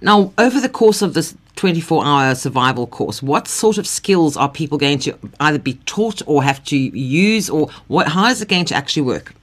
Now, 0.00 0.32
over 0.38 0.60
the 0.60 0.68
course 0.68 1.02
of 1.02 1.14
this 1.14 1.34
24 1.56 2.04
hour 2.04 2.34
survival 2.34 2.86
course, 2.86 3.22
what 3.22 3.48
sort 3.48 3.78
of 3.78 3.86
skills 3.86 4.36
are 4.36 4.48
people 4.48 4.78
going 4.78 4.98
to 5.00 5.18
either 5.40 5.58
be 5.58 5.74
taught 5.86 6.22
or 6.26 6.42
have 6.42 6.62
to 6.64 6.76
use, 6.76 7.48
or 7.48 7.68
what, 7.88 8.08
how 8.08 8.26
is 8.26 8.42
it 8.42 8.48
going 8.48 8.66
to 8.66 8.74
actually 8.74 9.02
work? 9.02 9.34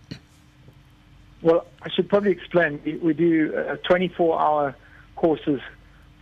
Well, 1.41 1.65
I 1.81 1.89
should 1.89 2.07
probably 2.07 2.31
explain. 2.31 2.79
We, 3.01 3.13
do 3.13 3.53
uh, 3.55 3.75
24 3.87 4.39
hour 4.39 4.75
courses 5.15 5.59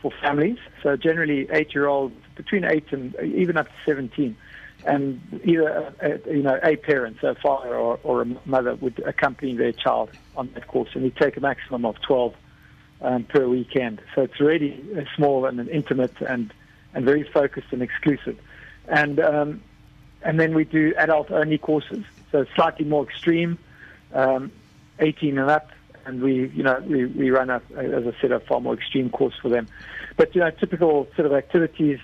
for 0.02 0.12
families. 0.22 0.58
So 0.82 0.96
generally, 0.96 1.48
eight 1.52 1.76
year 1.76 1.88
olds 1.88 2.16
between 2.36 2.64
eight 2.64 2.92
and 2.92 3.16
even 3.22 3.58
up 3.58 3.68
to 3.68 3.74
17, 3.86 4.36
and 4.86 5.42
either 5.44 5.68
a, 5.68 5.94
a, 6.02 6.34
you 6.34 6.42
know 6.42 6.60
a 6.64 6.76
parent, 6.76 7.18
so 7.22 7.30
a 7.30 7.36
father 7.36 7.76
or, 7.76 8.00
or 8.04 8.24
a 8.24 8.26
mother, 8.46 8.76
would 8.76 9.00
accompany 9.06 9.56
their 9.56 9.72
child 9.72 10.10
on 10.36 10.50
that 10.54 10.68
course, 10.68 10.90
and 10.94 11.04
we 11.04 11.12
take 11.12 11.38
a 11.38 11.42
maximum 11.42 11.86
of 11.86 12.02
12 12.02 12.34
um, 13.02 13.24
per 13.24 13.48
weekend. 13.48 14.02
So 14.16 14.22
it's 14.22 14.40
really 14.40 14.84
small 15.16 15.46
and 15.46 15.68
intimate 15.70 16.20
and 16.22 16.54
and 16.94 17.06
very 17.06 17.24
focused 17.24 17.68
and 17.72 17.82
exclusive, 17.82 18.38
and 18.88 19.20
um, 19.20 19.62
and 20.24 20.40
then 20.40 20.54
we 20.54 20.66
do 20.66 20.94
adult 20.98 21.32
only 21.32 21.58
courses, 21.58 22.04
so 22.32 22.46
slightly 22.56 22.86
more 22.86 23.04
extreme. 23.04 23.58
Um, 24.14 24.52
18 25.02 25.38
and 25.38 25.50
up, 25.50 25.70
and 26.06 26.22
we, 26.22 26.50
you 26.50 26.64
know, 26.64 26.82
we, 26.86 27.06
we 27.06 27.32
run 27.32 27.50
a, 27.50 27.62
as 27.76 28.08
I 28.08 28.14
said, 28.22 28.32
a 28.32 28.40
far 28.40 28.62
more 28.62 28.74
extreme 28.74 29.10
course 29.10 29.34
for 29.42 29.50
them. 29.50 29.68
But 30.16 30.34
you 30.36 30.42
know, 30.42 30.52
typical 30.52 31.08
sort 31.16 31.26
of 31.26 31.34
activities. 31.34 32.00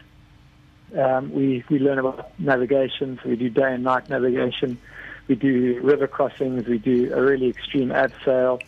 Um, 0.98 1.34
we 1.34 1.66
we 1.70 1.80
learn 1.80 2.00
about 2.00 2.40
navigation, 2.40 3.20
so 3.22 3.30
we 3.30 3.36
do 3.36 3.50
day 3.50 3.74
and 3.74 3.84
night 3.84 4.10
navigation. 4.10 4.80
We 5.28 5.36
do 5.36 5.82
river 5.82 6.08
crossings. 6.08 6.66
We 6.66 6.78
do 6.78 7.14
a 7.14 7.22
really 7.22 7.50
extreme 7.50 7.90
abseil. 7.90 8.62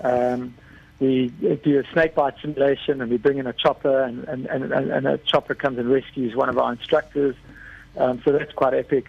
Um, 0.00 0.54
we 1.00 1.28
do 1.28 1.80
a 1.80 1.84
snakebite 1.92 2.34
simulation, 2.42 3.00
and 3.00 3.10
we 3.10 3.16
bring 3.16 3.38
in 3.38 3.46
a 3.46 3.52
chopper, 3.52 4.02
and, 4.02 4.24
and, 4.24 4.46
and, 4.46 4.72
and 4.72 5.06
a 5.06 5.18
chopper 5.18 5.54
comes 5.54 5.78
and 5.78 5.90
rescues 5.90 6.36
one 6.36 6.48
of 6.48 6.58
our 6.58 6.72
instructors. 6.72 7.34
Um, 7.96 8.20
so 8.24 8.32
that's 8.32 8.52
quite 8.52 8.74
epic. 8.74 9.06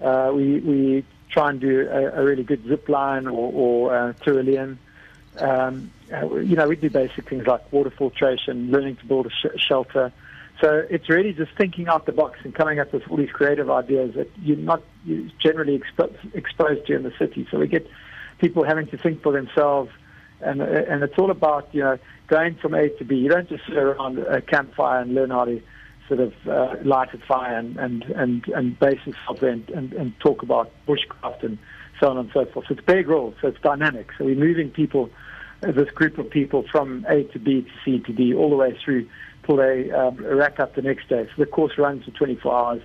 Uh, 0.00 0.32
we 0.34 0.60
we 0.60 1.04
try 1.30 1.50
and 1.50 1.60
do 1.60 1.88
a, 1.88 2.20
a 2.20 2.24
really 2.24 2.42
good 2.42 2.66
zip 2.66 2.88
line 2.88 3.26
or, 3.26 3.52
or 3.52 3.96
uh. 3.96 4.12
Um, 5.38 5.90
you 6.10 6.56
know, 6.56 6.66
we 6.66 6.76
do 6.76 6.90
basic 6.90 7.28
things 7.28 7.46
like 7.46 7.72
water 7.72 7.90
filtration, 7.90 8.70
learning 8.70 8.96
to 8.96 9.06
build 9.06 9.26
a 9.26 9.30
sh- 9.30 9.60
shelter. 9.60 10.12
So 10.60 10.84
it's 10.90 11.08
really 11.08 11.32
just 11.32 11.52
thinking 11.56 11.86
out 11.86 12.06
the 12.06 12.12
box 12.12 12.40
and 12.42 12.52
coming 12.52 12.80
up 12.80 12.92
with 12.92 13.06
all 13.08 13.16
these 13.16 13.30
creative 13.30 13.70
ideas 13.70 14.14
that 14.14 14.28
you're 14.42 14.56
not 14.56 14.82
generally 15.38 15.78
expo- 15.78 16.16
exposed 16.34 16.86
to 16.86 16.96
in 16.96 17.04
the 17.04 17.12
city. 17.18 17.46
So 17.50 17.58
we 17.58 17.68
get 17.68 17.88
people 18.38 18.64
having 18.64 18.88
to 18.88 18.98
think 18.98 19.22
for 19.22 19.32
themselves, 19.32 19.92
and 20.40 20.60
and 20.60 21.02
it's 21.02 21.18
all 21.18 21.30
about 21.30 21.68
you 21.72 21.82
know 21.82 21.98
going 22.28 22.56
from 22.56 22.74
A 22.74 22.88
to 22.90 23.04
B. 23.04 23.16
You 23.16 23.30
don't 23.30 23.48
just 23.48 23.64
sit 23.66 23.76
around 23.76 24.18
a 24.18 24.40
campfire 24.40 25.00
and 25.00 25.14
learn 25.14 25.30
how 25.30 25.44
to 25.44 25.60
sort 26.06 26.20
of 26.20 26.32
uh, 26.48 26.76
light 26.84 27.12
a 27.14 27.18
fire 27.18 27.56
and 27.56 27.76
and 27.76 28.04
and, 28.04 28.46
and 28.48 28.78
base 28.78 29.00
yourself 29.04 29.42
and, 29.42 29.68
and 29.70 29.92
and 29.92 30.18
talk 30.20 30.42
about 30.42 30.70
bushcraft 30.86 31.42
and 31.42 31.58
so 32.00 32.08
on 32.10 32.18
and 32.18 32.30
so 32.32 32.44
forth. 32.46 32.66
So 32.68 32.74
it's 32.74 32.84
Bear 32.84 33.02
Grylls, 33.02 33.34
so 33.40 33.48
it's 33.48 33.60
dynamic. 33.60 34.10
So 34.16 34.24
we're 34.24 34.36
moving 34.36 34.70
people, 34.70 35.10
uh, 35.66 35.72
this 35.72 35.90
group 35.90 36.18
of 36.18 36.30
people 36.30 36.64
from 36.70 37.04
A 37.08 37.24
to 37.24 37.38
B 37.38 37.62
to 37.62 37.70
C 37.84 37.98
to 38.00 38.12
D 38.12 38.34
all 38.34 38.50
the 38.50 38.56
way 38.56 38.78
through 38.84 39.08
till 39.44 39.56
they 39.56 39.90
um, 39.90 40.16
rack 40.24 40.60
up 40.60 40.74
the 40.74 40.82
next 40.82 41.08
day. 41.08 41.26
So 41.26 41.44
the 41.44 41.46
course 41.46 41.72
runs 41.78 42.04
for 42.04 42.10
24 42.12 42.54
hours. 42.54 42.82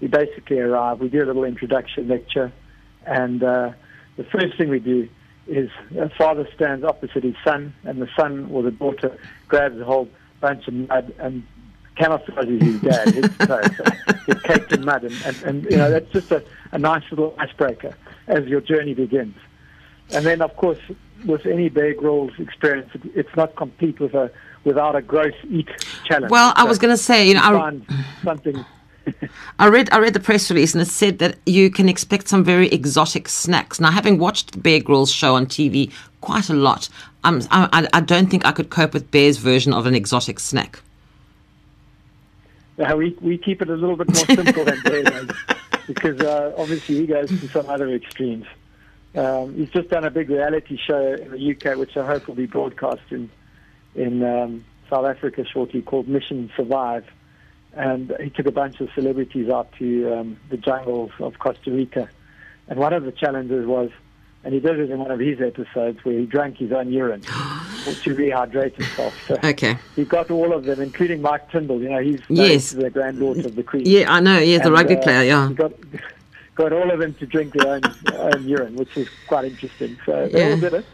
We 0.00 0.08
basically 0.08 0.58
arrive, 0.58 1.00
we 1.00 1.08
do 1.08 1.22
a 1.22 1.26
little 1.26 1.44
introduction 1.44 2.08
lecture, 2.08 2.52
and 3.06 3.42
uh, 3.42 3.72
the 4.16 4.24
first 4.24 4.56
thing 4.58 4.68
we 4.68 4.80
do 4.80 5.08
is 5.46 5.70
a 5.96 6.04
uh, 6.04 6.08
father 6.16 6.48
stands 6.54 6.84
opposite 6.84 7.24
his 7.24 7.36
son, 7.44 7.74
and 7.84 8.00
the 8.00 8.08
son 8.16 8.48
or 8.50 8.62
the 8.62 8.70
daughter 8.70 9.16
grabs 9.48 9.78
a 9.78 9.84
whole 9.84 10.08
bunch 10.40 10.66
of 10.68 10.74
mud 10.74 11.14
and 11.18 11.46
camouflages 11.96 12.62
his 12.62 12.80
dad. 12.80 13.14
His 13.14 13.30
it's 14.26 14.42
caked 14.42 14.72
in 14.72 14.84
mud, 14.84 15.04
and, 15.04 15.14
and, 15.24 15.42
and 15.42 15.64
you 15.70 15.76
know 15.76 15.90
that's 15.90 16.10
just 16.12 16.30
a, 16.32 16.42
a 16.72 16.78
nice 16.78 17.04
little 17.10 17.34
icebreaker 17.38 17.94
as 18.26 18.46
your 18.46 18.60
journey 18.60 18.94
begins. 18.94 19.36
And 20.10 20.24
then, 20.24 20.42
of 20.42 20.54
course, 20.56 20.78
with 21.24 21.46
any 21.46 21.68
Bear 21.68 21.94
Grylls 21.94 22.32
experience, 22.38 22.90
it's 23.14 23.34
not 23.36 23.56
complete 23.56 24.00
with 24.00 24.14
a 24.14 24.30
without 24.64 24.96
a 24.96 25.02
gross 25.02 25.34
eat 25.50 25.68
challenge. 26.04 26.30
Well, 26.30 26.52
I 26.56 26.62
So 26.62 26.68
was 26.68 26.78
going 26.78 26.92
to 26.92 27.02
say, 27.02 27.28
you 27.28 27.34
know, 27.34 27.40
I, 27.42 27.80
something. 28.22 28.64
I 29.58 29.68
read 29.68 29.88
I 29.92 29.98
read 29.98 30.14
the 30.14 30.20
press 30.20 30.50
release 30.50 30.74
and 30.74 30.82
it 30.82 30.88
said 30.88 31.18
that 31.18 31.36
you 31.46 31.70
can 31.70 31.88
expect 31.88 32.28
some 32.28 32.44
very 32.44 32.68
exotic 32.68 33.28
snacks. 33.28 33.80
Now, 33.80 33.90
having 33.90 34.18
watched 34.18 34.52
the 34.52 34.58
Bear 34.58 34.80
Grylls 34.80 35.12
show 35.12 35.34
on 35.34 35.46
TV 35.46 35.92
quite 36.20 36.48
a 36.48 36.54
lot, 36.54 36.88
um, 37.22 37.42
I, 37.50 37.88
I 37.92 38.00
don't 38.00 38.30
think 38.30 38.44
I 38.44 38.52
could 38.52 38.70
cope 38.70 38.94
with 38.94 39.10
Bear's 39.10 39.38
version 39.38 39.72
of 39.72 39.86
an 39.86 39.94
exotic 39.94 40.40
snack. 40.40 40.80
Uh, 42.78 42.96
we 42.96 43.16
we 43.20 43.38
keep 43.38 43.62
it 43.62 43.70
a 43.70 43.74
little 43.74 43.96
bit 43.96 44.08
more 44.08 44.44
simple 44.44 44.64
than 44.64 44.80
Bear 44.82 45.02
does, 45.04 45.30
because 45.86 46.20
uh, 46.20 46.52
obviously 46.56 46.96
he 46.96 47.06
goes 47.06 47.28
to 47.28 47.48
some 47.48 47.68
other 47.68 47.88
extremes. 47.90 48.46
Um, 49.14 49.54
he's 49.54 49.70
just 49.70 49.90
done 49.90 50.04
a 50.04 50.10
big 50.10 50.28
reality 50.28 50.76
show 50.76 51.14
in 51.14 51.30
the 51.30 51.50
UK, 51.52 51.76
which 51.76 51.96
I 51.96 52.04
hope 52.04 52.26
will 52.26 52.34
be 52.34 52.46
broadcast 52.46 53.02
in 53.10 53.30
in 53.94 54.24
um, 54.24 54.64
South 54.90 55.06
Africa 55.06 55.44
shortly, 55.44 55.82
called 55.82 56.08
Mission 56.08 56.50
Survive. 56.56 57.04
And 57.76 58.14
he 58.22 58.30
took 58.30 58.46
a 58.46 58.52
bunch 58.52 58.80
of 58.80 58.88
celebrities 58.94 59.48
out 59.50 59.72
to 59.78 60.14
um, 60.14 60.36
the 60.48 60.56
jungles 60.56 61.10
of 61.18 61.38
Costa 61.38 61.70
Rica. 61.72 62.08
And 62.68 62.78
one 62.78 62.92
of 62.92 63.04
the 63.04 63.12
challenges 63.12 63.66
was, 63.66 63.90
and 64.44 64.54
he 64.54 64.60
did 64.60 64.78
it 64.78 64.90
in 64.90 64.98
one 64.98 65.10
of 65.10 65.18
his 65.20 65.40
episodes, 65.40 66.04
where 66.04 66.18
he 66.18 66.26
drank 66.26 66.58
his 66.58 66.70
own 66.72 66.92
urine 66.92 67.20
to 67.22 68.14
rehydrate 68.14 68.74
himself. 68.76 69.14
So 69.26 69.38
Okay. 69.42 69.76
he 69.96 70.04
got 70.04 70.30
all 70.30 70.52
of 70.54 70.64
them, 70.64 70.80
including 70.80 71.20
Mike 71.22 71.50
Tindall. 71.50 71.80
You 71.80 71.90
know, 71.90 71.98
he's 72.02 72.20
Yes. 72.28 72.70
the 72.70 72.90
granddaughter 72.90 73.46
of 73.46 73.56
the 73.56 73.62
Queen. 73.62 73.82
Yeah, 73.86 74.12
I 74.12 74.20
know. 74.20 74.38
Yeah, 74.38 74.58
the 74.58 74.64
And, 74.66 74.72
rugby 74.74 74.96
uh, 74.96 75.02
player. 75.02 75.22
Yeah. 75.24 75.48
He 75.48 75.54
got, 75.54 75.72
got 76.54 76.72
all 76.72 76.90
of 76.90 77.00
them 77.00 77.14
to 77.14 77.26
drink 77.26 77.54
their 77.54 77.68
own, 77.74 77.82
own 78.12 78.46
urine, 78.46 78.76
which 78.76 78.96
is 78.96 79.08
quite 79.26 79.46
interesting. 79.46 79.98
So 80.06 80.28
they 80.28 80.40
Yeah. 80.46 80.50
all 80.54 80.60
did 80.60 80.74
it. 80.74 80.86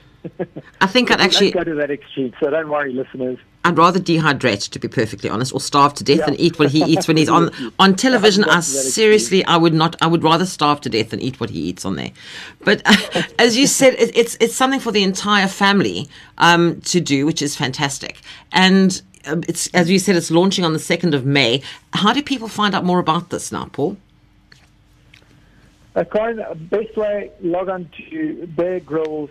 I 0.80 0.86
think 0.86 1.10
I'd 1.12 1.20
actually 1.20 1.50
go 1.50 1.64
to 1.64 1.74
that 1.74 1.90
extreme, 1.90 2.32
so 2.40 2.50
don't 2.50 2.68
worry, 2.68 2.92
listeners. 2.92 3.38
I'd 3.62 3.76
rather 3.76 4.00
dehydrate, 4.00 4.70
to 4.70 4.78
be 4.78 4.88
perfectly 4.88 5.28
honest, 5.28 5.52
or 5.52 5.60
starve 5.60 5.92
to 5.94 6.04
death 6.04 6.18
Yeah. 6.20 6.26
than 6.26 6.36
eat 6.40 6.58
what 6.58 6.70
he 6.70 6.82
eats 6.82 7.06
when 7.06 7.18
he's 7.18 7.28
on 7.28 7.50
on 7.78 7.94
television. 7.94 8.44
I 8.44 8.46
got 8.46 8.52
to 8.52 8.56
that 8.60 8.64
seriously, 8.64 9.44
I 9.44 9.58
would 9.58 9.74
not. 9.74 9.96
I 10.00 10.06
would 10.06 10.22
rather 10.22 10.46
starve 10.46 10.80
to 10.82 10.88
death 10.88 11.10
than 11.10 11.20
eat 11.20 11.40
what 11.40 11.50
he 11.50 11.60
eats 11.60 11.84
on 11.84 11.96
there. 11.96 12.10
But 12.64 12.80
as 13.38 13.58
you 13.58 13.66
said, 13.66 13.94
it, 13.94 14.16
it's 14.16 14.36
it's 14.40 14.56
something 14.56 14.80
for 14.80 14.92
the 14.92 15.02
entire 15.02 15.46
family 15.46 16.08
um, 16.38 16.80
to 16.82 17.00
do, 17.00 17.26
which 17.26 17.42
is 17.42 17.54
fantastic. 17.54 18.20
And 18.50 19.02
um, 19.26 19.42
it's 19.46 19.66
as 19.74 19.90
you 19.90 19.98
said, 19.98 20.16
it's 20.16 20.30
launching 20.30 20.64
on 20.64 20.72
the 20.72 20.78
second 20.78 21.12
of 21.14 21.26
May. 21.26 21.62
How 21.92 22.14
do 22.14 22.22
people 22.22 22.48
find 22.48 22.74
out 22.74 22.84
more 22.84 22.98
about 22.98 23.28
this 23.28 23.52
now, 23.52 23.66
Paul? 23.72 23.98
Uh, 25.94 26.04
Karen, 26.04 26.40
uh, 26.40 26.54
best 26.54 26.96
way, 26.96 27.30
log 27.42 27.68
on 27.68 27.90
to 28.10 28.46
Bear 28.56 28.80
Grylls 28.80 29.28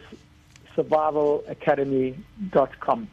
Survival 0.75 1.43
Academy.com 1.47 3.07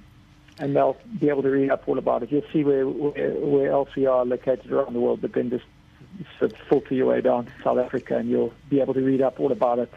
and 0.58 0.74
they'll 0.74 0.96
be 1.20 1.28
able 1.28 1.42
to 1.42 1.50
read 1.50 1.70
up 1.70 1.86
all 1.86 1.98
about 1.98 2.22
it. 2.22 2.32
You'll 2.32 2.42
see 2.52 2.64
where, 2.64 2.86
where, 2.86 3.32
where 3.32 3.84
we 3.96 4.06
are 4.06 4.24
located 4.24 4.70
around 4.72 4.94
the 4.94 5.00
world, 5.00 5.20
but 5.20 5.32
then 5.32 5.50
just 5.50 5.64
sort 6.38 6.52
of 6.52 6.58
filter 6.68 6.94
your 6.94 7.06
way 7.06 7.20
down 7.20 7.46
to 7.46 7.52
South 7.62 7.78
Africa 7.78 8.16
and 8.16 8.28
you'll 8.30 8.52
be 8.70 8.80
able 8.80 8.94
to 8.94 9.02
read 9.02 9.20
up 9.20 9.38
all 9.38 9.52
about 9.52 9.78
it. 9.78 9.92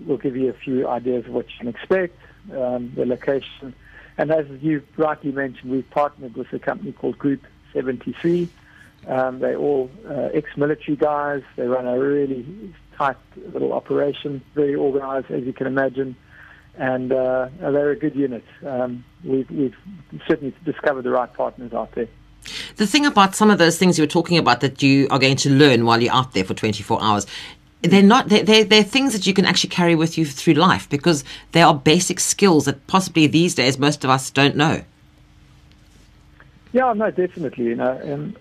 We'll 0.00 0.18
give 0.18 0.36
you 0.36 0.48
a 0.48 0.54
few 0.54 0.88
ideas 0.88 1.26
of 1.26 1.32
what 1.32 1.46
you 1.50 1.58
can 1.58 1.68
expect, 1.68 2.18
um, 2.52 2.92
the 2.96 3.04
location. 3.04 3.74
And 4.18 4.30
as 4.30 4.46
you 4.60 4.82
rightly 4.96 5.32
mentioned, 5.32 5.70
we've 5.70 5.88
partnered 5.90 6.36
with 6.36 6.52
a 6.52 6.58
company 6.58 6.92
called 6.92 7.18
Group 7.18 7.42
73. 7.72 8.48
Um, 9.06 9.40
they're 9.40 9.56
all 9.56 9.90
uh, 10.08 10.28
ex-military 10.32 10.96
guys. 10.96 11.42
They 11.56 11.66
run 11.66 11.86
a 11.86 11.98
really 11.98 12.74
tight 12.96 13.16
little 13.52 13.72
operation, 13.72 14.42
very 14.54 14.74
organized, 14.74 15.30
as 15.30 15.44
you 15.44 15.52
can 15.52 15.66
imagine 15.66 16.16
and 16.76 17.12
uh, 17.12 17.48
they're 17.60 17.90
a 17.90 17.96
good 17.96 18.14
unit. 18.14 18.44
Um, 18.64 19.04
we've, 19.24 19.50
we've 19.50 19.76
certainly 20.26 20.54
discovered 20.64 21.02
the 21.02 21.10
right 21.10 21.32
partners 21.32 21.72
out 21.72 21.92
there. 21.94 22.08
The 22.76 22.86
thing 22.86 23.06
about 23.06 23.34
some 23.34 23.50
of 23.50 23.58
those 23.58 23.78
things 23.78 23.98
you 23.98 24.02
were 24.02 24.08
talking 24.08 24.38
about 24.38 24.60
that 24.60 24.82
you 24.82 25.06
are 25.10 25.18
going 25.18 25.36
to 25.36 25.50
learn 25.50 25.84
while 25.84 26.02
you're 26.02 26.12
out 26.12 26.32
there 26.32 26.44
for 26.44 26.54
24 26.54 27.02
hours, 27.02 27.26
they're 27.82 28.02
not 28.02 28.28
they're, 28.28 28.44
they're, 28.44 28.64
they're 28.64 28.82
things 28.82 29.12
that 29.12 29.26
you 29.26 29.34
can 29.34 29.44
actually 29.44 29.70
carry 29.70 29.94
with 29.94 30.16
you 30.16 30.24
through 30.24 30.54
life 30.54 30.88
because 30.88 31.24
they 31.52 31.62
are 31.62 31.74
basic 31.74 32.20
skills 32.20 32.64
that 32.64 32.86
possibly 32.86 33.26
these 33.26 33.54
days 33.54 33.78
most 33.78 34.04
of 34.04 34.10
us 34.10 34.30
don't 34.30 34.56
know. 34.56 34.82
Yeah, 36.72 36.92
no, 36.94 37.10
definitely. 37.10 37.66
You 37.66 37.74
know, 37.76 37.92
and 37.98 38.36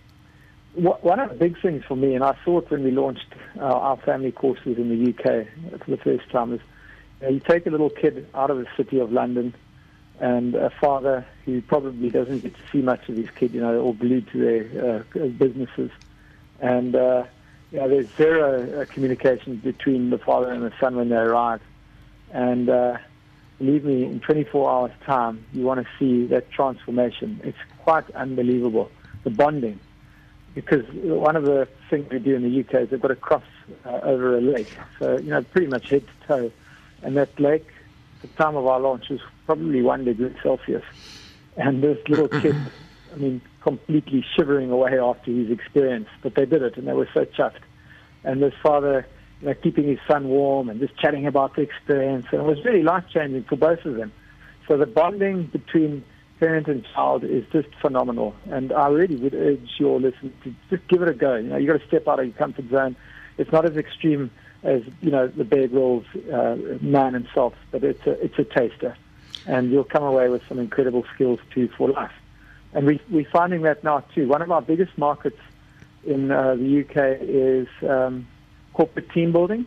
one 0.73 1.19
of 1.19 1.29
the 1.29 1.35
big 1.35 1.61
things 1.61 1.83
for 1.85 1.97
me, 1.97 2.15
and 2.15 2.23
I 2.23 2.37
saw 2.45 2.59
it 2.59 2.71
when 2.71 2.83
we 2.83 2.91
launched 2.91 3.33
uh, 3.57 3.63
our 3.63 3.97
family 3.97 4.31
courses 4.31 4.77
in 4.77 4.89
the 4.89 5.09
UK 5.09 5.81
for 5.83 5.91
the 5.91 5.97
first 5.97 6.29
time, 6.31 6.53
is 6.53 6.61
you, 7.21 7.29
you 7.29 7.39
take 7.39 7.65
a 7.65 7.69
little 7.69 7.89
kid 7.89 8.27
out 8.33 8.49
of 8.49 8.57
the 8.57 8.67
city 8.77 8.99
of 8.99 9.11
London 9.11 9.53
and 10.21 10.53
a 10.53 10.69
father 10.69 11.25
who 11.45 11.61
probably 11.61 12.09
doesn't 12.09 12.39
get 12.39 12.53
to 12.53 12.61
see 12.71 12.81
much 12.81 13.09
of 13.09 13.15
his 13.15 13.29
kid, 13.31 13.53
you 13.53 13.59
know, 13.59 13.81
all 13.81 13.93
glued 13.93 14.29
to 14.31 14.37
their 14.37 15.03
uh, 15.17 15.27
businesses. 15.29 15.89
And, 16.59 16.95
uh, 16.95 17.23
you 17.71 17.79
know, 17.79 17.89
there's 17.89 18.07
zero 18.17 18.81
uh, 18.81 18.85
communication 18.85 19.55
between 19.57 20.11
the 20.11 20.19
father 20.19 20.51
and 20.51 20.61
the 20.61 20.71
son 20.79 20.95
when 20.95 21.09
they 21.09 21.15
arrive. 21.15 21.61
And 22.31 22.69
uh, 22.69 22.97
believe 23.57 23.83
me, 23.83 24.03
in 24.03 24.19
24 24.19 24.69
hours' 24.69 24.91
time, 25.05 25.43
you 25.53 25.63
want 25.63 25.83
to 25.83 25.87
see 25.97 26.27
that 26.27 26.51
transformation. 26.51 27.41
It's 27.43 27.57
quite 27.79 28.09
unbelievable, 28.11 28.91
the 29.23 29.31
bonding. 29.31 29.79
Because 30.53 30.85
one 30.91 31.35
of 31.35 31.45
the 31.45 31.67
things 31.89 32.11
we 32.11 32.19
do 32.19 32.35
in 32.35 32.43
the 32.43 32.59
UK 32.59 32.83
is 32.83 32.89
they've 32.91 33.01
got 33.01 33.07
to 33.07 33.15
cross 33.15 33.43
uh, 33.85 34.01
over 34.03 34.37
a 34.37 34.41
lake. 34.41 34.71
So, 34.99 35.17
you 35.17 35.31
know, 35.31 35.41
pretty 35.41 35.67
much 35.67 35.89
head 35.89 36.03
to 36.05 36.27
toe. 36.27 36.51
And 37.03 37.17
that 37.17 37.39
lake, 37.39 37.67
the 38.21 38.27
time 38.27 38.55
of 38.55 38.65
our 38.67 38.79
launch, 38.79 39.09
was 39.09 39.19
probably 39.45 39.81
one 39.81 40.05
degree 40.05 40.33
Celsius. 40.43 40.83
And 41.57 41.83
this 41.83 41.97
little 42.07 42.27
kid, 42.41 42.55
I 43.13 43.17
mean, 43.17 43.41
completely 43.61 44.25
shivering 44.35 44.71
away 44.71 44.99
after 44.99 45.31
his 45.31 45.49
experience. 45.49 46.07
But 46.21 46.35
they 46.35 46.45
did 46.45 46.61
it, 46.61 46.77
and 46.77 46.87
they 46.87 46.93
were 46.93 47.09
so 47.13 47.25
chuffed. 47.25 47.61
And 48.23 48.41
this 48.41 48.53
father, 48.61 49.07
you 49.41 49.47
know, 49.47 49.53
keeping 49.55 49.87
his 49.87 49.99
son 50.07 50.27
warm 50.27 50.69
and 50.69 50.79
just 50.79 50.97
chatting 50.97 51.25
about 51.25 51.55
the 51.55 51.61
experience. 51.61 52.27
And 52.31 52.41
it 52.41 52.45
was 52.45 52.63
really 52.63 52.83
life 52.83 53.05
changing 53.11 53.43
for 53.43 53.55
both 53.55 53.83
of 53.85 53.95
them. 53.95 54.11
So 54.67 54.77
the 54.77 54.85
bonding 54.85 55.47
between 55.47 56.03
parent 56.39 56.67
and 56.67 56.85
child 56.93 57.23
is 57.23 57.45
just 57.51 57.67
phenomenal. 57.81 58.35
And 58.49 58.71
I 58.71 58.87
really 58.87 59.15
would 59.15 59.33
urge 59.33 59.69
your 59.77 59.99
listeners 59.99 60.33
to 60.43 60.55
just 60.69 60.87
give 60.87 61.01
it 61.01 61.07
a 61.07 61.13
go. 61.13 61.35
You 61.35 61.49
know, 61.49 61.57
you've 61.57 61.71
got 61.71 61.79
to 61.79 61.87
step 61.87 62.07
out 62.07 62.19
of 62.19 62.25
your 62.25 62.35
comfort 62.35 62.69
zone. 62.69 62.95
It's 63.37 63.51
not 63.51 63.65
as 63.65 63.77
extreme 63.77 64.31
as 64.63 64.83
you 65.01 65.11
know 65.11 65.27
the 65.27 65.43
Bear 65.43 65.67
Grylls 65.67 66.05
uh, 66.31 66.55
man 66.81 67.15
and 67.15 67.27
soft, 67.33 67.57
but 67.71 67.83
it's 67.83 68.05
a 68.05 68.11
it's 68.23 68.37
a 68.37 68.43
taster, 68.43 68.95
and 69.47 69.71
you'll 69.71 69.83
come 69.83 70.03
away 70.03 70.29
with 70.29 70.47
some 70.47 70.59
incredible 70.59 71.05
skills 71.13 71.39
too 71.53 71.69
for 71.77 71.89
life. 71.89 72.13
And 72.73 72.85
we 72.85 72.99
we're 73.09 73.29
finding 73.29 73.63
that 73.63 73.83
now 73.83 74.03
too. 74.13 74.27
One 74.27 74.41
of 74.41 74.51
our 74.51 74.61
biggest 74.61 74.97
markets 74.97 75.39
in 76.05 76.31
uh, 76.31 76.55
the 76.55 76.81
UK 76.81 77.21
is 77.21 77.67
um, 77.87 78.27
corporate 78.73 79.09
team 79.11 79.31
building, 79.31 79.65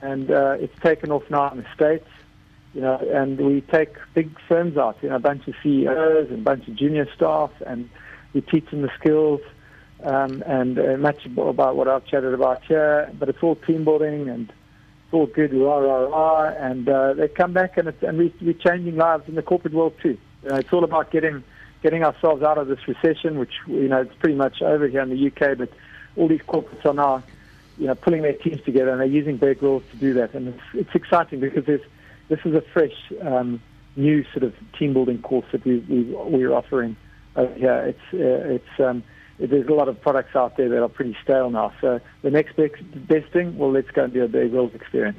and 0.00 0.30
uh, 0.30 0.56
it's 0.60 0.78
taken 0.80 1.10
off 1.10 1.28
now 1.30 1.50
in 1.50 1.58
the 1.58 1.66
states. 1.74 2.08
You 2.72 2.80
know, 2.80 2.96
and 2.96 3.38
we 3.38 3.60
take 3.60 3.94
big 4.14 4.36
firms 4.48 4.76
out, 4.76 4.98
you 5.00 5.08
know, 5.08 5.14
a 5.14 5.20
bunch 5.20 5.46
of 5.46 5.54
CEOs 5.62 6.30
and 6.30 6.40
a 6.40 6.42
bunch 6.42 6.66
of 6.66 6.74
junior 6.74 7.08
staff, 7.14 7.52
and 7.64 7.88
we 8.32 8.40
teach 8.40 8.68
them 8.70 8.82
the 8.82 8.90
skills 8.98 9.40
um, 10.04 10.42
and 10.46 10.78
uh, 10.78 10.96
much 10.98 11.26
about 11.26 11.76
what 11.76 11.88
I've 11.88 12.04
chatted 12.06 12.34
about 12.34 12.62
here. 12.64 13.10
But 13.18 13.28
it's 13.28 13.42
all 13.42 13.56
team 13.56 13.84
building 13.84 14.28
and 14.28 14.48
it's 14.48 15.12
all 15.12 15.26
good, 15.26 15.52
rah 15.52 15.78
rah 15.78 16.06
rah, 16.06 16.44
and 16.56 16.88
uh, 16.88 17.14
they 17.14 17.28
come 17.28 17.52
back 17.52 17.78
and 17.78 17.88
and 18.02 18.18
we, 18.18 18.34
we're 18.40 18.52
changing 18.52 18.96
lives 18.96 19.28
in 19.28 19.34
the 19.34 19.42
corporate 19.42 19.74
world 19.74 19.94
too. 20.02 20.18
You 20.42 20.50
know, 20.50 20.56
it's 20.56 20.72
all 20.72 20.84
about 20.84 21.10
getting 21.10 21.42
getting 21.82 22.04
ourselves 22.04 22.42
out 22.42 22.58
of 22.58 22.68
this 22.68 22.86
recession, 22.86 23.38
which 23.38 23.52
you 23.66 23.88
know 23.88 24.02
it's 24.02 24.14
pretty 24.16 24.36
much 24.36 24.62
over 24.62 24.86
here 24.88 25.00
in 25.00 25.10
the 25.10 25.26
UK, 25.26 25.58
but 25.58 25.70
all 26.16 26.28
these 26.28 26.40
corporates 26.42 26.84
are 26.84 26.94
now 26.94 27.22
you 27.78 27.86
know 27.86 27.94
pulling 27.94 28.22
their 28.22 28.34
teams 28.34 28.62
together 28.62 28.90
and 28.90 29.00
they're 29.00 29.06
using 29.06 29.36
Bear 29.36 29.54
Grylls 29.54 29.82
to 29.90 29.96
do 29.96 30.14
that, 30.14 30.34
and 30.34 30.48
it's, 30.48 30.62
it's 30.74 30.94
exciting 30.94 31.40
because 31.40 31.64
there's 31.64 31.82
this 32.28 32.40
is 32.44 32.54
a 32.54 32.62
fresh, 32.72 33.12
um, 33.20 33.60
new 33.96 34.24
sort 34.32 34.42
of 34.42 34.54
team 34.78 34.92
building 34.92 35.20
course 35.20 35.46
that 35.52 35.64
we, 35.64 35.78
we 35.80 36.02
we're 36.04 36.52
offering 36.52 36.96
over 37.36 37.52
here. 37.54 37.94
It's 37.94 38.14
uh, 38.14 38.54
it's 38.54 38.80
um, 38.80 39.04
there's 39.38 39.68
a 39.68 39.72
lot 39.72 39.88
of 39.88 40.00
products 40.00 40.36
out 40.36 40.56
there 40.56 40.68
that 40.68 40.82
are 40.82 40.88
pretty 40.88 41.16
stale 41.22 41.50
now. 41.50 41.72
So 41.80 42.00
the 42.22 42.30
next 42.30 42.56
best, 42.56 42.74
best 43.06 43.30
thing, 43.32 43.56
well, 43.58 43.70
let's 43.70 43.90
go 43.90 44.04
and 44.04 44.12
do 44.12 44.24
a 44.24 44.28
Bear 44.28 44.48
Grylls 44.48 44.74
experience. 44.74 45.18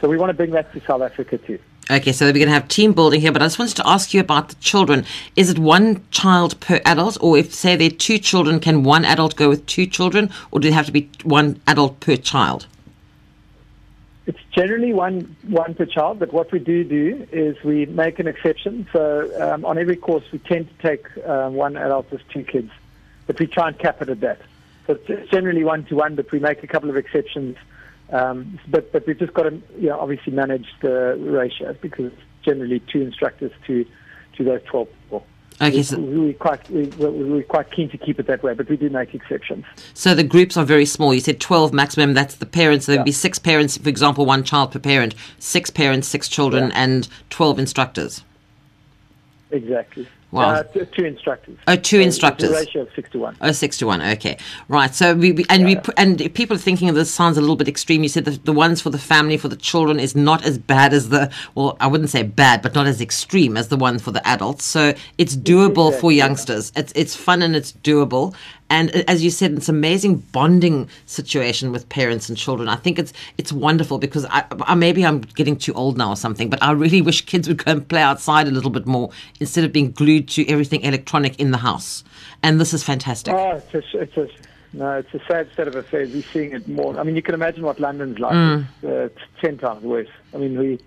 So 0.00 0.08
we 0.08 0.18
want 0.18 0.30
to 0.30 0.34
bring 0.34 0.50
that 0.52 0.72
to 0.72 0.80
South 0.80 1.02
Africa 1.02 1.38
too. 1.38 1.58
Okay, 1.90 2.12
so 2.12 2.26
we're 2.26 2.32
going 2.32 2.46
to 2.46 2.54
have 2.54 2.68
team 2.68 2.92
building 2.92 3.20
here, 3.20 3.32
but 3.32 3.42
I 3.42 3.46
just 3.46 3.58
wanted 3.58 3.76
to 3.76 3.86
ask 3.86 4.14
you 4.14 4.20
about 4.20 4.48
the 4.48 4.54
children. 4.56 5.04
Is 5.36 5.50
it 5.50 5.58
one 5.58 6.04
child 6.10 6.58
per 6.60 6.80
adult, 6.84 7.18
or 7.20 7.36
if, 7.36 7.52
say, 7.52 7.76
there 7.76 7.88
are 7.88 7.90
two 7.90 8.18
children, 8.18 8.60
can 8.60 8.84
one 8.84 9.04
adult 9.04 9.36
go 9.36 9.48
with 9.48 9.66
two 9.66 9.86
children, 9.86 10.30
or 10.52 10.60
do 10.60 10.68
they 10.68 10.74
have 10.74 10.86
to 10.86 10.92
be 10.92 11.10
one 11.24 11.60
adult 11.66 11.98
per 12.00 12.16
child? 12.16 12.66
It's 14.24 14.38
generally 14.52 14.92
one 14.92 15.34
one 15.42 15.74
per 15.74 15.84
child, 15.84 16.20
but 16.20 16.32
what 16.32 16.52
we 16.52 16.60
do 16.60 16.84
do 16.84 17.26
is 17.32 17.60
we 17.64 17.86
make 17.86 18.20
an 18.20 18.28
exception. 18.28 18.86
So 18.92 19.28
um, 19.42 19.64
on 19.64 19.76
every 19.76 19.96
course, 19.96 20.22
we 20.30 20.38
tend 20.38 20.68
to 20.68 20.88
take 20.88 21.04
uh, 21.26 21.50
one 21.50 21.76
adult 21.76 22.08
with 22.12 22.26
two 22.28 22.44
kids, 22.44 22.70
but 23.26 23.38
we 23.38 23.46
try 23.46 23.68
and 23.68 23.78
cap 23.78 24.02
it 24.02 24.08
at 24.08 24.20
that. 24.20 24.40
So 24.86 24.98
it's 25.08 25.30
generally 25.30 25.64
one 25.64 25.84
to 25.86 25.94
one, 25.96 26.14
but 26.16 26.30
we 26.32 26.38
make 26.40 26.62
a 26.62 26.66
couple 26.66 26.90
of 26.90 26.96
exceptions. 26.96 27.56
Um, 28.10 28.58
but 28.68 28.92
but 28.92 29.06
we've 29.06 29.18
just 29.18 29.32
got 29.32 29.44
to 29.44 29.62
you 29.78 29.88
know, 29.88 29.98
obviously 29.98 30.32
manage 30.32 30.66
the 30.80 31.16
ratios 31.18 31.76
because 31.80 32.06
it's 32.12 32.22
generally 32.42 32.80
two 32.80 33.00
instructors 33.00 33.52
to 33.66 33.86
to 34.36 34.44
those 34.44 34.62
twelve 34.64 34.88
people. 35.04 35.26
Okay, 35.60 35.76
we, 35.76 35.82
so, 35.82 35.98
we're 36.00 36.32
quite 36.32 36.68
we, 36.70 36.86
we're 36.98 37.42
quite 37.44 37.70
keen 37.70 37.88
to 37.90 37.98
keep 37.98 38.18
it 38.18 38.26
that 38.26 38.42
way, 38.42 38.52
but 38.54 38.68
we 38.68 38.76
do 38.76 38.90
make 38.90 39.14
exceptions. 39.14 39.64
so 39.94 40.14
the 40.14 40.24
groups 40.24 40.56
are 40.56 40.64
very 40.64 40.86
small. 40.86 41.14
You 41.14 41.20
said 41.20 41.40
12 41.40 41.72
maximum, 41.72 42.14
that's 42.14 42.36
the 42.36 42.46
parents. 42.46 42.86
So 42.86 42.92
there'd 42.92 43.00
Yeah. 43.00 43.04
be 43.04 43.12
six 43.12 43.38
parents, 43.38 43.76
for 43.76 43.88
example, 43.88 44.26
one 44.26 44.42
child 44.44 44.72
per 44.72 44.78
parent, 44.80 45.14
six 45.38 45.70
parents, 45.70 46.08
six 46.08 46.26
children, 46.26 46.70
Yeah. 46.70 46.82
and 46.82 47.08
12 47.30 47.58
instructors. 47.60 48.24
Exactly. 49.50 50.08
Wow. 50.32 50.50
Uh, 50.54 50.62
two 50.62 51.04
instructors. 51.04 51.58
Oh, 51.68 51.76
two 51.76 51.98
So 51.98 52.02
instructors. 52.02 52.50
A 52.50 52.54
ratio 52.54 52.82
of 52.82 52.88
six 52.96 53.10
to 53.10 53.18
one. 53.18 53.36
Oh, 53.42 53.52
six 53.52 53.76
to 53.78 53.86
one. 53.86 54.00
Okay, 54.00 54.38
right. 54.68 54.94
So 54.94 55.14
we, 55.14 55.30
we 55.32 55.44
and 55.50 55.64
we 55.64 55.74
Yeah. 55.74 55.80
put, 55.80 55.94
and 55.98 56.18
people 56.34 56.56
are 56.56 56.58
thinking 56.58 56.88
of 56.88 56.94
this 56.94 57.12
sounds 57.12 57.36
a 57.36 57.42
little 57.42 57.54
bit 57.56 57.68
extreme. 57.68 58.02
You 58.02 58.08
said 58.08 58.24
the, 58.24 58.30
the 58.30 58.52
ones 58.52 58.80
for 58.80 58.88
the 58.88 58.98
family 58.98 59.36
for 59.36 59.48
the 59.48 59.56
children 59.56 60.00
is 60.00 60.16
not 60.16 60.42
as 60.44 60.56
bad 60.56 60.94
as 60.94 61.10
the 61.10 61.30
well, 61.54 61.76
I 61.80 61.86
wouldn't 61.86 62.08
say 62.10 62.22
bad, 62.22 62.62
but 62.62 62.74
not 62.74 62.86
as 62.86 63.00
extreme 63.02 63.58
as 63.58 63.68
the 63.68 63.76
one 63.76 63.98
for 63.98 64.10
the 64.10 64.26
adults. 64.26 64.64
So 64.64 64.94
it's 65.18 65.36
doable 65.36 65.90
for 65.90 66.10
Exactly, 66.10 66.14
yeah. 66.16 66.24
youngsters. 66.24 66.72
It's 66.76 66.92
it's 66.96 67.14
fun 67.14 67.42
and 67.42 67.54
it's 67.54 67.72
doable. 67.72 68.34
And 68.72 68.88
uh, 68.96 69.02
as 69.06 69.22
you 69.22 69.30
said, 69.30 69.52
it's 69.52 69.68
an 69.68 69.76
amazing 69.76 70.16
bonding 70.32 70.88
situation 71.04 71.72
with 71.72 71.86
parents 71.90 72.30
and 72.30 72.38
children. 72.38 72.70
I 72.70 72.76
think 72.76 72.98
it's 72.98 73.12
it's 73.36 73.52
wonderful 73.52 73.98
because 73.98 74.24
I, 74.30 74.44
I 74.62 74.74
maybe 74.74 75.04
I'm 75.04 75.20
getting 75.20 75.56
too 75.56 75.74
old 75.74 75.98
now 75.98 76.08
or 76.08 76.16
something, 76.16 76.48
but 76.48 76.60
I 76.62 76.72
really 76.72 77.02
wish 77.02 77.26
kids 77.26 77.48
would 77.48 77.62
go 77.62 77.72
and 77.72 77.86
play 77.86 78.00
outside 78.00 78.48
a 78.48 78.50
little 78.50 78.70
bit 78.70 78.86
more 78.86 79.10
instead 79.40 79.64
of 79.64 79.72
being 79.72 79.92
glued 79.92 80.26
to 80.30 80.48
everything 80.48 80.80
electronic 80.80 81.38
in 81.38 81.50
the 81.50 81.58
house. 81.58 82.02
And 82.42 82.58
this 82.58 82.72
is 82.72 82.82
fantastic. 82.82 83.34
Oh, 83.34 83.60
it's 83.72 83.74
a, 83.74 83.98
it's 84.00 84.16
a, 84.16 84.28
no, 84.72 84.96
it's 84.96 85.12
a 85.12 85.20
sad 85.28 85.52
state 85.52 85.68
of 85.68 85.76
affairs. 85.76 86.10
We're 86.10 86.22
seeing 86.22 86.52
it 86.52 86.66
more. 86.66 86.98
I 86.98 87.02
mean, 87.02 87.14
you 87.14 87.22
can 87.22 87.34
imagine 87.34 87.62
what 87.64 87.78
London's 87.78 88.18
like. 88.18 88.32
Mm. 88.32 88.64
It's, 88.64 88.84
uh, 88.84 88.88
it's 88.88 89.20
ten 89.42 89.58
times 89.58 89.82
worse. 89.84 90.08
I 90.32 90.38
mean, 90.38 90.58
we 90.58 90.80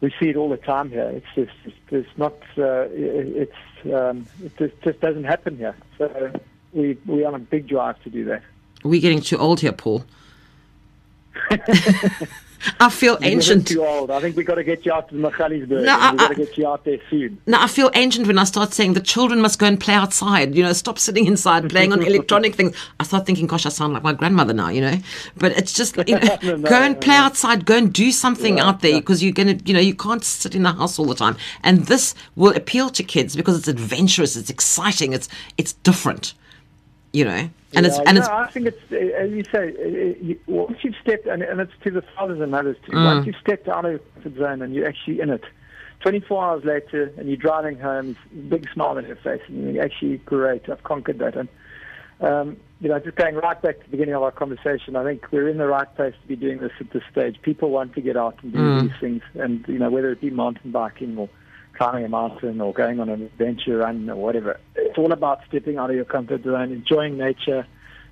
we 0.00 0.12
see 0.18 0.30
it 0.30 0.36
all 0.36 0.50
the 0.50 0.56
time 0.56 0.90
here. 0.90 1.08
It's 1.08 1.26
just 1.36 1.56
it's, 1.64 1.76
it's 1.92 2.18
not. 2.18 2.34
Uh, 2.58 2.88
it, 2.90 3.48
it's 3.84 3.94
um, 3.94 4.26
it 4.44 4.56
just, 4.58 4.74
just 4.82 5.00
doesn't 5.00 5.24
happen 5.24 5.56
here. 5.56 5.76
So 5.96 6.32
we 6.72 6.96
we 7.06 7.24
on 7.24 7.34
a 7.34 7.38
big 7.38 7.66
drive 7.68 8.02
to 8.04 8.10
do 8.10 8.24
that. 8.26 8.42
We're 8.84 9.00
getting 9.00 9.20
too 9.20 9.36
old 9.38 9.60
here, 9.60 9.72
Paul. 9.72 10.04
I 12.78 12.90
feel 12.90 13.16
You're 13.22 13.30
ancient. 13.30 13.68
too 13.68 13.82
old. 13.82 14.10
I 14.10 14.20
think 14.20 14.36
we 14.36 14.44
got 14.44 14.56
to 14.56 14.64
get 14.64 14.84
you 14.84 14.92
out 14.92 15.08
to 15.08 15.14
Magaliesburg. 15.14 15.82
No, 15.82 15.96
I- 15.98 16.12
we 16.12 16.18
got 16.18 16.28
to 16.28 16.34
get 16.34 16.58
you 16.58 16.68
out 16.68 16.84
there 16.84 16.98
soon. 17.08 17.40
Now 17.46 17.62
I 17.62 17.66
feel 17.66 17.90
ancient 17.94 18.26
when 18.26 18.38
I 18.38 18.44
start 18.44 18.74
saying 18.74 18.92
the 18.92 19.00
children 19.00 19.40
must 19.40 19.58
go 19.58 19.64
and 19.66 19.80
play 19.80 19.94
outside. 19.94 20.54
You 20.54 20.62
know, 20.64 20.72
stop 20.74 20.98
sitting 20.98 21.24
inside 21.26 21.70
playing 21.70 21.92
on 21.94 22.02
electronic 22.06 22.54
things. 22.54 22.76
I 22.98 23.04
start 23.04 23.24
thinking, 23.24 23.46
gosh, 23.46 23.64
I 23.64 23.70
sound 23.70 23.94
like 23.94 24.02
my 24.02 24.12
grandmother 24.12 24.52
now. 24.52 24.68
You 24.68 24.82
know, 24.82 24.98
but 25.38 25.52
it's 25.52 25.72
just 25.72 25.96
you 26.06 26.18
know, 26.18 26.20
No, 26.42 26.56
no, 26.56 26.68
go 26.68 26.76
and 26.82 27.00
play 27.00 27.14
no. 27.16 27.22
outside. 27.24 27.64
Go 27.64 27.78
and 27.78 27.90
do 27.94 28.12
something 28.12 28.58
Yeah, 28.58 28.66
out 28.68 28.80
there 28.82 28.92
yeah. 28.92 29.00
because 29.00 29.22
you're 29.22 29.32
gonna, 29.32 29.56
you 29.64 29.72
know, 29.72 29.80
you 29.80 29.94
can't 29.94 30.22
sit 30.22 30.54
in 30.54 30.62
the 30.64 30.72
house 30.72 30.98
all 30.98 31.06
the 31.06 31.14
time. 31.14 31.36
And 31.64 31.86
this 31.86 32.14
will 32.36 32.54
appeal 32.54 32.90
to 32.90 33.02
kids 33.02 33.36
because 33.36 33.56
it's 33.58 33.68
adventurous, 33.68 34.36
it's 34.36 34.50
exciting, 34.50 35.14
it's 35.14 35.30
it's 35.56 35.72
different. 35.72 36.34
You 37.12 37.24
know, 37.24 37.50
and 37.74 37.86
it's 37.86 37.98
and 37.98 38.14
no, 38.14 38.20
it's 38.20 38.28
I 38.28 38.46
think 38.48 38.66
it's 38.66 38.92
uh, 38.92 38.96
as 38.96 39.30
you 39.32 39.44
say. 39.44 39.74
uh, 40.28 40.34
once 40.46 40.78
you've 40.82 40.94
stepped, 41.02 41.26
and, 41.26 41.42
and 41.42 41.60
it's 41.60 41.72
to 41.84 41.90
the 41.90 42.02
fathers 42.16 42.40
and 42.40 42.50
mothers 42.52 42.76
too. 42.86 42.92
Mm. 42.92 43.04
Once 43.04 43.26
you've 43.26 43.36
stepped 43.40 43.68
out 43.68 43.84
of 43.84 44.00
the 44.22 44.30
zone 44.38 44.62
and 44.62 44.74
you're 44.74 44.86
actually 44.86 45.20
in 45.20 45.30
it, 45.30 45.42
24 46.00 46.44
hours 46.44 46.64
later, 46.64 47.12
and 47.16 47.26
you're 47.28 47.36
driving 47.36 47.78
home, 47.78 48.16
big 48.48 48.68
smile 48.72 48.96
on 48.96 49.06
your 49.06 49.16
face, 49.16 49.42
and 49.48 49.74
you're 49.74 49.84
actually 49.84 50.18
great. 50.18 50.68
I've 50.68 50.84
conquered 50.84 51.18
that, 51.18 51.36
and 51.36 51.48
um, 52.20 52.56
you 52.80 52.88
know, 52.88 52.98
just 53.00 53.16
going 53.16 53.34
right 53.34 53.60
back 53.60 53.78
to 53.78 53.84
the 53.84 53.90
beginning 53.90 54.14
of 54.14 54.22
our 54.22 54.30
conversation, 54.30 54.94
I 54.94 55.02
think 55.04 55.26
we're 55.32 55.48
in 55.48 55.58
the 55.58 55.66
right 55.66 55.92
place 55.96 56.14
to 56.22 56.28
be 56.28 56.36
doing 56.36 56.58
this 56.58 56.72
at 56.80 56.90
this 56.92 57.02
stage. 57.10 57.40
People 57.42 57.70
want 57.70 57.94
to 57.94 58.00
get 58.00 58.16
out 58.16 58.36
and 58.42 58.52
do 58.52 58.58
Mm. 58.58 58.82
these 58.82 59.00
things, 59.00 59.22
and 59.34 59.64
you 59.66 59.78
know, 59.78 59.90
whether 59.90 60.12
it 60.12 60.20
be 60.20 60.30
mountain 60.30 60.70
biking 60.70 61.18
or 61.18 61.28
climbing 61.80 62.04
a 62.04 62.08
mountain 62.10 62.60
or 62.60 62.74
going 62.74 63.00
on 63.00 63.08
an 63.08 63.22
adventure 63.22 63.78
run 63.78 64.10
or 64.10 64.16
whatever. 64.16 64.60
It's 64.76 64.98
all 64.98 65.12
about 65.12 65.40
stepping 65.48 65.78
out 65.78 65.88
of 65.88 65.96
your 65.96 66.04
comfort 66.04 66.42
zone, 66.42 66.72
enjoying 66.72 67.16
nature, 67.16 67.66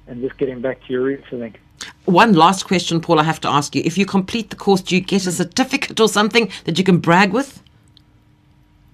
and 0.06 0.22
just 0.22 0.38
getting 0.38 0.62
back 0.62 0.78
to 0.86 0.92
your 0.94 1.02
roots. 1.02 1.26
I 1.26 1.36
think. 1.36 1.60
one 2.06 2.32
last 2.32 2.64
question, 2.66 2.98
Paul. 3.02 3.20
I 3.20 3.24
have 3.24 3.40
to 3.42 3.48
ask 3.48 3.74
you: 3.76 3.82
If 3.84 3.98
you 3.98 4.06
complete 4.06 4.48
the 4.48 4.56
course, 4.56 4.80
do 4.80 4.94
you 4.94 5.02
get 5.02 5.26
a 5.26 5.32
certificate 5.32 6.00
or 6.00 6.08
something 6.08 6.50
that 6.64 6.78
you 6.78 6.84
can 6.84 6.98
brag 6.98 7.34
with? 7.34 7.62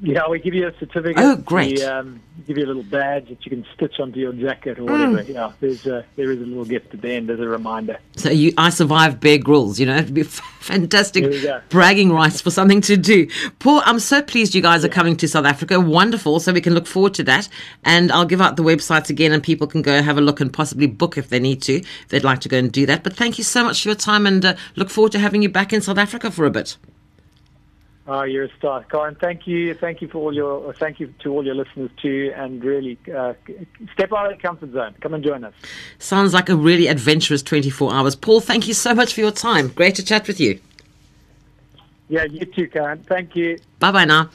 Yeah, 0.01 0.29
we 0.29 0.39
give 0.39 0.55
you 0.55 0.67
a 0.67 0.77
certificate. 0.79 1.17
Oh, 1.19 1.37
great. 1.37 1.79
We 1.79 1.85
um, 1.85 2.21
give 2.47 2.59
you 2.59 2.65
a 2.65 2.67
little 2.67 2.83
badge 2.83 3.29
that 3.29 3.45
you 3.45 3.51
can 3.51 3.65
stitch 3.75 4.01
onto 4.01 4.19
your 4.19 4.33
jacket 4.33 4.79
or 4.79 4.85
whatever. 4.85 5.23
Mm. 5.23 5.29
Yeah, 5.29 5.53
there's 5.61 5.87
a, 5.87 6.05
there 6.17 6.31
is 6.31 6.41
a 6.41 6.45
little 6.45 6.65
gift 6.65 6.93
at 6.95 7.01
the 7.01 7.13
end 7.13 7.31
as 7.31 7.39
a 7.39 7.47
reminder. 7.47 7.99
So 8.17 8.31
you, 8.31 8.53
I 8.59 8.71
survived 8.71 9.21
Bear 9.21 9.39
Grylls. 9.39 9.79
You 9.79 9.87
know, 9.87 9.97
it'd 9.99 10.13
be 10.13 10.25
fantastic 10.25 11.23
There 11.23 11.33
we 11.33 11.43
go. 11.43 11.61
bragging 11.69 12.13
rights 12.13 12.41
for 12.41 12.51
something 12.51 12.81
to 12.83 12.97
do. 12.97 13.29
Paul, 13.61 13.83
I'm 13.85 14.01
so 14.01 14.21
pleased 14.21 14.55
you 14.55 14.63
guys 14.63 14.85
are 14.85 14.89
coming 14.89 15.17
to 15.19 15.29
South 15.29 15.47
Africa. 15.47 15.81
Wonderful. 15.81 16.41
So 16.41 16.53
we 16.53 16.61
can 16.61 16.75
look 16.75 16.87
forward 16.87 17.15
to 17.15 17.23
that. 17.25 17.49
And 17.85 18.11
I'll 18.11 18.27
give 18.27 18.41
out 18.41 18.57
the 18.57 18.65
websites 18.65 19.11
again, 19.11 19.33
and 19.33 19.43
people 19.43 19.67
can 19.67 19.81
go 19.81 20.03
have 20.03 20.19
a 20.19 20.23
look 20.23 20.41
and 20.41 20.53
possibly 20.53 20.87
book 20.87 21.17
if 21.17 21.29
they 21.29 21.39
need 21.39 21.63
to. 21.63 21.77
If 21.77 22.09
they'd 22.09 22.25
like 22.25 22.41
to 22.41 22.49
go 22.49 22.59
and 22.59 22.71
do 22.71 22.85
that. 22.87 23.05
But 23.05 23.15
thank 23.15 23.39
you 23.39 23.45
so 23.45 23.63
much 23.65 23.83
for 23.83 23.89
your 23.91 23.97
time, 23.97 24.27
and 24.27 24.45
uh, 24.45 24.55
look 24.77 24.91
forward 24.91 25.13
to 25.13 25.19
having 25.19 25.43
you 25.43 25.49
back 25.49 25.73
in 25.73 25.81
South 25.81 25.99
Africa 25.99 26.31
for 26.31 26.47
a 26.47 26.51
bit. 26.51 26.77
Oh, 28.07 28.23
you're 28.23 28.45
a 28.45 28.57
star, 28.59 28.85
Karen. 28.85 29.15
Thank 29.15 29.47
you, 29.47 29.73
thank 29.73 30.03
you 30.03 30.09
for 30.09 30.19
all 30.19 30.35
your, 30.35 30.75
thank 30.75 31.01
you 31.01 31.15
to 31.21 31.33
all 31.33 31.45
your 31.45 31.55
listeners 31.55 31.91
too, 32.03 32.33
and 32.37 32.63
really 32.63 32.99
uh, 33.15 33.33
step 33.95 34.13
out 34.13 34.31
of 34.31 34.37
the 34.37 34.43
comfort 34.43 34.73
zone. 34.73 34.95
Come 35.01 35.15
and 35.15 35.25
join 35.25 35.43
us. 35.43 35.55
Sounds 35.99 36.35
like 36.35 36.51
a 36.51 36.57
really 36.57 36.87
adventurous 36.87 37.43
24 37.43 37.95
hours. 37.95 38.15
Paul, 38.15 38.41
thank 38.41 38.69
you 38.69 38.75
so 38.75 38.95
much 38.95 39.15
for 39.15 39.21
your 39.21 39.31
time. 39.31 39.69
Great 39.69 39.95
to 39.95 40.05
chat 40.05 40.27
with 40.29 40.39
you. 40.39 40.61
Yeah, 42.11 42.25
you 42.25 42.45
too, 42.45 42.69
Karen. 42.69 43.03
Thank 43.09 43.35
you. 43.35 43.59
Bye 43.79 43.93
bye 43.93 44.05
now. 44.05 44.29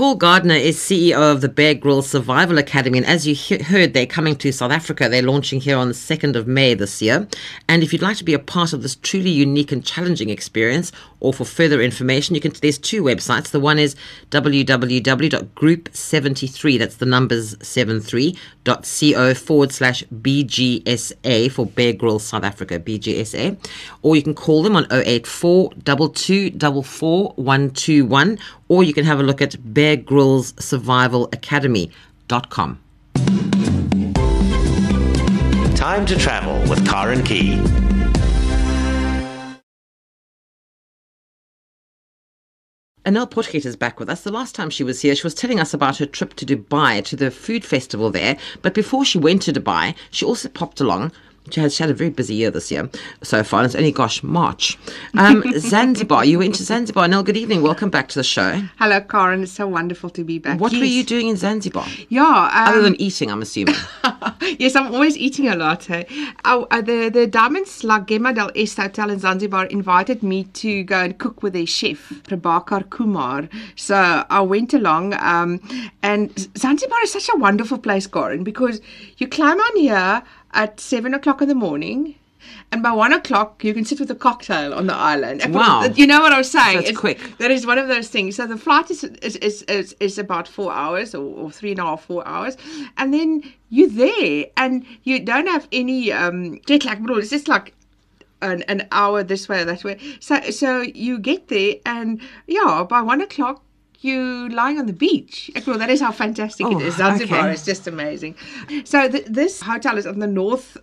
Paul 0.00 0.14
Gardiner 0.14 0.54
is 0.54 0.78
CEO 0.78 1.30
of 1.30 1.42
the 1.42 1.48
Bear 1.50 1.74
Grylls 1.74 2.08
Survival 2.08 2.56
Academy, 2.56 2.96
and 2.96 3.06
as 3.06 3.26
you 3.26 3.34
he- 3.34 3.62
heard, 3.62 3.92
they're 3.92 4.06
coming 4.06 4.34
to 4.36 4.50
South 4.50 4.72
Africa. 4.72 5.10
They're 5.10 5.20
launching 5.20 5.60
here 5.60 5.76
on 5.76 5.88
the 5.88 5.94
2nd 5.94 6.36
of 6.36 6.46
May 6.46 6.72
this 6.72 7.02
year. 7.02 7.28
And 7.68 7.82
if 7.82 7.92
you'd 7.92 8.00
like 8.00 8.16
to 8.16 8.24
be 8.24 8.32
a 8.32 8.38
part 8.38 8.72
of 8.72 8.80
this 8.80 8.96
truly 8.96 9.28
unique 9.28 9.72
and 9.72 9.84
challenging 9.84 10.30
experience, 10.30 10.90
or 11.20 11.34
for 11.34 11.44
further 11.44 11.82
information, 11.82 12.34
you 12.34 12.40
can. 12.40 12.54
There's 12.62 12.78
two 12.78 13.02
websites. 13.02 13.50
The 13.50 13.60
one 13.60 13.78
is 13.78 13.94
www.group73. 14.30 16.78
That's 16.78 16.96
the 16.96 17.04
numbers 17.04 17.56
73.co 17.56 19.34
forward 19.34 19.70
slash 19.70 20.02
BGSA 20.04 21.52
for 21.52 21.66
Bear 21.66 21.92
Grylls 21.92 22.24
South 22.24 22.44
Africa 22.44 22.80
BGSA, 22.80 23.58
or 24.00 24.16
you 24.16 24.22
can 24.22 24.32
call 24.32 24.62
them 24.62 24.76
on 24.76 24.86
084 24.90 25.74
2244 25.84 27.34
121 27.36 28.38
or 28.70 28.84
you 28.84 28.94
can 28.94 29.04
have 29.04 29.18
a 29.18 29.22
look 29.24 29.42
at 29.42 29.56
Bear 29.74 29.96
Grylls 29.96 30.54
Survival 30.64 31.28
Academy.com. 31.32 32.80
Time 35.74 36.06
to 36.06 36.16
travel 36.16 36.60
with 36.70 36.86
Karen 36.88 37.24
Key. 37.24 37.56
Anel 43.04 43.28
Potgieter 43.28 43.66
is 43.66 43.74
back 43.74 43.98
with 43.98 44.08
us. 44.08 44.22
The 44.22 44.30
last 44.30 44.54
time 44.54 44.70
she 44.70 44.84
was 44.84 45.00
here, 45.00 45.16
she 45.16 45.24
was 45.24 45.34
telling 45.34 45.58
us 45.58 45.74
about 45.74 45.96
her 45.96 46.06
trip 46.06 46.34
to 46.34 46.46
Dubai, 46.46 47.02
to 47.06 47.16
the 47.16 47.32
food 47.32 47.64
festival 47.64 48.10
there. 48.10 48.36
But 48.62 48.74
before 48.74 49.04
she 49.04 49.18
went 49.18 49.42
to 49.42 49.52
Dubai, 49.52 49.96
she 50.12 50.24
also 50.24 50.48
popped 50.48 50.80
along. 50.80 51.10
She 51.48 51.60
has 51.60 51.78
had 51.78 51.90
a 51.90 51.94
very 51.94 52.10
busy 52.10 52.34
year 52.34 52.50
this 52.50 52.70
year 52.70 52.88
so 53.22 53.42
far. 53.42 53.60
And 53.60 53.66
it's 53.66 53.74
only, 53.74 53.90
gosh, 53.90 54.22
March. 54.22 54.78
Um, 55.16 55.42
Zanzibar. 55.58 56.24
You 56.24 56.38
went 56.38 56.54
to 56.56 56.62
Zanzibar. 56.62 57.08
Anel, 57.08 57.24
good 57.24 57.36
evening. 57.36 57.62
Welcome 57.62 57.90
back 57.90 58.08
to 58.08 58.18
the 58.18 58.22
show. 58.22 58.62
Hello, 58.78 59.00
Karen. 59.00 59.42
It's 59.42 59.52
so 59.52 59.66
wonderful 59.66 60.10
to 60.10 60.22
be 60.22 60.38
back. 60.38 60.60
What 60.60 60.72
were 60.72 60.84
you 60.84 61.02
doing 61.02 61.28
in 61.28 61.36
Zanzibar? 61.36 61.86
Yeah. 62.08 62.22
Um, 62.22 62.68
Other 62.68 62.82
than 62.82 63.00
eating, 63.00 63.30
I'm 63.32 63.42
assuming. 63.42 63.74
yes, 64.58 64.76
I'm 64.76 64.94
always 64.94 65.16
eating 65.16 65.48
a 65.48 65.56
lot. 65.56 65.86
Hey. 65.86 66.06
Oh, 66.44 66.68
uh, 66.70 66.82
the 66.82 67.08
the 67.08 67.26
Diamonds 67.26 67.82
La 67.84 68.00
Gemma 68.00 68.32
dell'Est 68.32 68.76
Hotel 68.76 69.10
in 69.10 69.18
Zanzibar 69.18 69.64
invited 69.66 70.22
me 70.22 70.44
to 70.44 70.84
go 70.84 71.00
and 71.00 71.18
cook 71.18 71.42
with 71.42 71.54
their 71.54 71.66
chef 71.66 72.10
Prabhakar 72.28 72.90
Kumar. 72.90 73.48
So 73.76 74.24
I 74.28 74.40
went 74.42 74.74
along, 74.74 75.14
um, 75.14 75.60
and 76.02 76.48
Zanzibar 76.56 77.02
is 77.02 77.12
such 77.12 77.30
a 77.32 77.36
wonderful 77.36 77.78
place, 77.78 78.06
Karen, 78.06 78.44
because 78.44 78.80
you 79.16 79.26
climb 79.26 79.58
on 79.58 79.76
here 79.76 80.22
at 80.52 80.80
seven 80.80 81.14
o'clock 81.14 81.42
in 81.42 81.48
the 81.48 81.54
morning. 81.54 82.16
And 82.72 82.82
by 82.82 82.90
one 82.92 83.12
o'clock, 83.12 83.62
you 83.62 83.74
can 83.74 83.84
sit 83.84 84.00
with 84.00 84.10
a 84.10 84.14
cocktail 84.14 84.72
on 84.72 84.86
the 84.86 84.94
island. 84.94 85.42
Wow. 85.52 85.84
You 85.84 86.06
know 86.06 86.20
what 86.20 86.32
I'm 86.32 86.42
saying? 86.42 86.76
That's 86.76 86.88
It's- 86.90 86.98
quick. 86.98 87.18
That 87.38 87.50
is 87.50 87.66
one 87.66 87.76
of 87.78 87.88
those 87.88 88.08
things. 88.08 88.36
So 88.36 88.46
the 88.46 88.56
flight 88.56 88.90
is 88.90 89.04
is, 89.04 89.36
is, 89.36 89.62
is, 89.62 89.94
is 90.00 90.18
about 90.18 90.48
four 90.48 90.72
hours 90.72 91.14
or, 91.14 91.22
or 91.22 91.50
three 91.50 91.72
and 91.72 91.80
a 91.80 91.82
half, 91.82 92.04
four 92.04 92.26
hours. 92.26 92.56
And 92.96 93.12
then 93.12 93.42
you're 93.68 93.90
there 93.90 94.46
and 94.56 94.86
you 95.04 95.20
don't 95.20 95.48
have 95.48 95.68
any 95.70 96.12
um, 96.12 96.60
jet 96.66 96.84
lag. 96.86 97.04
Bro, 97.04 97.18
It's 97.18 97.30
just 97.30 97.46
like 97.46 97.74
an, 98.40 98.62
an 98.62 98.88
hour 98.90 99.22
this 99.22 99.46
way 99.48 99.60
or 99.60 99.64
that 99.66 99.84
way. 99.84 99.98
So 100.20 100.40
so 100.50 100.80
you 100.80 101.18
get 101.18 101.48
there 101.48 101.74
and 101.84 102.20
yeah, 102.46 102.86
by 102.88 103.02
one 103.02 103.20
o'clock 103.20 103.62
you 104.02 104.48
lying 104.48 104.78
on 104.78 104.86
the 104.86 104.92
beach. 104.92 105.50
Well, 105.66 105.78
that 105.78 105.90
is 105.90 106.00
how 106.00 106.12
fantastic 106.12 106.66
Oh, 106.66 106.78
it 106.78 106.86
is. 106.86 106.96
Zanzibar 106.96 107.40
okay. 107.40 107.52
is 107.52 107.64
just 107.64 107.86
amazing. 107.86 108.34
So 108.84 109.08
th- 109.08 109.26
this 109.26 109.60
hotel 109.60 109.98
is 109.98 110.06
on 110.06 110.18
the 110.20 110.26
north 110.26 110.76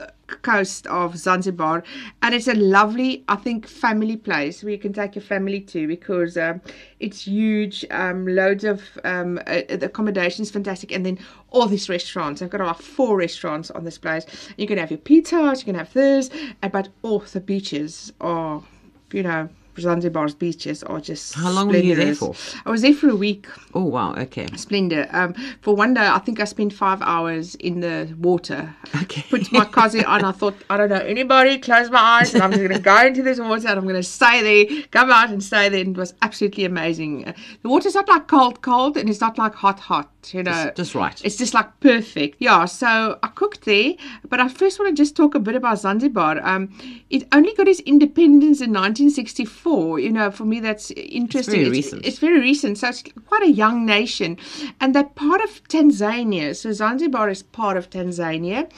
coast 0.44 0.86
of 0.88 1.18
Zanzibar, 1.18 1.84
and 2.22 2.36
it's 2.36 2.48
a 2.48 2.54
lovely, 2.54 3.24
I 3.28 3.36
think, 3.36 3.68
family 3.68 4.18
place 4.18 4.64
where 4.64 4.72
you 4.72 4.78
can 4.78 4.94
take 4.94 5.16
your 5.16 5.24
family 5.24 5.62
to 5.62 5.88
because 5.88 6.38
um, 6.38 6.62
it's 7.00 7.22
huge. 7.28 7.86
Um, 7.90 8.28
loads 8.28 8.64
of 8.64 8.84
um, 9.04 9.40
uh, 9.48 9.62
the 9.70 9.86
accommodation 9.86 10.44
is 10.44 10.52
fantastic, 10.52 10.92
and 10.92 11.06
then 11.06 11.18
all 11.50 11.66
these 11.66 11.90
restaurants. 11.90 12.42
I've 12.42 12.50
got 12.50 12.62
about 12.62 12.82
four 12.82 13.18
restaurants 13.18 13.72
on 13.72 13.84
this 13.84 13.98
place. 13.98 14.26
You 14.58 14.68
can 14.68 14.78
have 14.78 14.92
your 14.92 15.00
pizzas, 15.00 15.60
you 15.60 15.66
can 15.66 15.76
have 15.76 15.92
this, 15.94 16.30
but 16.72 16.90
all 17.02 17.20
the 17.20 17.40
beaches 17.40 18.14
are, 18.22 18.64
you 19.12 19.24
know. 19.24 19.50
Zanzibar's 19.80 20.36
beaches 20.36 20.84
are 20.84 21.00
just 21.00 21.34
How 21.34 21.52
long 21.52 21.68
were 21.68 21.78
you 21.78 21.96
there 21.96 22.16
for? 22.16 22.34
I 22.66 22.72
was 22.72 22.82
there 22.82 22.94
for 22.94 23.10
a 23.10 23.16
week. 23.16 23.48
Oh, 23.74 23.84
wow. 23.84 24.14
Okay. 24.16 24.48
Splendid. 24.56 25.08
Um, 25.12 25.34
for 25.62 25.76
one 25.76 25.94
day, 25.94 26.08
I 26.08 26.20
think 26.20 26.40
I 26.40 26.46
spent 26.46 26.74
five 26.74 27.02
hours 27.02 27.56
in 27.56 27.80
the 27.80 28.14
water. 28.20 28.76
Okay. 29.04 29.24
Put 29.30 29.52
my 29.52 29.66
cozy 29.66 30.04
on. 30.04 30.24
I 30.24 30.32
thought, 30.32 30.56
I 30.70 30.78
don't 30.78 30.90
know 30.90 30.98
anybody. 30.98 31.60
Close 31.60 31.90
my 31.90 32.00
eyes, 32.00 32.34
and 32.34 32.44
I'm 32.44 32.52
just 32.52 32.62
going 32.62 32.74
to 32.74 32.80
go 32.80 32.98
into 33.08 33.24
this 33.24 33.40
water, 33.40 33.68
and 33.68 33.78
I'm 33.78 33.84
going 33.84 33.96
to 33.96 34.04
stay 34.04 34.42
there, 34.42 34.84
come 34.92 35.12
out, 35.12 35.30
and 35.30 35.44
stay 35.44 35.70
there. 35.70 35.82
And 35.82 35.96
it 35.96 36.00
was 36.00 36.14
absolutely 36.22 36.66
amazing. 36.66 37.34
The 37.62 37.70
water's 37.70 37.96
not 37.96 38.08
like 38.08 38.28
cold, 38.28 38.62
cold, 38.62 38.98
and 38.98 39.10
it's 39.10 39.22
not 39.22 39.38
like 39.38 39.54
hot, 39.54 39.80
hot. 39.80 40.12
You 40.34 40.44
know, 40.44 40.52
Just- 40.52 40.76
just 40.76 40.96
right. 40.96 41.22
It's 41.26 41.36
just 41.38 41.54
like 41.54 41.80
perfect. 41.80 42.38
Yeah. 42.40 42.66
So 42.66 43.20
I 43.24 43.28
cooked 43.28 43.66
there, 43.66 43.94
but 44.30 44.40
I 44.40 44.48
first 44.48 44.80
want 44.80 44.96
to 44.96 45.02
just 45.02 45.16
talk 45.16 45.36
a 45.36 45.40
bit 45.40 45.56
about 45.56 45.80
Zanzibar. 45.80 46.40
Um, 46.44 46.70
it 47.10 47.28
only 47.34 47.54
got 47.56 47.68
its 47.68 47.80
independence 47.82 48.62
in 48.62 48.72
1964. 48.72 50.00
You 50.00 50.12
know, 50.12 50.32
for 50.32 50.46
me, 50.46 50.60
that's 50.60 50.92
interesting. 50.92 51.38
It's 51.38 51.48
very 51.48 51.70
recent. 51.70 52.06
It's 52.06 52.20
very 52.20 52.40
recent, 52.40 52.78
so 52.78 52.90
it's 52.90 53.04
quite 53.28 53.44
a 53.44 53.52
young 53.52 53.86
nation, 53.86 54.38
and 54.80 54.94
they're 54.94 55.04
part 55.04 55.42
of 55.42 55.64
Tanzania. 55.70 56.56
So 56.56 56.72
Zanzibar 56.72 57.30
is 57.30 57.44
part 57.44 57.78
of 57.78 57.90
Tanzania, 57.90 58.70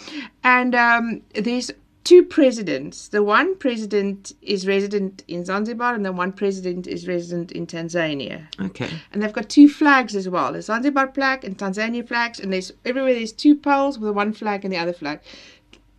and 0.44 0.76
um, 0.76 1.22
there's 1.34 1.72
two 2.04 2.24
presidents. 2.24 3.08
The 3.10 3.24
one 3.24 3.56
president 3.58 4.34
is 4.42 4.68
resident 4.68 5.24
in 5.28 5.46
Zanzibar, 5.46 5.94
and 5.96 6.06
the 6.06 6.12
one 6.12 6.32
president 6.32 6.88
is 6.88 7.08
resident 7.08 7.52
in 7.52 7.68
Tanzania. 7.68 8.48
Okay. 8.60 8.90
And 9.12 9.22
they've 9.22 9.34
got 9.34 9.50
two 9.50 9.70
flags 9.70 10.16
as 10.16 10.28
well: 10.28 10.54
the 10.54 10.62
Zanzibar 10.62 11.12
flag 11.14 11.44
and 11.44 11.58
Tanzania 11.58 12.08
flags. 12.08 12.40
And 12.40 12.52
there's 12.52 12.72
everywhere 12.86 13.14
there's 13.14 13.34
two 13.34 13.56
poles 13.56 14.00
with 14.00 14.16
one 14.16 14.34
flag 14.34 14.66
and 14.66 14.74
the 14.74 14.78
other 14.78 14.94
flag, 14.94 15.20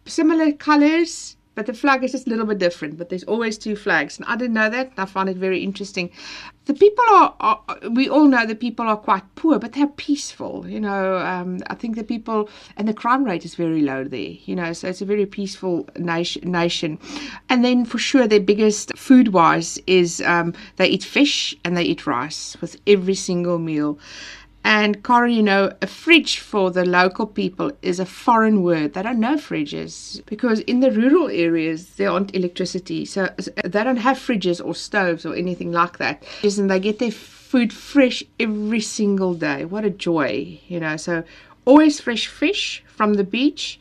similar 0.07 0.53
colors. 0.53 1.37
But 1.61 1.67
the 1.67 1.75
flag 1.75 2.03
is 2.03 2.13
just 2.13 2.27
a 2.27 2.31
little 2.31 2.47
bit 2.47 2.57
different. 2.57 2.97
But 2.97 3.11
there's 3.11 3.25
always 3.25 3.59
two 3.59 3.77
flags, 3.77 4.17
and 4.17 4.25
I 4.27 4.35
didn't 4.35 4.55
know 4.55 4.71
that. 4.71 4.93
I 4.97 5.05
found 5.05 5.29
it 5.29 5.37
very 5.37 5.63
interesting. 5.63 6.09
The 6.65 6.73
people 6.73 7.05
are, 7.11 7.35
are 7.39 7.63
we 7.91 8.09
all 8.09 8.29
know 8.29 8.47
the 8.47 8.55
people 8.55 8.87
are 8.87 8.97
quite 8.97 9.25
poor, 9.35 9.59
but 9.59 9.75
they're 9.75 9.87
peaceful. 9.87 10.67
You 10.67 10.81
know, 10.81 11.19
um, 11.19 11.61
I 11.67 11.75
think 11.75 11.97
the 11.97 12.03
people 12.03 12.49
and 12.79 12.89
the 12.89 12.95
crime 12.95 13.25
rate 13.25 13.45
is 13.45 13.57
very 13.57 13.83
low 13.83 14.05
there. 14.05 14.37
You 14.47 14.57
know, 14.57 14.73
so 14.73 14.89
it's 14.89 15.03
a 15.03 15.05
very 15.05 15.27
peaceful 15.27 15.87
nation. 15.99 16.51
Nation, 16.51 16.99
and 17.51 17.63
then 17.63 17.85
for 17.85 17.99
sure 17.99 18.27
their 18.27 18.41
biggest 18.41 18.97
food 18.97 19.35
wise 19.35 19.79
is 19.87 20.23
um, 20.23 20.55
they 20.77 20.87
eat 20.87 21.05
fish 21.05 21.55
and 21.63 21.77
they 21.77 21.83
eat 21.83 22.07
rice 22.07 22.57
with 22.63 22.81
every 22.87 23.15
single 23.15 23.59
meal. 23.59 23.99
And 24.63 25.03
Karen, 25.03 25.33
you 25.33 25.43
know, 25.43 25.73
a 25.81 25.87
fridge 25.87 26.39
for 26.39 26.71
the 26.71 26.85
local 26.85 27.27
people 27.27 27.73
is 27.83 27.99
a 27.99 28.05
foreign 28.07 28.63
word. 28.63 28.93
They 28.93 29.03
don't 29.03 29.19
know 29.19 29.37
fridges 29.37 30.25
because 30.27 30.61
in 30.61 30.81
the 30.81 30.91
rural 30.93 31.29
areas 31.29 31.95
there 31.97 32.11
aren't 32.11 32.35
electricity, 32.35 33.05
so 33.07 33.29
they 33.65 33.83
don't 33.83 33.97
have 33.97 34.19
fridges 34.19 34.65
or 34.65 34.75
stoves 34.75 35.25
or 35.25 35.35
anything 35.35 35.73
like 35.73 35.97
that. 35.99 36.23
And 36.43 36.71
they 36.71 36.79
get 36.79 36.99
their 36.99 37.11
food 37.11 37.73
fresh 37.73 38.23
every 38.39 38.81
single 38.81 39.35
day. 39.35 39.65
What 39.65 39.85
a 39.85 39.91
joy, 39.91 40.61
you 40.69 40.79
know. 40.79 40.97
So 40.97 41.25
always 41.65 42.01
fresh 42.01 42.27
fish 42.27 42.85
from 42.87 43.15
the 43.15 43.25
beach, 43.25 43.81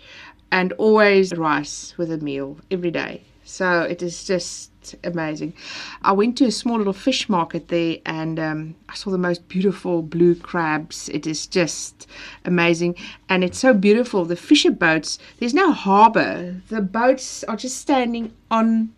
and 0.52 0.72
always 0.74 1.34
rice 1.36 1.94
with 1.98 2.12
a 2.12 2.18
meal 2.18 2.58
every 2.72 2.92
day. 2.92 3.22
So 3.44 3.82
it 3.82 4.02
is 4.02 4.24
just 4.24 4.72
amazing. 5.04 5.54
I 6.02 6.12
went 6.12 6.38
to 6.40 6.46
a 6.46 6.52
small 6.52 6.78
little 6.78 6.94
fish 6.94 7.30
market 7.30 7.68
there 7.70 7.98
and 8.06 8.40
um, 8.40 8.76
I 8.90 8.96
saw 8.96 9.10
the 9.12 9.18
most 9.18 9.48
beautiful 9.48 10.02
blue 10.02 10.36
crabs. 10.36 11.10
It 11.10 11.26
is 11.28 11.48
just 11.48 12.08
amazing. 12.46 12.96
And 13.30 13.44
it's 13.44 13.60
so 13.60 13.74
beautiful. 13.74 14.26
The 14.26 14.36
fisher 14.36 14.72
boats, 14.72 15.20
there's 15.40 15.54
no 15.54 15.72
harbor. 15.72 16.62
The 16.70 16.82
boats 16.82 17.44
are 17.46 17.56
just 17.56 17.78
standing 17.78 18.34
on 18.52 18.94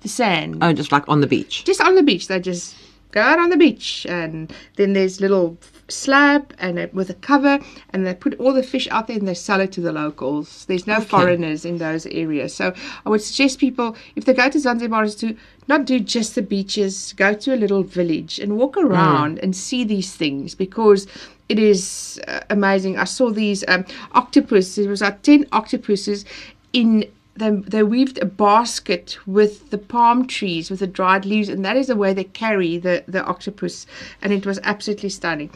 the 0.00 0.08
sand 0.08 0.58
Oh, 0.62 0.72
just 0.72 0.92
like 0.92 1.08
on 1.08 1.20
the 1.20 1.26
beach. 1.26 1.64
just 1.64 1.80
on 1.80 1.94
the 1.94 2.02
beach. 2.02 2.28
They're 2.28 2.38
just 2.40 2.74
go 3.14 3.20
out 3.20 3.38
on 3.38 3.50
the 3.50 3.56
beach, 3.56 4.04
and 4.08 4.52
then 4.76 4.92
there's 4.92 5.20
little 5.20 5.56
slab 5.88 6.52
and 6.58 6.78
it, 6.78 6.92
with 6.92 7.08
a 7.10 7.14
cover, 7.14 7.60
and 7.90 8.06
they 8.06 8.14
put 8.14 8.38
all 8.40 8.52
the 8.52 8.62
fish 8.62 8.88
out 8.90 9.06
there 9.06 9.16
and 9.16 9.28
they 9.28 9.34
sell 9.34 9.60
it 9.60 9.70
to 9.72 9.80
the 9.80 9.92
locals. 9.92 10.64
There's 10.66 10.86
no 10.86 11.00
foreigners 11.00 11.64
in 11.64 11.78
those 11.78 12.06
areas, 12.06 12.54
so 12.54 12.74
I 13.06 13.08
would 13.08 13.22
suggest 13.22 13.60
people 13.60 13.96
if 14.16 14.24
they 14.24 14.34
go 14.34 14.48
to 14.50 14.58
Zanzibar 14.58 15.04
is 15.04 15.14
to 15.16 15.36
not 15.68 15.86
do 15.86 16.00
just 16.00 16.34
the 16.34 16.42
beaches, 16.42 17.14
go 17.16 17.32
to 17.34 17.54
a 17.54 17.56
little 17.56 17.84
village 17.84 18.38
and 18.38 18.58
walk 18.58 18.76
around 18.76 19.38
and 19.38 19.56
see 19.56 19.84
these 19.84 20.12
things 20.14 20.54
because. 20.54 21.06
It 21.46 21.58
is 21.58 22.18
uh, 22.26 22.40
amazing. 22.48 22.96
I 22.96 23.04
saw 23.04 23.28
these 23.28 23.64
um, 23.68 23.84
octopus. 24.12 24.76
There 24.76 24.88
was 24.88 25.02
like 25.02 25.20
ten 25.20 25.44
octopuses 25.52 26.24
in 26.72 27.04
they 27.36 27.50
they 27.50 27.82
weaved 27.82 28.18
a 28.18 28.26
basket 28.26 29.18
with 29.26 29.70
the 29.70 29.78
palm 29.78 30.26
trees 30.26 30.70
with 30.70 30.80
the 30.80 30.86
dried 30.86 31.24
leaves, 31.24 31.48
and 31.48 31.64
that 31.64 31.76
is 31.76 31.88
the 31.88 31.96
way 31.96 32.12
they 32.12 32.24
carry 32.24 32.78
the 32.78 33.04
the 33.08 33.24
octopus, 33.24 33.86
and 34.22 34.32
it 34.32 34.46
was 34.46 34.60
absolutely 34.62 35.08
stunning. 35.08 35.50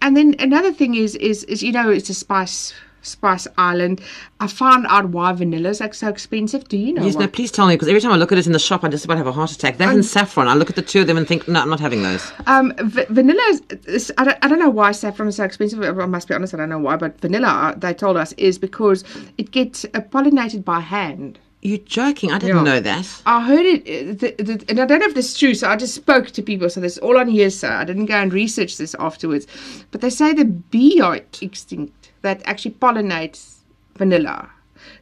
And 0.00 0.16
then 0.16 0.36
another 0.38 0.72
thing 0.72 0.94
is 0.94 1.16
is 1.16 1.44
is 1.44 1.62
you 1.62 1.72
know 1.72 1.90
it's 1.90 2.10
a 2.10 2.14
spice 2.14 2.74
spice 3.04 3.46
island. 3.56 4.00
I 4.40 4.46
found 4.46 4.86
out 4.88 5.10
why 5.10 5.32
vanilla 5.32 5.70
is 5.70 5.80
like 5.80 5.94
so 5.94 6.08
expensive. 6.08 6.68
Do 6.68 6.76
you 6.76 6.92
know? 6.92 7.04
Yes, 7.04 7.14
why? 7.14 7.22
no, 7.22 7.28
please 7.28 7.50
tell 7.52 7.66
me 7.66 7.74
because 7.74 7.88
every 7.88 8.00
time 8.00 8.12
I 8.12 8.16
look 8.16 8.32
at 8.32 8.38
it 8.38 8.46
in 8.46 8.52
the 8.52 8.58
shop, 8.58 8.84
I 8.84 8.88
just 8.88 9.04
about 9.04 9.16
have 9.18 9.26
a 9.26 9.32
heart 9.32 9.52
attack. 9.52 9.78
That 9.78 9.92
and 9.94 10.04
saffron, 10.04 10.48
I 10.48 10.54
look 10.54 10.70
at 10.70 10.76
the 10.76 10.82
two 10.82 11.02
of 11.02 11.06
them 11.06 11.16
and 11.16 11.26
think, 11.26 11.46
no, 11.48 11.60
I'm 11.60 11.70
not 11.70 11.80
having 11.80 12.02
those. 12.02 12.32
Um, 12.46 12.72
v- 12.78 13.06
vanilla 13.10 13.42
is, 13.50 13.62
is 13.86 14.12
I, 14.18 14.24
don't, 14.24 14.38
I 14.42 14.48
don't 14.48 14.58
know 14.58 14.70
why 14.70 14.92
saffron 14.92 15.28
is 15.28 15.36
so 15.36 15.44
expensive. 15.44 15.82
I 15.82 16.06
must 16.06 16.28
be 16.28 16.34
honest, 16.34 16.54
I 16.54 16.58
don't 16.58 16.68
know 16.68 16.78
why, 16.78 16.96
but 16.96 17.20
vanilla, 17.20 17.48
uh, 17.48 17.74
they 17.76 17.94
told 17.94 18.16
us, 18.16 18.32
is 18.32 18.58
because 18.58 19.04
it 19.38 19.50
gets 19.50 19.84
uh, 19.84 20.00
pollinated 20.00 20.64
by 20.64 20.80
hand. 20.80 21.38
You're 21.62 21.78
joking. 21.78 22.30
I 22.30 22.38
didn't 22.38 22.56
Yeah. 22.56 22.62
know 22.62 22.80
that. 22.80 23.22
I 23.24 23.42
heard 23.42 23.64
it, 23.64 23.80
uh, 23.82 24.12
the, 24.36 24.42
the, 24.42 24.64
and 24.68 24.78
I 24.80 24.84
don't 24.84 24.98
know 24.98 25.06
if 25.06 25.14
this 25.14 25.32
is 25.32 25.38
true. 25.38 25.54
So 25.54 25.66
I 25.66 25.76
just 25.76 25.94
spoke 25.94 26.26
to 26.32 26.42
people. 26.42 26.68
So 26.68 26.78
this 26.78 26.92
is 26.92 26.98
all 26.98 27.16
on 27.16 27.26
hearsay. 27.26 27.68
I 27.68 27.84
didn't 27.84 28.04
go 28.04 28.16
and 28.16 28.34
research 28.34 28.76
this 28.76 28.94
afterwards, 28.98 29.46
but 29.90 30.02
they 30.02 30.10
say 30.10 30.34
the 30.34 30.44
bee 30.44 31.00
are 31.00 31.20
extinct 31.40 32.03
that 32.24 32.42
actually 32.44 32.72
pollinates 32.72 33.58
vanilla. 33.96 34.50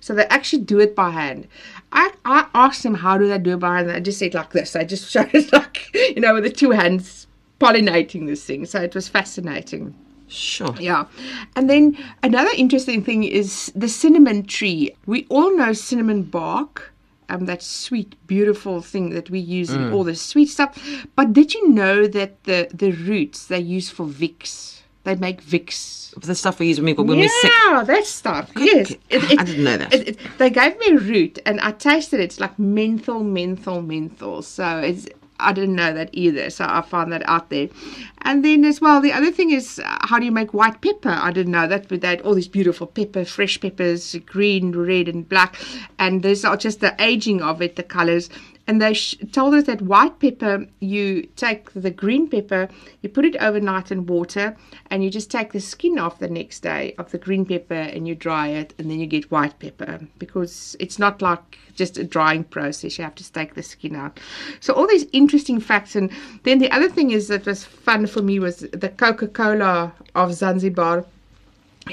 So 0.00 0.14
they 0.14 0.26
actually 0.26 0.62
do 0.62 0.78
it 0.80 0.94
by 0.94 1.10
hand. 1.10 1.48
I, 1.92 2.12
I 2.24 2.46
asked 2.54 2.82
them 2.82 2.94
how 2.94 3.16
do 3.18 3.28
they 3.28 3.38
do 3.38 3.54
it 3.54 3.60
by 3.60 3.76
hand. 3.76 3.88
and 3.88 3.96
They 3.96 4.00
just 4.00 4.18
said 4.18 4.34
like 4.34 4.50
this. 4.50 4.76
I 4.76 4.84
just 4.84 5.10
showed 5.14 5.30
it 5.32 5.52
like 5.52 5.88
you 5.94 6.20
know 6.20 6.34
with 6.34 6.44
the 6.44 6.50
two 6.50 6.70
hands 6.72 7.26
pollinating 7.60 8.26
this 8.26 8.44
thing. 8.44 8.66
So 8.66 8.80
it 8.82 8.94
was 8.94 9.08
fascinating. 9.08 9.94
Sure. 10.28 10.74
Yeah. 10.80 11.06
And 11.56 11.68
then 11.70 11.96
another 12.22 12.50
interesting 12.56 13.04
thing 13.04 13.24
is 13.24 13.70
the 13.76 13.88
cinnamon 13.88 14.44
tree. 14.46 14.94
We 15.06 15.26
all 15.28 15.56
know 15.56 15.72
cinnamon 15.72 16.24
bark. 16.24 16.90
Um, 17.28 17.46
that 17.46 17.62
sweet, 17.62 18.14
beautiful 18.26 18.82
thing 18.82 19.10
that 19.10 19.30
we 19.30 19.38
use 19.38 19.70
in 19.70 19.90
all 19.90 20.04
the 20.04 20.14
sweet 20.14 20.50
stuff. 20.50 20.76
But 21.16 21.32
did 21.32 21.54
you 21.54 21.70
know 21.70 22.06
that 22.06 22.44
the, 22.44 22.68
the 22.74 22.90
roots 22.92 23.46
they 23.46 23.60
use 23.60 23.88
for 23.88 24.04
Vicks? 24.04 24.81
They 25.04 25.16
make 25.16 25.42
Vicks. 25.44 26.14
The 26.20 26.34
stuff 26.34 26.58
we 26.58 26.68
use 26.68 26.78
when, 26.78 26.86
we, 26.86 26.92
when 26.92 27.18
we're 27.18 27.28
sick. 27.28 27.50
Yeah, 27.64 27.84
that 27.84 28.04
stuff. 28.04 28.50
Yes. 28.56 28.94
I 29.10 29.44
didn't 29.44 29.64
know 29.64 29.78
that. 29.78 29.94
It, 29.94 30.08
it, 30.08 30.18
they 30.38 30.50
gave 30.50 30.78
me 30.78 30.92
root 30.92 31.38
and 31.46 31.60
I 31.60 31.72
tasted 31.72 32.20
it. 32.20 32.24
It's 32.24 32.40
like 32.40 32.58
menthol, 32.58 33.24
menthol, 33.24 33.82
menthol. 33.82 34.42
So 34.42 34.78
it's 34.78 35.08
I 35.42 35.52
didn't 35.52 35.74
know 35.74 35.92
that 35.92 36.10
either. 36.12 36.50
So 36.50 36.64
I 36.68 36.82
found 36.82 37.12
that 37.12 37.28
out 37.28 37.50
there. 37.50 37.68
And 38.18 38.44
then 38.44 38.64
as 38.64 38.80
well, 38.80 39.00
the 39.00 39.12
other 39.12 39.30
thing 39.30 39.50
is 39.50 39.80
uh, 39.80 39.98
how 40.02 40.18
do 40.18 40.24
you 40.24 40.32
make 40.32 40.54
white 40.54 40.80
pepper? 40.80 41.10
I 41.10 41.32
didn't 41.32 41.52
know 41.52 41.66
that, 41.66 41.88
but 41.88 42.00
they 42.00 42.08
had 42.08 42.20
all 42.22 42.34
these 42.34 42.48
beautiful 42.48 42.86
pepper, 42.86 43.24
fresh 43.24 43.60
peppers, 43.60 44.14
green, 44.26 44.72
red, 44.76 45.08
and 45.08 45.28
black. 45.28 45.56
And 45.98 46.22
these 46.22 46.44
are 46.44 46.56
just 46.56 46.80
the 46.80 46.94
aging 47.02 47.42
of 47.42 47.60
it, 47.60 47.76
the 47.76 47.82
colors. 47.82 48.30
And 48.66 48.80
they 48.80 48.94
sh- 48.94 49.16
told 49.32 49.54
us 49.54 49.64
that 49.64 49.82
white 49.82 50.20
pepper, 50.20 50.66
you 50.80 51.22
take 51.36 51.72
the 51.72 51.90
green 51.90 52.28
pepper, 52.28 52.68
you 53.00 53.08
put 53.08 53.24
it 53.24 53.36
overnight 53.36 53.90
in 53.90 54.06
water, 54.06 54.56
and 54.90 55.02
you 55.02 55.10
just 55.10 55.30
take 55.30 55.52
the 55.52 55.60
skin 55.60 55.98
off 55.98 56.20
the 56.20 56.28
next 56.28 56.60
day 56.60 56.94
of 56.96 57.10
the 57.10 57.18
green 57.18 57.44
pepper 57.44 57.74
and 57.74 58.06
you 58.06 58.14
dry 58.14 58.48
it, 58.48 58.72
and 58.78 58.90
then 58.90 59.00
you 59.00 59.06
get 59.06 59.30
white 59.30 59.58
pepper 59.58 60.00
because 60.18 60.76
it's 60.78 60.98
not 60.98 61.20
like 61.20 61.58
just 61.74 61.98
a 61.98 62.04
drying 62.04 62.44
process. 62.44 62.98
You 62.98 63.04
have 63.04 63.14
to 63.16 63.32
take 63.32 63.54
the 63.54 63.62
skin 63.62 63.96
out. 63.96 64.20
So, 64.60 64.74
all 64.74 64.86
these 64.86 65.06
interesting 65.12 65.58
facts. 65.58 65.96
And 65.96 66.10
then 66.44 66.58
the 66.58 66.70
other 66.70 66.88
thing 66.88 67.10
is 67.10 67.28
that 67.28 67.46
was 67.46 67.64
fun 67.64 68.06
for 68.06 68.22
me 68.22 68.38
was 68.38 68.60
the 68.72 68.88
Coca 68.88 69.26
Cola 69.26 69.92
of 70.14 70.34
Zanzibar 70.34 71.04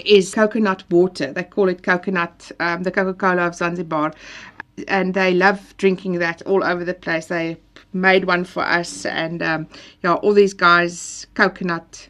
is 0.06 0.34
coconut 0.34 0.84
water. 0.92 1.34
They 1.34 1.44
call 1.44 1.70
it 1.70 1.84
coconut, 1.84 2.52
um, 2.60 2.84
the 2.84 2.92
Coca 2.92 3.14
Cola 3.14 3.48
of 3.48 3.56
Zanzibar. 3.56 4.14
And 4.88 5.14
they 5.14 5.34
love 5.34 5.76
drinking 5.78 6.20
that 6.20 6.42
all 6.44 6.64
over 6.64 6.84
the 6.84 6.94
place. 6.94 7.28
They 7.28 7.58
made 7.94 8.26
one 8.26 8.44
for 8.44 8.64
us, 8.64 9.06
and 9.06 9.42
um, 9.42 9.68
yeah, 10.04 10.14
all 10.14 10.34
these 10.34 10.54
guys, 10.54 11.26
coconut 11.34 12.08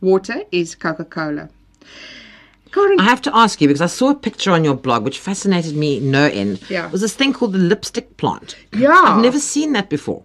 water 0.00 0.42
is 0.52 0.74
Coca 0.74 1.04
Cola. 1.04 1.48
Karen, 2.72 3.00
I 3.00 3.04
have 3.04 3.20
to 3.22 3.36
ask 3.36 3.60
you 3.60 3.68
because 3.68 3.82
I 3.82 3.86
saw 3.86 4.10
a 4.10 4.14
picture 4.14 4.50
on 4.50 4.64
your 4.64 4.74
blog 4.74 5.04
which 5.04 5.18
fascinated 5.18 5.76
me 5.76 6.00
no 6.00 6.24
end. 6.24 6.62
Yeah. 6.70 6.90
Was 6.90 7.02
this 7.02 7.14
thing 7.14 7.32
called 7.34 7.52
the 7.52 7.58
lipstick 7.58 8.16
plant? 8.16 8.56
Yeah. 8.72 8.90
I've 8.92 9.22
never 9.22 9.38
seen 9.38 9.72
that 9.74 9.90
before. 9.90 10.22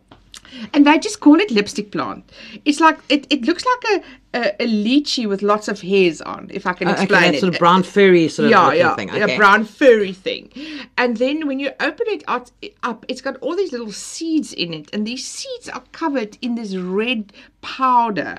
and 0.73 0.87
they 0.87 0.97
just 0.97 1.19
call 1.19 1.39
it 1.39 1.51
lipstick 1.51 1.91
plant. 1.91 2.23
It's 2.63 2.79
like 2.79 2.97
it, 3.09 3.27
it 3.29 3.41
looks 3.43 3.65
like 3.65 4.01
a, 4.01 4.03
a, 4.37 4.63
a 4.63 4.67
lychee 4.67 5.27
with 5.27 5.41
lots 5.41 5.67
of 5.67 5.81
hairs 5.81 6.21
on, 6.21 6.49
if 6.53 6.65
I 6.67 6.73
can 6.73 6.87
Oh, 6.87 6.91
okay, 6.91 7.03
explain 7.03 7.21
that 7.23 7.35
it. 7.35 7.39
sort 7.41 7.53
of 7.53 7.59
brown 7.59 7.83
furry 7.83 8.27
sort 8.29 8.45
of 8.45 8.51
yeah, 8.51 8.95
thing. 8.95 9.09
a 9.09 9.23
Okay. 9.23 9.37
brown 9.37 9.65
furry 9.65 10.13
thing. 10.13 10.51
And 10.97 11.17
then 11.17 11.47
when 11.47 11.59
you 11.59 11.71
open 11.79 12.05
it 12.09 12.23
out, 12.27 12.51
up, 12.83 13.05
it's 13.07 13.21
got 13.21 13.37
all 13.37 13.55
these 13.55 13.71
little 13.71 13.91
seeds 13.91 14.53
in 14.53 14.73
it, 14.73 14.89
and 14.93 15.05
these 15.05 15.25
seeds 15.27 15.67
are 15.69 15.83
covered 15.91 16.37
in 16.41 16.55
this 16.55 16.75
red 16.75 17.33
powder, 17.61 18.37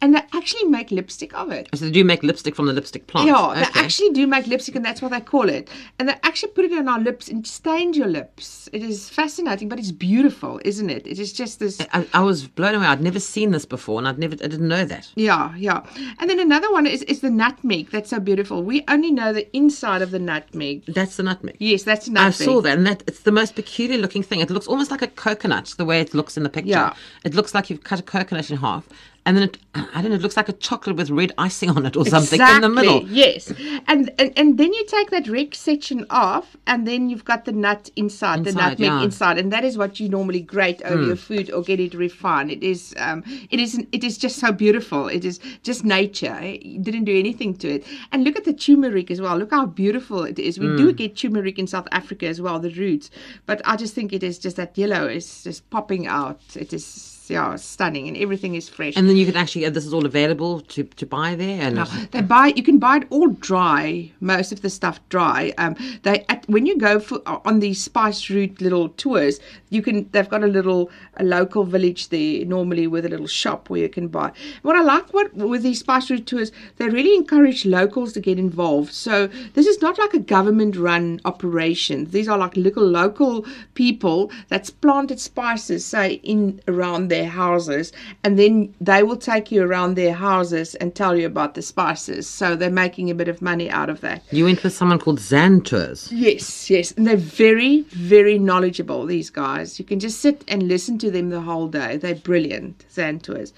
and 0.00 0.14
they 0.14 0.22
actually 0.34 0.64
make 0.64 0.90
lipstick 0.90 1.34
of 1.34 1.50
it. 1.50 1.68
So 1.74 1.84
they 1.84 1.90
do 1.90 2.04
make 2.04 2.22
lipstick 2.22 2.54
from 2.54 2.66
the 2.66 2.72
lipstick 2.72 3.06
plant. 3.06 3.28
Yeah, 3.28 3.54
they 3.54 3.80
actually 3.80 4.10
do 4.10 4.26
make 4.26 4.46
lipstick, 4.46 4.74
and 4.74 4.84
that's 4.84 5.02
what 5.02 5.10
they 5.10 5.20
call 5.20 5.48
it. 5.48 5.68
And 5.98 6.08
they 6.08 6.14
actually 6.22 6.52
put 6.52 6.64
it 6.64 6.72
on 6.72 6.88
our 6.88 7.00
lips 7.00 7.28
and 7.28 7.46
stains 7.46 7.96
your 7.96 8.08
lips. 8.08 8.68
It 8.72 8.82
is 8.82 9.08
fascinating, 9.10 9.68
but 9.68 9.78
it's 9.78 9.92
beautiful, 9.92 10.60
isn't 10.64 10.90
it? 10.90 11.06
It 11.06 11.18
is 11.18 11.32
just 11.32 11.58
this. 11.58 11.80
I, 11.92 12.06
I 12.14 12.20
was 12.20 12.46
blown 12.46 12.74
away. 12.74 12.86
I'd 12.86 13.00
never 13.00 13.20
seen 13.20 13.50
this 13.50 13.64
before, 13.64 13.98
and 13.98 14.08
I'd 14.08 14.18
never, 14.18 14.34
I 14.34 14.48
didn't 14.48 14.68
know 14.68 14.84
that. 14.84 15.10
Yeah, 15.14 15.54
yeah. 15.56 15.84
And 16.18 16.28
then 16.30 16.40
another 16.40 16.70
one 16.72 16.86
is, 16.86 17.02
is 17.04 17.20
the 17.20 17.30
nutmeg. 17.30 17.90
That's 17.90 18.10
so 18.10 18.20
beautiful. 18.20 18.62
We 18.62 18.84
only 18.88 19.10
know 19.10 19.32
the 19.32 19.54
inside 19.56 20.02
of 20.02 20.10
the 20.10 20.18
nutmeg. 20.18 20.84
That's 20.86 21.16
the 21.16 21.22
nutmeg. 21.22 21.56
Yes, 21.58 21.82
that's 21.82 22.08
I 22.08 22.12
nutmeg. 22.12 22.40
I 22.40 22.44
saw 22.44 22.60
that, 22.62 22.78
and 22.78 22.86
that 22.86 23.02
it's 23.06 23.20
the 23.20 23.32
most 23.32 23.54
peculiar 23.54 23.98
looking 23.98 24.22
thing. 24.22 24.40
It 24.40 24.50
looks 24.50 24.66
almost 24.66 24.90
like 24.90 25.02
a 25.02 25.08
coconut, 25.08 25.74
the 25.76 25.84
way 25.84 26.00
it 26.00 26.14
looks 26.14 26.36
in 26.36 26.42
the 26.42 26.48
picture. 26.48 26.70
Yeah. 26.70 26.94
It 27.24 27.34
looks 27.34 27.54
like 27.54 27.70
you've 27.70 27.84
cut 27.84 28.00
a 28.00 28.02
coconut 28.02 28.50
in 28.50 28.56
half, 28.56 28.88
and 29.28 29.36
then 29.36 29.44
it, 29.44 29.58
I 29.74 30.00
don't 30.00 30.10
know, 30.10 30.16
it 30.16 30.22
looks 30.22 30.38
like 30.38 30.48
a 30.48 30.54
chocolate 30.54 30.96
with 30.96 31.10
red 31.10 31.32
icing 31.36 31.68
on 31.68 31.84
it 31.84 31.96
or 31.96 32.06
something 32.06 32.40
in 32.40 32.62
the 32.62 32.68
middle. 32.70 33.06
Yes, 33.08 33.52
and, 33.86 34.10
and 34.18 34.32
and 34.38 34.56
then 34.56 34.72
you 34.72 34.86
take 34.86 35.10
that 35.10 35.28
red 35.28 35.54
section 35.54 36.06
off, 36.08 36.56
and 36.66 36.88
then 36.88 37.10
you've 37.10 37.26
got 37.26 37.44
the 37.44 37.52
nut 37.52 37.90
inside, 37.96 38.44
the 38.44 38.48
Inside, 38.50 38.60
nutmeg 38.70 38.80
yeah. 38.80 38.98
Hmm. 38.98 39.04
inside, 39.04 39.36
and 39.36 39.52
that 39.52 39.64
is 39.64 39.76
what 39.76 40.00
you 40.00 40.08
normally 40.08 40.40
grate 40.40 40.80
over 40.86 41.02
your 41.02 41.16
food 41.16 41.50
or 41.50 41.60
get 41.62 41.78
it 41.78 41.92
refined. 41.92 42.50
It 42.50 42.62
is, 42.62 42.94
um, 42.96 43.22
it 43.50 43.60
is, 43.60 43.78
it 43.92 44.02
is 44.02 44.16
just 44.16 44.36
so 44.38 44.50
beautiful. 44.50 45.08
It 45.08 45.26
is 45.26 45.40
just 45.62 45.84
nature. 45.84 46.40
You 46.42 46.78
didn't 46.80 47.04
do 47.04 47.18
anything 47.18 47.54
to 47.58 47.68
it. 47.68 47.84
And 48.12 48.24
look 48.24 48.36
at 48.36 48.44
the 48.46 48.54
turmeric 48.54 49.10
as 49.10 49.20
well. 49.20 49.36
Look 49.36 49.50
how 49.50 49.66
beautiful 49.66 50.24
it 50.24 50.38
is. 50.38 50.58
We 50.58 50.68
Hmm. 50.68 50.76
do 50.76 50.92
get 50.94 51.16
turmeric 51.16 51.58
in 51.58 51.66
South 51.66 51.88
Africa 51.92 52.26
as 52.26 52.40
well, 52.40 52.58
the 52.58 52.70
roots, 52.70 53.10
but 53.44 53.60
I 53.66 53.76
just 53.76 53.94
think 53.94 54.14
it 54.14 54.22
is 54.22 54.38
just 54.38 54.56
that 54.56 54.78
yellow 54.78 55.06
is 55.06 55.44
just 55.44 55.68
popping 55.68 56.06
out. 56.06 56.40
It 56.54 56.72
is. 56.72 57.17
Yeah, 57.30 57.56
stunning, 57.56 58.08
and 58.08 58.16
everything 58.16 58.54
is 58.54 58.68
fresh. 58.68 58.96
And 58.96 59.08
then 59.08 59.16
you 59.16 59.26
can 59.26 59.36
actually, 59.36 59.66
uh, 59.66 59.70
this 59.70 59.84
is 59.86 59.92
all 59.92 60.06
available 60.06 60.60
to, 60.62 60.84
to 60.84 61.06
buy 61.06 61.34
there. 61.34 61.62
And 61.62 61.78
They 62.10 62.22
buy. 62.22 62.52
You 62.56 62.62
can 62.62 62.78
buy 62.78 62.98
it 62.98 63.04
all 63.10 63.28
dry. 63.28 64.10
Most 64.20 64.52
of 64.52 64.62
the 64.62 64.70
stuff 64.70 65.00
dry. 65.08 65.52
Um, 65.58 65.76
they 66.02 66.24
at, 66.28 66.48
when 66.48 66.66
you 66.66 66.78
go 66.78 67.00
for 67.00 67.20
on 67.26 67.60
these 67.60 67.82
spice 67.82 68.30
route 68.30 68.60
little 68.60 68.88
tours, 68.90 69.40
you 69.70 69.82
can. 69.82 70.08
They've 70.12 70.28
got 70.28 70.42
a 70.42 70.46
little 70.46 70.90
a 71.16 71.24
local 71.24 71.64
village 71.64 72.08
there 72.08 72.44
normally 72.44 72.86
with 72.86 73.04
a 73.04 73.08
little 73.08 73.26
shop 73.26 73.68
where 73.68 73.80
you 73.80 73.88
can 73.88 74.08
buy. 74.08 74.32
What 74.62 74.76
I 74.76 74.82
like 74.82 75.12
what 75.12 75.34
with 75.34 75.62
these 75.62 75.80
spice 75.80 76.10
route 76.10 76.26
tours, 76.26 76.52
they 76.76 76.88
really 76.88 77.14
encourage 77.14 77.66
locals 77.66 78.12
to 78.14 78.20
get 78.20 78.38
involved. 78.38 78.92
So 78.92 79.28
this 79.54 79.66
is 79.66 79.82
not 79.82 79.98
like 79.98 80.14
a 80.14 80.18
government 80.18 80.76
run 80.76 81.20
operation. 81.24 82.06
These 82.06 82.28
are 82.28 82.38
like 82.38 82.56
little 82.56 82.86
local 82.86 83.44
people 83.74 84.30
that's 84.48 84.70
planted 84.70 85.20
spices, 85.20 85.84
say 85.84 86.14
in 86.22 86.60
around 86.68 87.08
their 87.18 87.28
houses, 87.44 87.92
and 88.24 88.32
then 88.38 88.52
they 88.90 89.02
will 89.02 89.16
take 89.32 89.46
you 89.54 89.60
around 89.68 89.90
their 89.94 90.14
houses 90.30 90.74
and 90.80 90.94
tell 90.94 91.14
you 91.20 91.26
about 91.26 91.50
the 91.54 91.62
spices. 91.62 92.28
So 92.38 92.46
they're 92.56 92.80
making 92.86 93.10
a 93.10 93.14
bit 93.20 93.28
of 93.28 93.38
money 93.42 93.68
out 93.80 93.90
of 93.90 93.98
that. 94.06 94.22
you 94.30 94.44
went 94.44 94.62
with 94.62 94.72
someone 94.80 94.98
called 95.04 95.18
ZanTours. 95.18 96.08
Yes, 96.12 96.70
yes, 96.70 96.92
and 96.96 97.06
they're 97.06 97.16
very, 97.44 97.82
very 98.16 98.38
knowledgeable. 98.38 99.00
These 99.06 99.30
guys, 99.30 99.78
you 99.78 99.84
can 99.84 99.98
just 100.06 100.20
sit 100.20 100.44
and 100.48 100.60
listen 100.74 100.98
to 100.98 101.10
them 101.10 101.30
the 101.30 101.40
whole 101.40 101.68
day. 101.68 101.96
They're 101.96 102.14
brilliant, 102.30 102.84
ZanTours. 102.94 103.52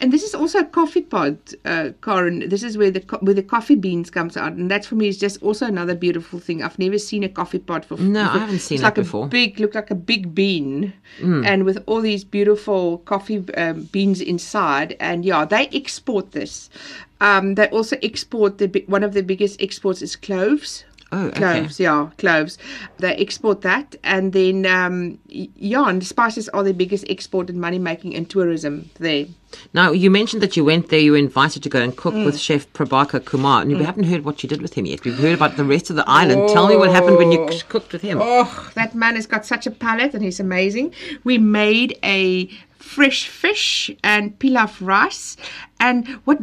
And 0.00 0.12
this 0.12 0.22
is 0.22 0.34
also 0.34 0.58
a 0.60 0.64
coffee 0.64 1.02
pod, 1.14 1.38
uh, 1.64 1.90
Karen. 2.02 2.48
This 2.48 2.62
is 2.62 2.76
where 2.78 2.90
the 2.90 3.00
co- 3.00 3.18
where 3.26 3.34
the 3.34 3.42
coffee 3.42 3.74
beans 3.86 4.10
comes 4.10 4.36
out, 4.36 4.52
and 4.58 4.70
that 4.70 4.84
for 4.84 4.94
me 4.96 5.08
is 5.08 5.18
just 5.18 5.42
also 5.42 5.64
another 5.66 5.94
beautiful 6.06 6.38
thing. 6.46 6.62
I've 6.62 6.78
never 6.78 6.98
seen 6.98 7.22
a 7.24 7.28
coffee 7.28 7.58
pod 7.58 7.84
for. 7.84 7.96
No, 7.98 8.22
I 8.22 8.38
haven't 8.38 8.60
seen 8.60 8.76
it's 8.76 8.82
that 8.82 8.88
like 8.88 8.94
before. 9.06 9.24
A 9.26 9.28
big, 9.28 9.58
look 9.60 9.74
like 9.74 9.90
a 9.90 9.94
big 10.12 10.34
bean, 10.34 10.92
and 11.50 11.64
with 11.64 11.78
all 11.86 12.00
these 12.00 12.24
beautiful 12.24 12.97
coffee 12.98 13.44
um, 13.54 13.84
beans 13.84 14.20
inside. 14.20 14.96
And 15.00 15.24
yeah, 15.24 15.44
they 15.44 15.68
export 15.72 16.32
this. 16.32 16.70
Um, 17.20 17.54
they 17.56 17.68
also 17.70 17.96
export 18.02 18.58
the 18.58 18.84
one 18.86 19.02
of 19.02 19.12
the 19.12 19.22
biggest 19.22 19.60
exports 19.60 20.02
is 20.02 20.16
cloves. 20.16 20.84
Oh, 21.10 21.28
okay. 21.28 21.38
Cloves, 21.38 21.80
yeah, 21.80 22.10
cloves. 22.18 22.58
They 22.98 23.16
export 23.16 23.62
that, 23.62 23.96
and 24.04 24.34
then 24.34 24.66
um, 24.66 25.18
yeah, 25.28 25.88
and 25.88 26.06
spices 26.06 26.50
are 26.50 26.62
the 26.62 26.74
biggest 26.74 27.06
export 27.08 27.48
and 27.48 27.58
money 27.58 27.78
making 27.78 28.12
in 28.12 28.26
tourism 28.26 28.90
there. 28.98 29.24
Now, 29.72 29.92
you 29.92 30.10
mentioned 30.10 30.42
that 30.42 30.54
you 30.54 30.66
went 30.66 30.90
there, 30.90 31.00
you 31.00 31.12
were 31.12 31.16
invited 31.18 31.62
to 31.62 31.70
go 31.70 31.80
and 31.80 31.96
cook 31.96 32.12
Mm. 32.12 32.26
with 32.26 32.38
Chef 32.38 32.70
Prabhakar 32.74 33.24
Kumar, 33.24 33.62
and 33.62 33.74
we 33.74 33.82
haven't 33.84 34.04
heard 34.04 34.22
what 34.26 34.42
you 34.42 34.50
did 34.50 34.60
with 34.60 34.74
him 34.74 34.84
yet. 34.84 35.02
We've 35.02 35.18
heard 35.18 35.32
about 35.32 35.56
the 35.56 35.64
rest 35.64 35.88
of 35.88 35.96
the 35.96 36.04
island. 36.06 36.50
Tell 36.50 36.68
me 36.68 36.76
what 36.76 36.90
happened 36.90 37.16
when 37.16 37.32
you 37.32 37.48
cooked 37.70 37.94
with 37.94 38.02
him. 38.02 38.18
Oh, 38.20 38.70
that 38.74 38.94
man 38.94 39.14
has 39.16 39.26
got 39.26 39.46
such 39.46 39.66
a 39.66 39.70
palate 39.70 40.12
and 40.12 40.22
he's 40.22 40.40
amazing. 40.40 40.92
We 41.24 41.38
made 41.38 41.98
a 42.04 42.50
fresh 42.94 43.28
fish 43.28 43.90
and 44.02 44.38
pilaf 44.38 44.72
rice. 44.80 45.36
And 45.80 46.08
what 46.24 46.38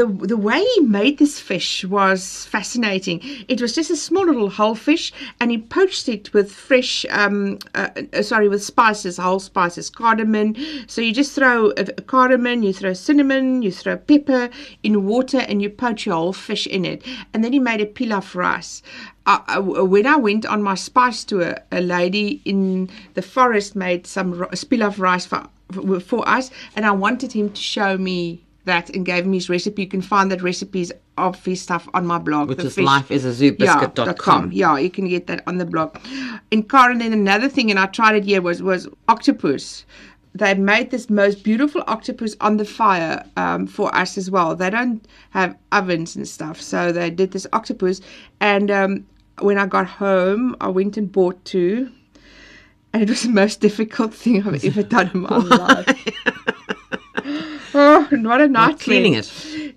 the 0.00 0.06
the 0.32 0.36
way 0.36 0.62
he 0.74 0.80
made 0.82 1.18
this 1.18 1.38
fish 1.40 1.84
was 1.86 2.44
fascinating. 2.46 3.20
It 3.48 3.62
was 3.62 3.74
just 3.74 3.90
a 3.90 3.96
small 3.96 4.26
little 4.26 4.50
whole 4.50 4.74
fish 4.74 5.12
and 5.40 5.50
he 5.50 5.58
poached 5.58 6.06
it 6.08 6.24
with 6.34 6.52
fresh 6.52 7.06
um 7.10 7.58
uh, 7.74 7.88
uh, 8.12 8.22
sorry 8.22 8.48
with 8.48 8.62
spices 8.62 9.16
whole 9.16 9.40
spices 9.40 9.88
cardamom. 9.88 10.54
So 10.86 11.00
you 11.00 11.12
just 11.14 11.32
throw 11.34 11.70
a, 11.80 11.84
a 12.00 12.02
cardamom 12.14 12.62
you 12.62 12.72
throw 12.74 12.92
cinnamon 12.92 13.62
you 13.62 13.72
throw 13.72 13.96
pepper 13.96 14.50
in 14.82 15.06
water 15.06 15.38
and 15.48 15.62
you 15.62 15.70
poach 15.70 16.04
your 16.06 16.16
whole 16.16 16.32
fish 16.34 16.66
in 16.66 16.84
it. 16.84 17.02
And 17.32 17.42
then 17.42 17.52
he 17.54 17.60
made 17.60 17.80
a 17.80 17.86
pilaf 17.86 18.34
rice. 18.34 18.82
I, 19.26 19.40
I- 19.48 19.58
when 19.94 20.06
I 20.06 20.16
went 20.16 20.44
on 20.44 20.62
my 20.62 20.74
spice 20.74 21.24
tour, 21.24 21.56
a 21.72 21.80
lady 21.80 22.42
in 22.44 22.90
the 23.14 23.22
forest 23.22 23.74
made 23.74 24.06
some 24.06 24.34
pilaf 24.70 24.98
rice 24.98 25.24
for 25.24 25.48
for 26.00 26.28
us, 26.28 26.50
and 26.76 26.84
I 26.86 26.90
wanted 26.92 27.32
him 27.32 27.50
to 27.50 27.60
show 27.60 27.96
me 27.98 28.44
that 28.64 28.88
and 28.90 29.04
gave 29.04 29.26
me 29.26 29.36
his 29.36 29.48
recipe. 29.48 29.82
You 29.82 29.88
can 29.88 30.02
find 30.02 30.30
that 30.30 30.42
recipes 30.42 30.90
of 31.18 31.44
his 31.44 31.60
stuff 31.60 31.88
on 31.94 32.06
my 32.06 32.18
blog, 32.18 32.48
Which 32.48 32.64
is 32.64 32.74
fish- 32.74 32.84
lifeisazoobiscuit.com. 32.86 33.58
Yeah, 33.96 34.04
dot 34.04 34.18
com. 34.18 34.50
yeah, 34.52 34.78
you 34.78 34.90
can 34.90 35.08
get 35.08 35.26
that 35.26 35.42
on 35.46 35.58
the 35.58 35.64
blog. 35.66 35.96
In 36.50 36.62
Karen, 36.62 36.98
then 36.98 37.12
another 37.12 37.48
thing, 37.48 37.70
and 37.70 37.78
I 37.78 37.86
tried 37.86 38.16
it 38.16 38.24
here 38.24 38.42
was 38.42 38.62
was 38.62 38.88
octopus. 39.08 39.84
They 40.36 40.52
made 40.54 40.90
this 40.90 41.08
most 41.08 41.44
beautiful 41.44 41.84
octopus 41.86 42.34
on 42.40 42.56
the 42.56 42.64
fire 42.64 43.24
um, 43.36 43.68
for 43.68 43.94
us 43.94 44.18
as 44.18 44.32
well. 44.32 44.56
They 44.56 44.68
don't 44.68 45.06
have 45.30 45.56
ovens 45.70 46.16
and 46.16 46.26
stuff, 46.26 46.60
so 46.60 46.90
they 46.90 47.08
did 47.10 47.30
this 47.30 47.46
octopus. 47.52 48.00
And 48.40 48.68
um, 48.68 49.06
when 49.40 49.58
I 49.58 49.66
got 49.66 49.86
home, 49.86 50.56
I 50.60 50.68
went 50.68 50.96
and 50.96 51.10
bought 51.12 51.44
two, 51.44 51.88
and 52.94 53.02
it 53.02 53.10
was 53.10 53.22
the 53.24 53.28
most 53.28 53.60
difficult 53.60 54.14
thing 54.14 54.46
I've 54.46 54.64
ever 54.64 54.82
done 54.96 55.10
in 55.12 55.20
my 55.20 55.36
life. 55.36 56.08
oh, 57.74 58.08
what 58.10 58.40
a 58.40 58.48
nightmare! 58.48 58.78
cleaning 58.78 59.14
it. 59.14 59.30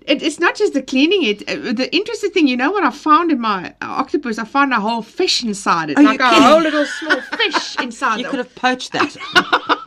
It, 0.06 0.22
it's 0.22 0.38
not 0.38 0.54
just 0.54 0.72
the 0.72 0.82
cleaning 0.82 1.24
it. 1.24 1.42
Uh, 1.48 1.72
The 1.72 1.94
interesting 1.94 2.30
thing, 2.30 2.48
you 2.48 2.56
know 2.56 2.70
what 2.70 2.84
I 2.84 2.90
found 2.90 3.30
in 3.30 3.40
my 3.40 3.74
uh, 3.82 3.86
octopus? 4.02 4.38
I 4.38 4.44
found 4.44 4.72
a 4.72 4.80
whole 4.80 5.02
fish 5.02 5.44
inside 5.44 5.90
it. 5.90 5.98
You 5.98 6.04
like 6.04 6.20
a 6.20 6.30
kidding? 6.30 6.42
whole 6.44 6.60
little 6.62 6.86
small 6.86 7.20
fish 7.20 7.76
inside 7.80 8.20
You 8.20 8.28
could 8.28 8.38
have 8.38 8.54
poached 8.54 8.92
that. 8.92 9.16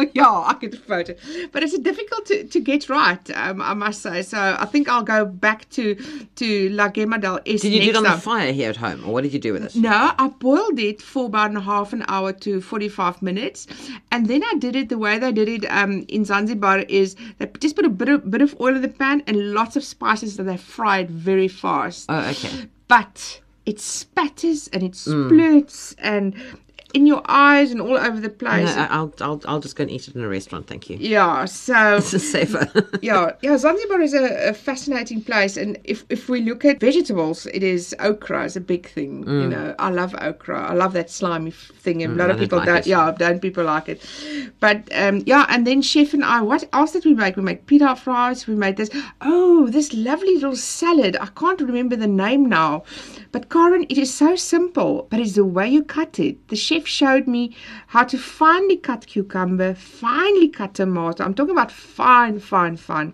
yeah, 0.13 0.43
I 0.45 0.53
could 0.53 0.77
photo. 0.79 1.15
But 1.51 1.63
it's 1.63 1.77
difficult 1.79 2.25
to, 2.27 2.43
to 2.45 2.59
get 2.59 2.89
right, 2.89 3.29
um, 3.31 3.61
I 3.61 3.73
must 3.73 4.01
say. 4.01 4.21
So 4.21 4.37
I 4.59 4.65
think 4.65 4.89
I'll 4.89 5.03
go 5.03 5.25
back 5.25 5.69
to 5.71 5.95
to 6.35 6.69
La 6.69 6.89
Gemma 6.89 7.17
dell'Est 7.19 7.61
Did 7.61 7.73
you 7.73 7.81
do 7.81 7.89
it 7.89 7.95
on 7.95 8.03
the 8.03 8.11
fire 8.11 8.51
here 8.51 8.69
at 8.69 8.77
home, 8.77 9.03
or 9.05 9.13
what 9.13 9.23
did 9.23 9.33
you 9.33 9.39
do 9.39 9.53
with 9.53 9.63
it? 9.63 9.75
No, 9.75 10.13
I 10.17 10.27
boiled 10.27 10.79
it 10.79 11.01
for 11.01 11.25
about 11.25 11.55
a 11.55 11.59
half 11.61 11.93
an 11.93 12.03
hour 12.07 12.31
to 12.33 12.61
45 12.61 13.21
minutes. 13.21 13.67
And 14.11 14.27
then 14.27 14.43
I 14.43 14.55
did 14.57 14.75
it 14.75 14.89
the 14.89 14.97
way 14.97 15.19
they 15.19 15.31
did 15.31 15.49
it 15.49 15.65
um, 15.71 16.05
in 16.07 16.25
Zanzibar 16.25 16.79
is 16.89 17.15
they 17.37 17.47
just 17.59 17.75
put 17.75 17.85
a 17.85 17.89
bit 17.89 18.09
of, 18.09 18.29
bit 18.29 18.41
of 18.41 18.55
oil 18.59 18.75
in 18.75 18.81
the 18.81 18.87
pan 18.87 19.23
and 19.27 19.53
lots 19.53 19.75
of 19.75 19.83
spices 19.83 20.37
that 20.37 20.43
they 20.43 20.57
fried 20.57 21.09
very 21.09 21.47
fast. 21.47 22.05
Oh, 22.09 22.29
okay. 22.29 22.69
But 22.87 23.41
it 23.65 23.79
spatters 23.79 24.67
and 24.73 24.83
it 24.83 24.91
Mm. 24.93 25.95
and 25.99 26.35
in 26.93 27.05
your 27.07 27.21
eyes 27.25 27.71
and 27.71 27.81
all 27.81 27.97
over 27.97 28.19
the 28.19 28.29
place. 28.29 28.69
I- 28.75 28.87
I'll, 28.87 29.13
I'll, 29.21 29.41
I'll 29.45 29.59
just 29.59 29.75
go 29.75 29.83
and 29.83 29.91
eat 29.91 30.07
it 30.07 30.15
in 30.15 30.23
a 30.23 30.27
restaurant, 30.27 30.67
thank 30.67 30.89
you. 30.89 30.97
yeah, 30.99 31.45
so 31.45 31.95
This 32.01 32.13
is 32.13 32.31
safer. 32.31 32.67
yeah, 33.01 33.31
yeah, 33.41 33.57
Zanzibar 33.57 34.01
is 34.01 34.13
a, 34.13 34.49
a 34.49 34.53
fascinating 34.53 35.21
place, 35.23 35.57
and 35.57 35.77
if 35.83 36.05
if 36.09 36.29
we 36.29 36.41
look 36.41 36.65
at 36.65 36.79
vegetables, 36.79 37.45
it 37.47 37.63
is 37.63 37.95
okra 37.99 38.45
is 38.45 38.55
a 38.55 38.61
big 38.61 38.87
thing. 38.89 39.23
You 39.27 39.47
know, 39.47 39.75
I 39.79 39.89
love 39.89 40.15
okra. 40.21 40.59
I 40.71 40.73
love 40.73 40.93
that 40.93 41.09
slimy 41.09 41.51
thing, 41.51 42.03
and 42.03 42.13
a 42.13 42.15
lot 42.17 42.29
Mm. 42.29 42.31
I 42.31 42.33
of 42.35 42.39
people 42.39 42.57
like 42.59 42.67
don't. 42.67 42.77
it. 42.77 42.87
Yeah, 42.87 43.11
don't 43.17 43.41
people 43.41 43.63
like 43.63 43.89
it? 43.89 44.01
But 44.59 44.87
um, 44.93 45.21
yeah, 45.25 45.45
and 45.49 45.65
then 45.65 45.81
chef 45.81 46.13
and 46.13 46.23
I, 46.23 46.41
what 46.41 46.63
else 46.73 46.91
did 46.91 47.05
we 47.05 47.13
make? 47.13 47.35
We 47.35 47.43
make 47.43 47.65
pita 47.67 47.95
fries. 47.95 48.47
We 48.47 48.55
made 48.55 48.77
this. 48.77 48.89
Oh, 49.21 49.67
this 49.69 49.93
lovely 49.93 50.35
little 50.35 50.55
salad. 50.55 51.17
I 51.19 51.27
can't 51.27 51.61
remember 51.61 51.95
the 51.95 52.07
name 52.07 52.45
now, 52.47 52.83
but 53.31 53.49
Karen, 53.49 53.85
it 53.89 53.97
is 53.97 54.13
so 54.13 54.35
simple, 54.35 55.07
but 55.09 55.19
it's 55.19 55.35
the 55.35 55.45
way 55.45 55.67
you 55.69 55.83
cut 55.83 56.19
it. 56.19 56.47
The 56.49 56.55
chef 56.55 56.80
showed 56.87 57.27
me 57.27 57.55
how 57.87 58.03
to 58.03 58.17
finely 58.17 58.77
cut 58.77 59.07
cucumber, 59.07 59.73
finely 59.73 60.47
cut 60.47 60.75
tomato. 60.75 61.23
I'm 61.23 61.33
talking 61.33 61.51
about 61.51 61.71
fine, 61.71 62.39
fine, 62.39 62.77
fine. 62.77 63.13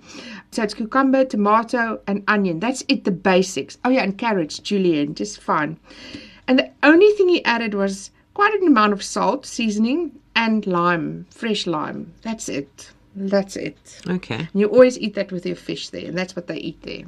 So 0.51 0.63
it's 0.63 0.73
cucumber, 0.73 1.25
tomato, 1.25 2.01
and 2.07 2.23
onion. 2.27 2.59
That's 2.59 2.83
it, 2.87 3.03
the 3.03 3.11
basics. 3.11 3.77
Oh 3.85 3.89
yeah, 3.89 4.03
and 4.03 4.17
carrots, 4.17 4.59
julienne, 4.59 5.15
just 5.15 5.41
fine. 5.41 5.79
And 6.47 6.59
the 6.59 6.71
only 6.83 7.11
thing 7.11 7.29
he 7.29 7.43
added 7.45 7.73
was 7.73 8.11
quite 8.33 8.53
an 8.53 8.67
amount 8.67 8.93
of 8.93 9.03
salt, 9.03 9.45
seasoning, 9.45 10.11
and 10.35 10.65
lime, 10.67 11.25
fresh 11.31 11.67
lime. 11.67 12.13
That's 12.21 12.47
it. 12.47 12.91
That's 13.15 13.55
it. 13.55 14.01
okay. 14.07 14.35
And 14.35 14.61
you 14.61 14.67
always 14.67 14.99
eat 14.99 15.15
that 15.15 15.31
with 15.31 15.45
your 15.45 15.55
fish 15.55 15.89
there, 15.89 16.05
and 16.05 16.17
that's 16.17 16.35
what 16.35 16.47
they 16.47 16.57
eat 16.57 16.83
there. 16.83 17.03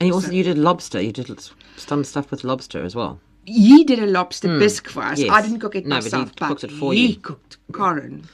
And 0.00 0.08
you 0.08 0.14
also 0.14 0.30
you 0.30 0.44
did 0.44 0.58
lobster. 0.58 1.00
You 1.00 1.12
did 1.12 1.50
some 1.76 2.04
stuff 2.04 2.30
with 2.30 2.44
lobster 2.44 2.82
as 2.82 2.94
well. 2.94 3.18
He 3.46 3.84
did 3.84 3.98
a 3.98 4.06
lobster 4.06 4.48
hmm. 4.48 4.58
bisque 4.58 4.88
for 4.88 5.02
us. 5.02 5.18
yes. 5.18 5.30
I 5.30 5.42
didn't 5.42 5.60
cook 5.60 5.74
it 5.74 5.86
No, 5.86 5.96
but 5.96 6.04
he 6.04 6.10
myself, 6.10 6.32
but, 6.38 6.48
cooked 6.48 6.64
it 6.64 6.72
for 6.72 6.92
he 6.92 7.06
you. 7.08 7.16
cooked 7.16 7.58
Karen. 7.74 8.24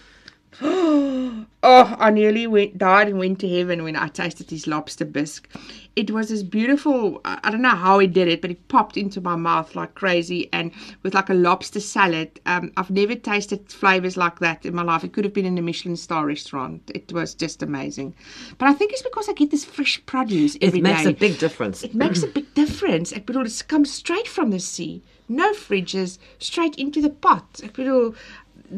oh, 0.62 1.46
I 1.62 2.10
nearly 2.10 2.46
went, 2.46 2.76
died 2.76 3.08
and 3.08 3.18
went 3.18 3.38
to 3.40 3.48
heaven 3.48 3.84
when 3.84 3.96
I 3.96 4.08
tasted 4.08 4.50
his 4.50 4.66
lobster 4.66 5.04
bisque. 5.04 5.48
It 5.96 6.10
was 6.10 6.28
this 6.28 6.42
beautiful. 6.42 7.20
I 7.24 7.50
don't 7.50 7.62
know 7.62 7.68
how 7.70 7.98
he 7.98 8.06
did 8.06 8.28
it, 8.28 8.40
but 8.40 8.50
it 8.50 8.68
popped 8.68 8.96
into 8.96 9.20
my 9.20 9.36
mouth 9.36 9.74
like 9.74 9.94
crazy, 9.94 10.48
and 10.52 10.72
with 11.02 11.14
like 11.14 11.28
a 11.30 11.34
lobster 11.34 11.80
salad. 11.80 12.40
Um, 12.46 12.72
I've 12.76 12.90
never 12.90 13.14
tasted 13.14 13.70
flavors 13.70 14.16
like 14.16 14.38
that 14.38 14.64
in 14.64 14.74
my 14.74 14.82
life. 14.82 15.04
It 15.04 15.12
could 15.12 15.24
have 15.24 15.34
been 15.34 15.46
in 15.46 15.58
a 15.58 15.62
Michelin 15.62 15.96
star 15.96 16.26
restaurant. 16.26 16.90
It 16.94 17.12
was 17.12 17.34
just 17.34 17.62
amazing. 17.62 18.14
But 18.58 18.68
I 18.68 18.72
think 18.72 18.92
it's 18.92 19.02
because 19.02 19.28
I 19.28 19.32
get 19.34 19.50
this 19.50 19.64
fresh 19.64 20.04
produce 20.06 20.54
It 20.56 20.64
every 20.64 20.80
day. 20.80 20.92
makes 20.92 21.06
a 21.06 21.12
big 21.12 21.38
difference. 21.38 21.82
It 21.82 21.94
makes 21.94 22.22
a 22.22 22.28
big 22.28 22.52
difference. 22.54 23.12
Ek 23.12 23.26
bedoel, 23.26 23.46
it 23.46 23.68
comes 23.68 23.92
straight 23.92 24.28
from 24.28 24.50
the 24.50 24.60
sea. 24.60 25.02
No 25.28 25.52
fridges, 25.52 26.18
straight 26.38 26.76
into 26.76 27.00
the 27.02 27.10
pot. 27.10 27.60
Ek 27.62 27.72
bedoel, 27.74 28.14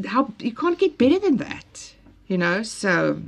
how 0.07 0.33
you 0.39 0.53
can't 0.55 0.79
get 0.79 0.99
better 0.99 1.19
than 1.19 1.37
that. 1.39 1.93
You 2.29 2.39
know, 2.39 2.63
so 2.63 3.21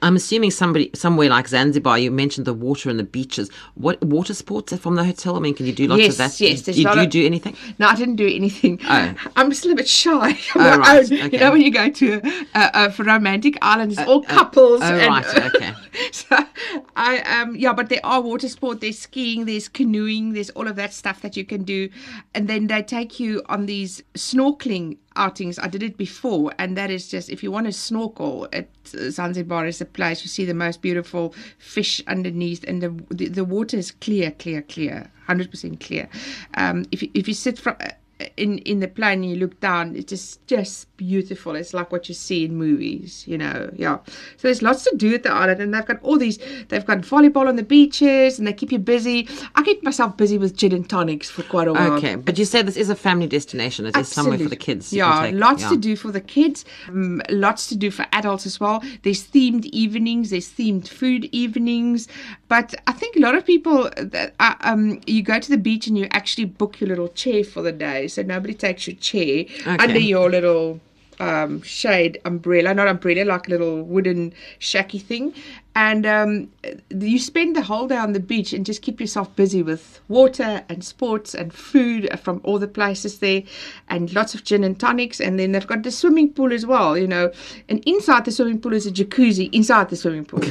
I'm 0.00 0.16
assuming 0.16 0.50
somebody 0.50 0.90
somewhere 0.94 1.28
like 1.30 1.48
Zanzibar. 1.48 1.98
You 1.98 2.10
mentioned 2.10 2.46
the 2.46 2.52
water 2.54 2.88
and 2.90 2.98
the 2.98 3.04
beaches. 3.04 3.50
What 3.74 4.02
water 4.04 4.32
sports 4.34 4.72
are 4.72 4.76
from 4.78 4.94
the 4.96 5.04
hotel? 5.04 5.36
I 5.36 5.40
mean, 5.40 5.54
can 5.54 5.64
you 5.66 5.72
do 5.72 5.86
lots 5.86 6.00
Yes, 6.02 6.12
of 6.12 6.18
that? 6.18 6.40
yes, 6.40 6.60
Did, 6.62 6.74
did 6.74 6.82
you 6.82 6.88
of- 6.88 7.10
do 7.10 7.24
anything? 7.24 7.56
no, 7.78 7.86
I 7.88 7.94
didn't 7.94 8.16
do 8.16 8.26
anything. 8.26 8.80
Oh. 8.86 9.14
I'm 9.36 9.52
still 9.54 9.72
a 9.72 9.74
bit 9.74 9.88
shy. 9.88 10.38
Oh, 10.56 10.78
right, 10.78 11.10
own. 11.10 11.18
okay. 11.18 11.30
You 11.32 11.38
know, 11.40 11.52
when 11.52 11.60
you 11.62 11.70
go 11.70 11.90
to 11.90 12.20
uh, 12.54 12.70
uh, 12.74 12.88
for 12.90 13.04
romantic 13.04 13.56
islands, 13.62 13.98
it's 13.98 14.06
all 14.08 14.22
couples. 14.22 14.80
oh, 14.82 14.86
and, 14.86 15.08
right, 15.08 15.54
okay. 15.54 15.72
so 16.12 16.36
I 16.96 17.18
um 17.40 17.56
yeah, 17.56 17.72
but 17.72 17.88
there 17.88 18.04
are 18.04 18.20
water 18.22 18.48
sport. 18.48 18.80
There's 18.80 18.98
skiing. 18.98 19.46
There's 19.46 19.68
canoeing. 19.68 20.32
There's 20.34 20.50
all 20.50 20.68
of 20.68 20.76
that 20.76 20.92
stuff 20.94 21.20
that 21.22 21.36
you 21.36 21.44
can 21.44 21.64
do, 21.64 21.88
and 22.34 22.46
then 22.48 22.66
they 22.68 22.82
take 22.82 23.18
you 23.20 23.42
on 23.46 23.66
these 23.66 24.02
snorkeling 24.14 24.98
outings. 25.16 25.58
I 25.58 25.68
did 25.68 25.82
it 25.82 25.96
before, 25.96 26.52
and 26.58 26.76
that 26.76 26.90
is 26.90 27.08
just 27.08 27.30
if 27.30 27.42
you 27.42 27.50
want 27.50 27.66
to 27.66 27.72
snorkel 27.72 28.48
at 28.52 28.68
Zanzibar 28.86 29.66
is 29.66 29.80
a 29.80 29.84
place 29.84 30.22
you 30.22 30.28
see 30.28 30.44
the 30.44 30.54
most 30.54 30.82
beautiful 30.82 31.34
fish 31.58 32.02
underneath, 32.06 32.64
and 32.64 32.82
the 32.82 32.90
the, 33.10 33.28
the 33.28 33.44
water 33.44 33.76
is 33.76 33.90
clear, 33.90 34.30
clear, 34.30 34.62
clear, 34.62 35.10
hundred 35.26 35.50
percent 35.50 35.80
clear. 35.80 36.08
Um, 36.54 36.84
if 36.92 37.02
if 37.14 37.28
you 37.28 37.34
sit 37.34 37.58
from 37.58 37.76
in 38.36 38.58
in 38.58 38.80
the 38.80 38.88
plane 38.88 39.22
you 39.22 39.36
look 39.36 39.58
down, 39.60 39.96
it's 39.96 40.10
just 40.10 40.46
just 40.46 40.94
beautiful. 40.96 41.56
It's 41.56 41.74
like 41.74 41.90
what 41.90 42.08
you 42.08 42.14
see 42.14 42.44
in 42.44 42.56
movies, 42.56 43.24
you 43.26 43.36
know. 43.36 43.70
Yeah. 43.74 43.98
So 44.36 44.48
there's 44.48 44.62
lots 44.62 44.84
to 44.84 44.96
do 44.96 45.14
at 45.14 45.22
the 45.24 45.32
island, 45.32 45.60
and 45.60 45.74
they've 45.74 45.84
got 45.84 46.02
all 46.02 46.16
these. 46.16 46.38
They've 46.68 46.84
got 46.84 46.98
volleyball 46.98 47.48
on 47.48 47.56
the 47.56 47.62
beaches, 47.62 48.38
and 48.38 48.46
they 48.46 48.52
keep 48.52 48.70
you 48.70 48.78
busy. 48.78 49.28
I 49.56 49.62
keep 49.62 49.82
myself 49.82 50.16
busy 50.16 50.38
with 50.38 50.56
gin 50.56 50.72
and 50.72 50.88
tonics 50.88 51.28
for 51.28 51.42
quite 51.42 51.68
a 51.68 51.72
while. 51.72 51.94
Okay, 51.94 52.14
but 52.16 52.38
you 52.38 52.44
said 52.44 52.66
this 52.66 52.76
is 52.76 52.90
a 52.90 52.96
family 52.96 53.26
destination. 53.26 53.86
It 53.86 53.96
is 53.96 54.08
somewhere 54.08 54.38
for 54.38 54.48
the 54.48 54.56
kids. 54.56 54.92
Yeah, 54.92 55.30
lots 55.32 55.62
yeah. 55.62 55.70
to 55.70 55.76
do 55.76 55.96
for 55.96 56.12
the 56.12 56.20
kids, 56.20 56.64
um, 56.88 57.20
lots 57.30 57.66
to 57.68 57.76
do 57.76 57.90
for 57.90 58.06
adults 58.12 58.46
as 58.46 58.60
well. 58.60 58.82
There's 59.02 59.26
themed 59.26 59.64
evenings, 59.66 60.30
there's 60.30 60.48
themed 60.48 60.88
food 60.88 61.24
evenings, 61.32 62.08
but 62.48 62.74
I 62.86 62.92
think 62.92 63.16
a 63.16 63.20
lot 63.20 63.34
of 63.34 63.44
people 63.44 63.90
that 63.96 64.34
uh, 64.38 64.54
um 64.60 65.00
you 65.06 65.22
go 65.22 65.38
to 65.40 65.50
the 65.50 65.58
beach 65.58 65.86
and 65.86 65.98
you 65.98 66.06
actually 66.12 66.44
book 66.44 66.80
your 66.80 66.88
little 66.88 67.08
chair 67.08 67.42
for 67.44 67.62
the 67.62 67.72
day, 67.72 68.03
so 68.08 68.22
nobody 68.22 68.54
takes 68.54 68.86
your 68.86 68.96
chair 68.96 69.44
under 69.66 69.98
your 69.98 70.30
little 70.30 70.80
um, 71.20 71.62
shade 71.62 72.20
umbrella, 72.24 72.74
not 72.74 72.88
umbrella, 72.88 73.24
like 73.24 73.46
a 73.46 73.50
little 73.50 73.82
wooden 73.82 74.32
shacky 74.60 75.00
thing. 75.00 75.34
And 75.76 76.06
um, 76.06 76.50
you 76.90 77.18
spend 77.18 77.56
the 77.56 77.62
whole 77.62 77.88
day 77.88 77.96
on 77.96 78.12
the 78.12 78.20
beach 78.20 78.52
and 78.52 78.64
just 78.64 78.80
keep 78.82 79.00
yourself 79.00 79.34
busy 79.34 79.62
with 79.62 80.00
water 80.08 80.64
and 80.68 80.84
sports 80.84 81.34
and 81.34 81.52
food 81.52 82.08
from 82.20 82.40
all 82.44 82.58
the 82.58 82.68
places 82.68 83.18
there, 83.18 83.42
and 83.88 84.12
lots 84.14 84.34
of 84.34 84.44
gin 84.44 84.62
and 84.64 84.78
tonics. 84.78 85.20
And 85.20 85.38
then 85.38 85.52
they've 85.52 85.66
got 85.66 85.82
the 85.82 85.90
swimming 85.90 86.32
pool 86.32 86.52
as 86.52 86.64
well, 86.64 86.96
you 86.96 87.06
know. 87.08 87.32
And 87.68 87.82
inside 87.86 88.24
the 88.24 88.30
swimming 88.32 88.60
pool 88.60 88.72
is 88.72 88.86
a 88.86 88.92
jacuzzi 88.92 89.48
inside 89.52 89.88
the 89.90 89.96
swimming 89.96 90.24
pool. 90.24 90.42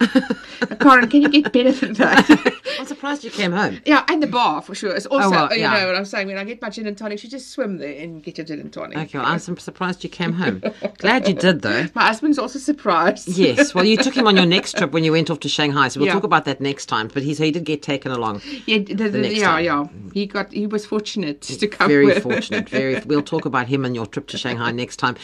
Karen, 0.80 1.08
can 1.08 1.22
you 1.22 1.28
get 1.28 1.52
better 1.52 1.72
than 1.72 1.92
that? 1.94 2.54
I'm 2.78 2.86
surprised 2.86 3.24
you 3.24 3.30
came 3.30 3.52
home. 3.52 3.80
yeah, 3.84 4.04
and 4.08 4.22
the 4.22 4.26
bar 4.26 4.62
for 4.62 4.74
sure. 4.74 4.94
It's 4.94 5.06
also, 5.06 5.28
Oh, 5.28 5.30
well, 5.30 5.52
you 5.52 5.60
yeah. 5.60 5.78
know 5.80 5.86
what 5.86 5.96
I'm 5.96 6.04
saying. 6.04 6.26
When 6.26 6.38
I 6.38 6.44
get 6.44 6.62
my 6.62 6.70
gin 6.70 6.86
and 6.86 6.96
tonics, 6.96 7.22
you 7.22 7.28
just 7.30 7.50
swim 7.50 7.76
there 7.78 8.00
and 8.02 8.22
get 8.22 8.38
your 8.38 8.46
gin 8.46 8.60
and 8.60 8.72
tonic. 8.72 8.96
Okay, 8.96 9.18
well, 9.18 9.26
I'm 9.26 9.38
su- 9.38 9.56
surprised 9.56 10.02
you 10.02 10.10
came 10.10 10.32
home. 10.32 10.62
Glad 10.98 11.28
you 11.28 11.34
did, 11.34 11.62
though. 11.62 11.86
My 11.94 12.06
husband's 12.06 12.38
also 12.38 12.58
surprised. 12.58 13.28
Yes, 13.28 13.74
well, 13.74 13.84
you 13.84 13.96
took 13.96 14.16
him 14.16 14.26
on 14.26 14.36
your 14.36 14.46
next 14.46 14.69
trip 14.72 14.92
when 14.92 15.04
you 15.04 15.12
went 15.12 15.30
off 15.30 15.40
to 15.40 15.48
Shanghai, 15.48 15.88
so 15.88 16.00
we'll 16.00 16.06
Yeah. 16.06 16.14
talk 16.14 16.24
about 16.24 16.44
that 16.44 16.60
next 16.60 16.86
time. 16.86 17.08
But 17.12 17.22
he, 17.22 17.34
so 17.34 17.44
he 17.44 17.50
did 17.50 17.64
get 17.64 17.82
taken 17.82 18.12
along. 18.12 18.42
Yeah, 18.66 18.78
the, 18.78 18.94
the, 18.94 19.18
next 19.18 19.36
yeah, 19.36 19.46
time. 19.46 19.64
yeah. 19.64 19.86
He 20.14 20.26
got. 20.26 20.52
He 20.52 20.66
was 20.66 20.86
fortunate 20.86 21.40
to 21.42 21.66
come. 21.66 21.88
Very 21.88 22.06
with. 22.06 22.22
fortunate. 22.22 22.68
Very. 22.68 23.00
We'll 23.06 23.22
talk 23.22 23.44
about 23.44 23.66
him 23.68 23.84
and 23.84 23.94
your 23.94 24.06
trip 24.06 24.26
to 24.28 24.38
Shanghai 24.38 24.70
next 24.72 24.96
time. 24.96 25.16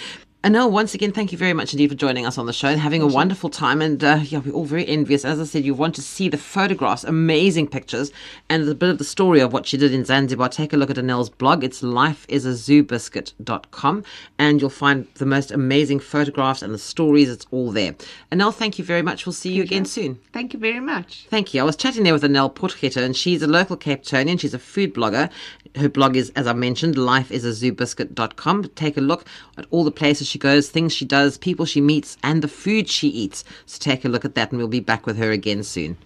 Anel, 0.46 0.70
once 0.70 0.94
again, 0.94 1.10
thank 1.10 1.32
you 1.32 1.38
very 1.38 1.52
much 1.52 1.72
indeed 1.72 1.88
for 1.88 1.96
joining 1.96 2.24
us 2.24 2.38
on 2.38 2.46
the 2.46 2.52
show 2.52 2.68
and 2.68 2.78
having 2.78 3.02
a 3.02 3.06
wonderful 3.08 3.50
time. 3.50 3.82
And 3.82 4.04
uh, 4.04 4.20
yeah, 4.22 4.38
we're 4.38 4.52
all 4.52 4.64
very 4.64 4.86
envious. 4.86 5.24
As 5.24 5.40
I 5.40 5.44
said, 5.44 5.64
you 5.64 5.74
want 5.74 5.96
to 5.96 6.02
see 6.02 6.28
the 6.28 6.38
photographs, 6.38 7.02
amazing 7.02 7.66
pictures, 7.66 8.12
and 8.48 8.68
a 8.68 8.74
bit 8.76 8.88
of 8.88 8.98
the 8.98 9.04
story 9.04 9.40
of 9.40 9.52
what 9.52 9.66
she 9.66 9.76
did 9.76 9.92
in 9.92 10.04
Zanzibar. 10.04 10.48
Take 10.48 10.72
a 10.72 10.76
look 10.76 10.88
at 10.88 10.98
Anel's 10.98 11.30
blog. 11.30 11.64
It's 11.64 11.82
lifeisazoobiscuit.com, 11.82 14.04
and 14.38 14.60
you'll 14.60 14.70
find 14.70 15.08
the 15.14 15.26
most 15.26 15.50
amazing 15.50 15.98
photographs 15.98 16.62
and 16.62 16.72
the 16.72 16.78
stories. 16.78 17.28
It's 17.28 17.48
all 17.50 17.72
there. 17.72 17.96
Anel, 18.30 18.54
thank 18.54 18.78
you 18.78 18.84
very 18.84 19.02
much. 19.02 19.26
We'll 19.26 19.32
see 19.32 19.52
you 19.52 19.64
again 19.64 19.84
soon. 19.84 20.20
Thank 20.32 20.52
you 20.52 20.60
very 20.60 20.78
much. 20.78 21.26
Thank 21.28 21.54
you. 21.54 21.60
I 21.60 21.64
was 21.64 21.74
chatting 21.74 22.04
there 22.04 22.12
with 22.12 22.22
Anel 22.22 22.54
Potgieter, 22.54 23.02
and 23.02 23.16
she's 23.16 23.42
a 23.42 23.48
local 23.48 23.76
Cape 23.76 24.04
Townian. 24.04 24.38
She's 24.38 24.54
a 24.54 24.60
food 24.60 24.94
blogger. 24.94 25.28
Her 25.74 25.88
blog 25.88 26.16
is, 26.16 26.30
as 26.36 26.46
I 26.46 26.52
mentioned, 26.52 26.96
lifeisazoobiscuit.com. 26.96 28.64
Take 28.74 28.96
a 28.96 29.00
look 29.00 29.24
at 29.56 29.66
all 29.70 29.84
the 29.84 29.90
places 29.90 30.28
she 30.28 30.38
goes, 30.38 30.68
things 30.68 30.92
she 30.92 31.04
does, 31.04 31.38
people 31.38 31.66
she 31.66 31.80
meets, 31.80 32.16
and 32.22 32.42
the 32.42 32.48
food 32.48 32.88
she 32.88 33.08
eats. 33.08 33.44
So 33.66 33.78
take 33.80 34.04
a 34.04 34.08
look 34.08 34.24
at 34.24 34.34
that, 34.34 34.50
and 34.50 34.58
we'll 34.58 34.68
be 34.68 34.80
back 34.80 35.06
with 35.06 35.16
her 35.18 35.30
again 35.30 35.62
soon. 35.62 35.96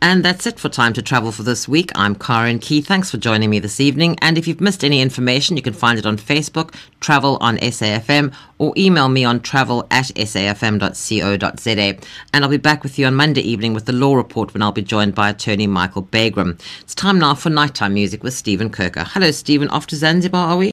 And 0.00 0.24
that's 0.24 0.46
it 0.46 0.58
for 0.58 0.68
Time 0.68 0.92
to 0.94 1.02
Travel 1.02 1.30
for 1.30 1.44
this 1.44 1.68
week. 1.68 1.90
I'm 1.94 2.14
Karen 2.16 2.58
Key. 2.58 2.80
Thanks 2.80 3.10
for 3.10 3.18
joining 3.18 3.50
me 3.50 3.60
this 3.60 3.78
evening. 3.78 4.18
And 4.20 4.36
if 4.36 4.48
you've 4.48 4.60
missed 4.60 4.82
any 4.82 5.00
information, 5.00 5.56
you 5.56 5.62
can 5.62 5.72
find 5.72 5.98
it 5.98 6.06
on 6.06 6.16
Facebook, 6.16 6.74
Travel 7.00 7.38
on 7.40 7.58
SAFM, 7.58 8.32
or 8.62 8.72
email 8.76 9.08
me 9.08 9.24
on 9.24 9.40
travel 9.40 9.84
at 9.90 10.06
safm.co.za. 10.14 11.98
And 12.32 12.44
I'll 12.44 12.50
be 12.50 12.56
back 12.58 12.84
with 12.84 12.96
you 12.96 13.06
on 13.06 13.14
Monday 13.16 13.40
evening 13.40 13.74
with 13.74 13.86
the 13.86 13.92
Law 13.92 14.14
Report 14.14 14.54
when 14.54 14.62
I'll 14.62 14.70
be 14.70 14.82
joined 14.82 15.16
by 15.16 15.30
attorney 15.30 15.66
Michael 15.66 16.04
Bagram. 16.04 16.60
It's 16.80 16.94
time 16.94 17.18
now 17.18 17.34
for 17.34 17.50
nighttime 17.50 17.94
music 17.94 18.22
with 18.22 18.34
Stephen 18.34 18.70
Kirker. 18.70 19.04
Hello, 19.04 19.32
Stephen. 19.32 19.68
Off 19.70 19.88
to 19.88 19.96
Zanzibar, 19.96 20.50
are 20.50 20.56
we? 20.56 20.70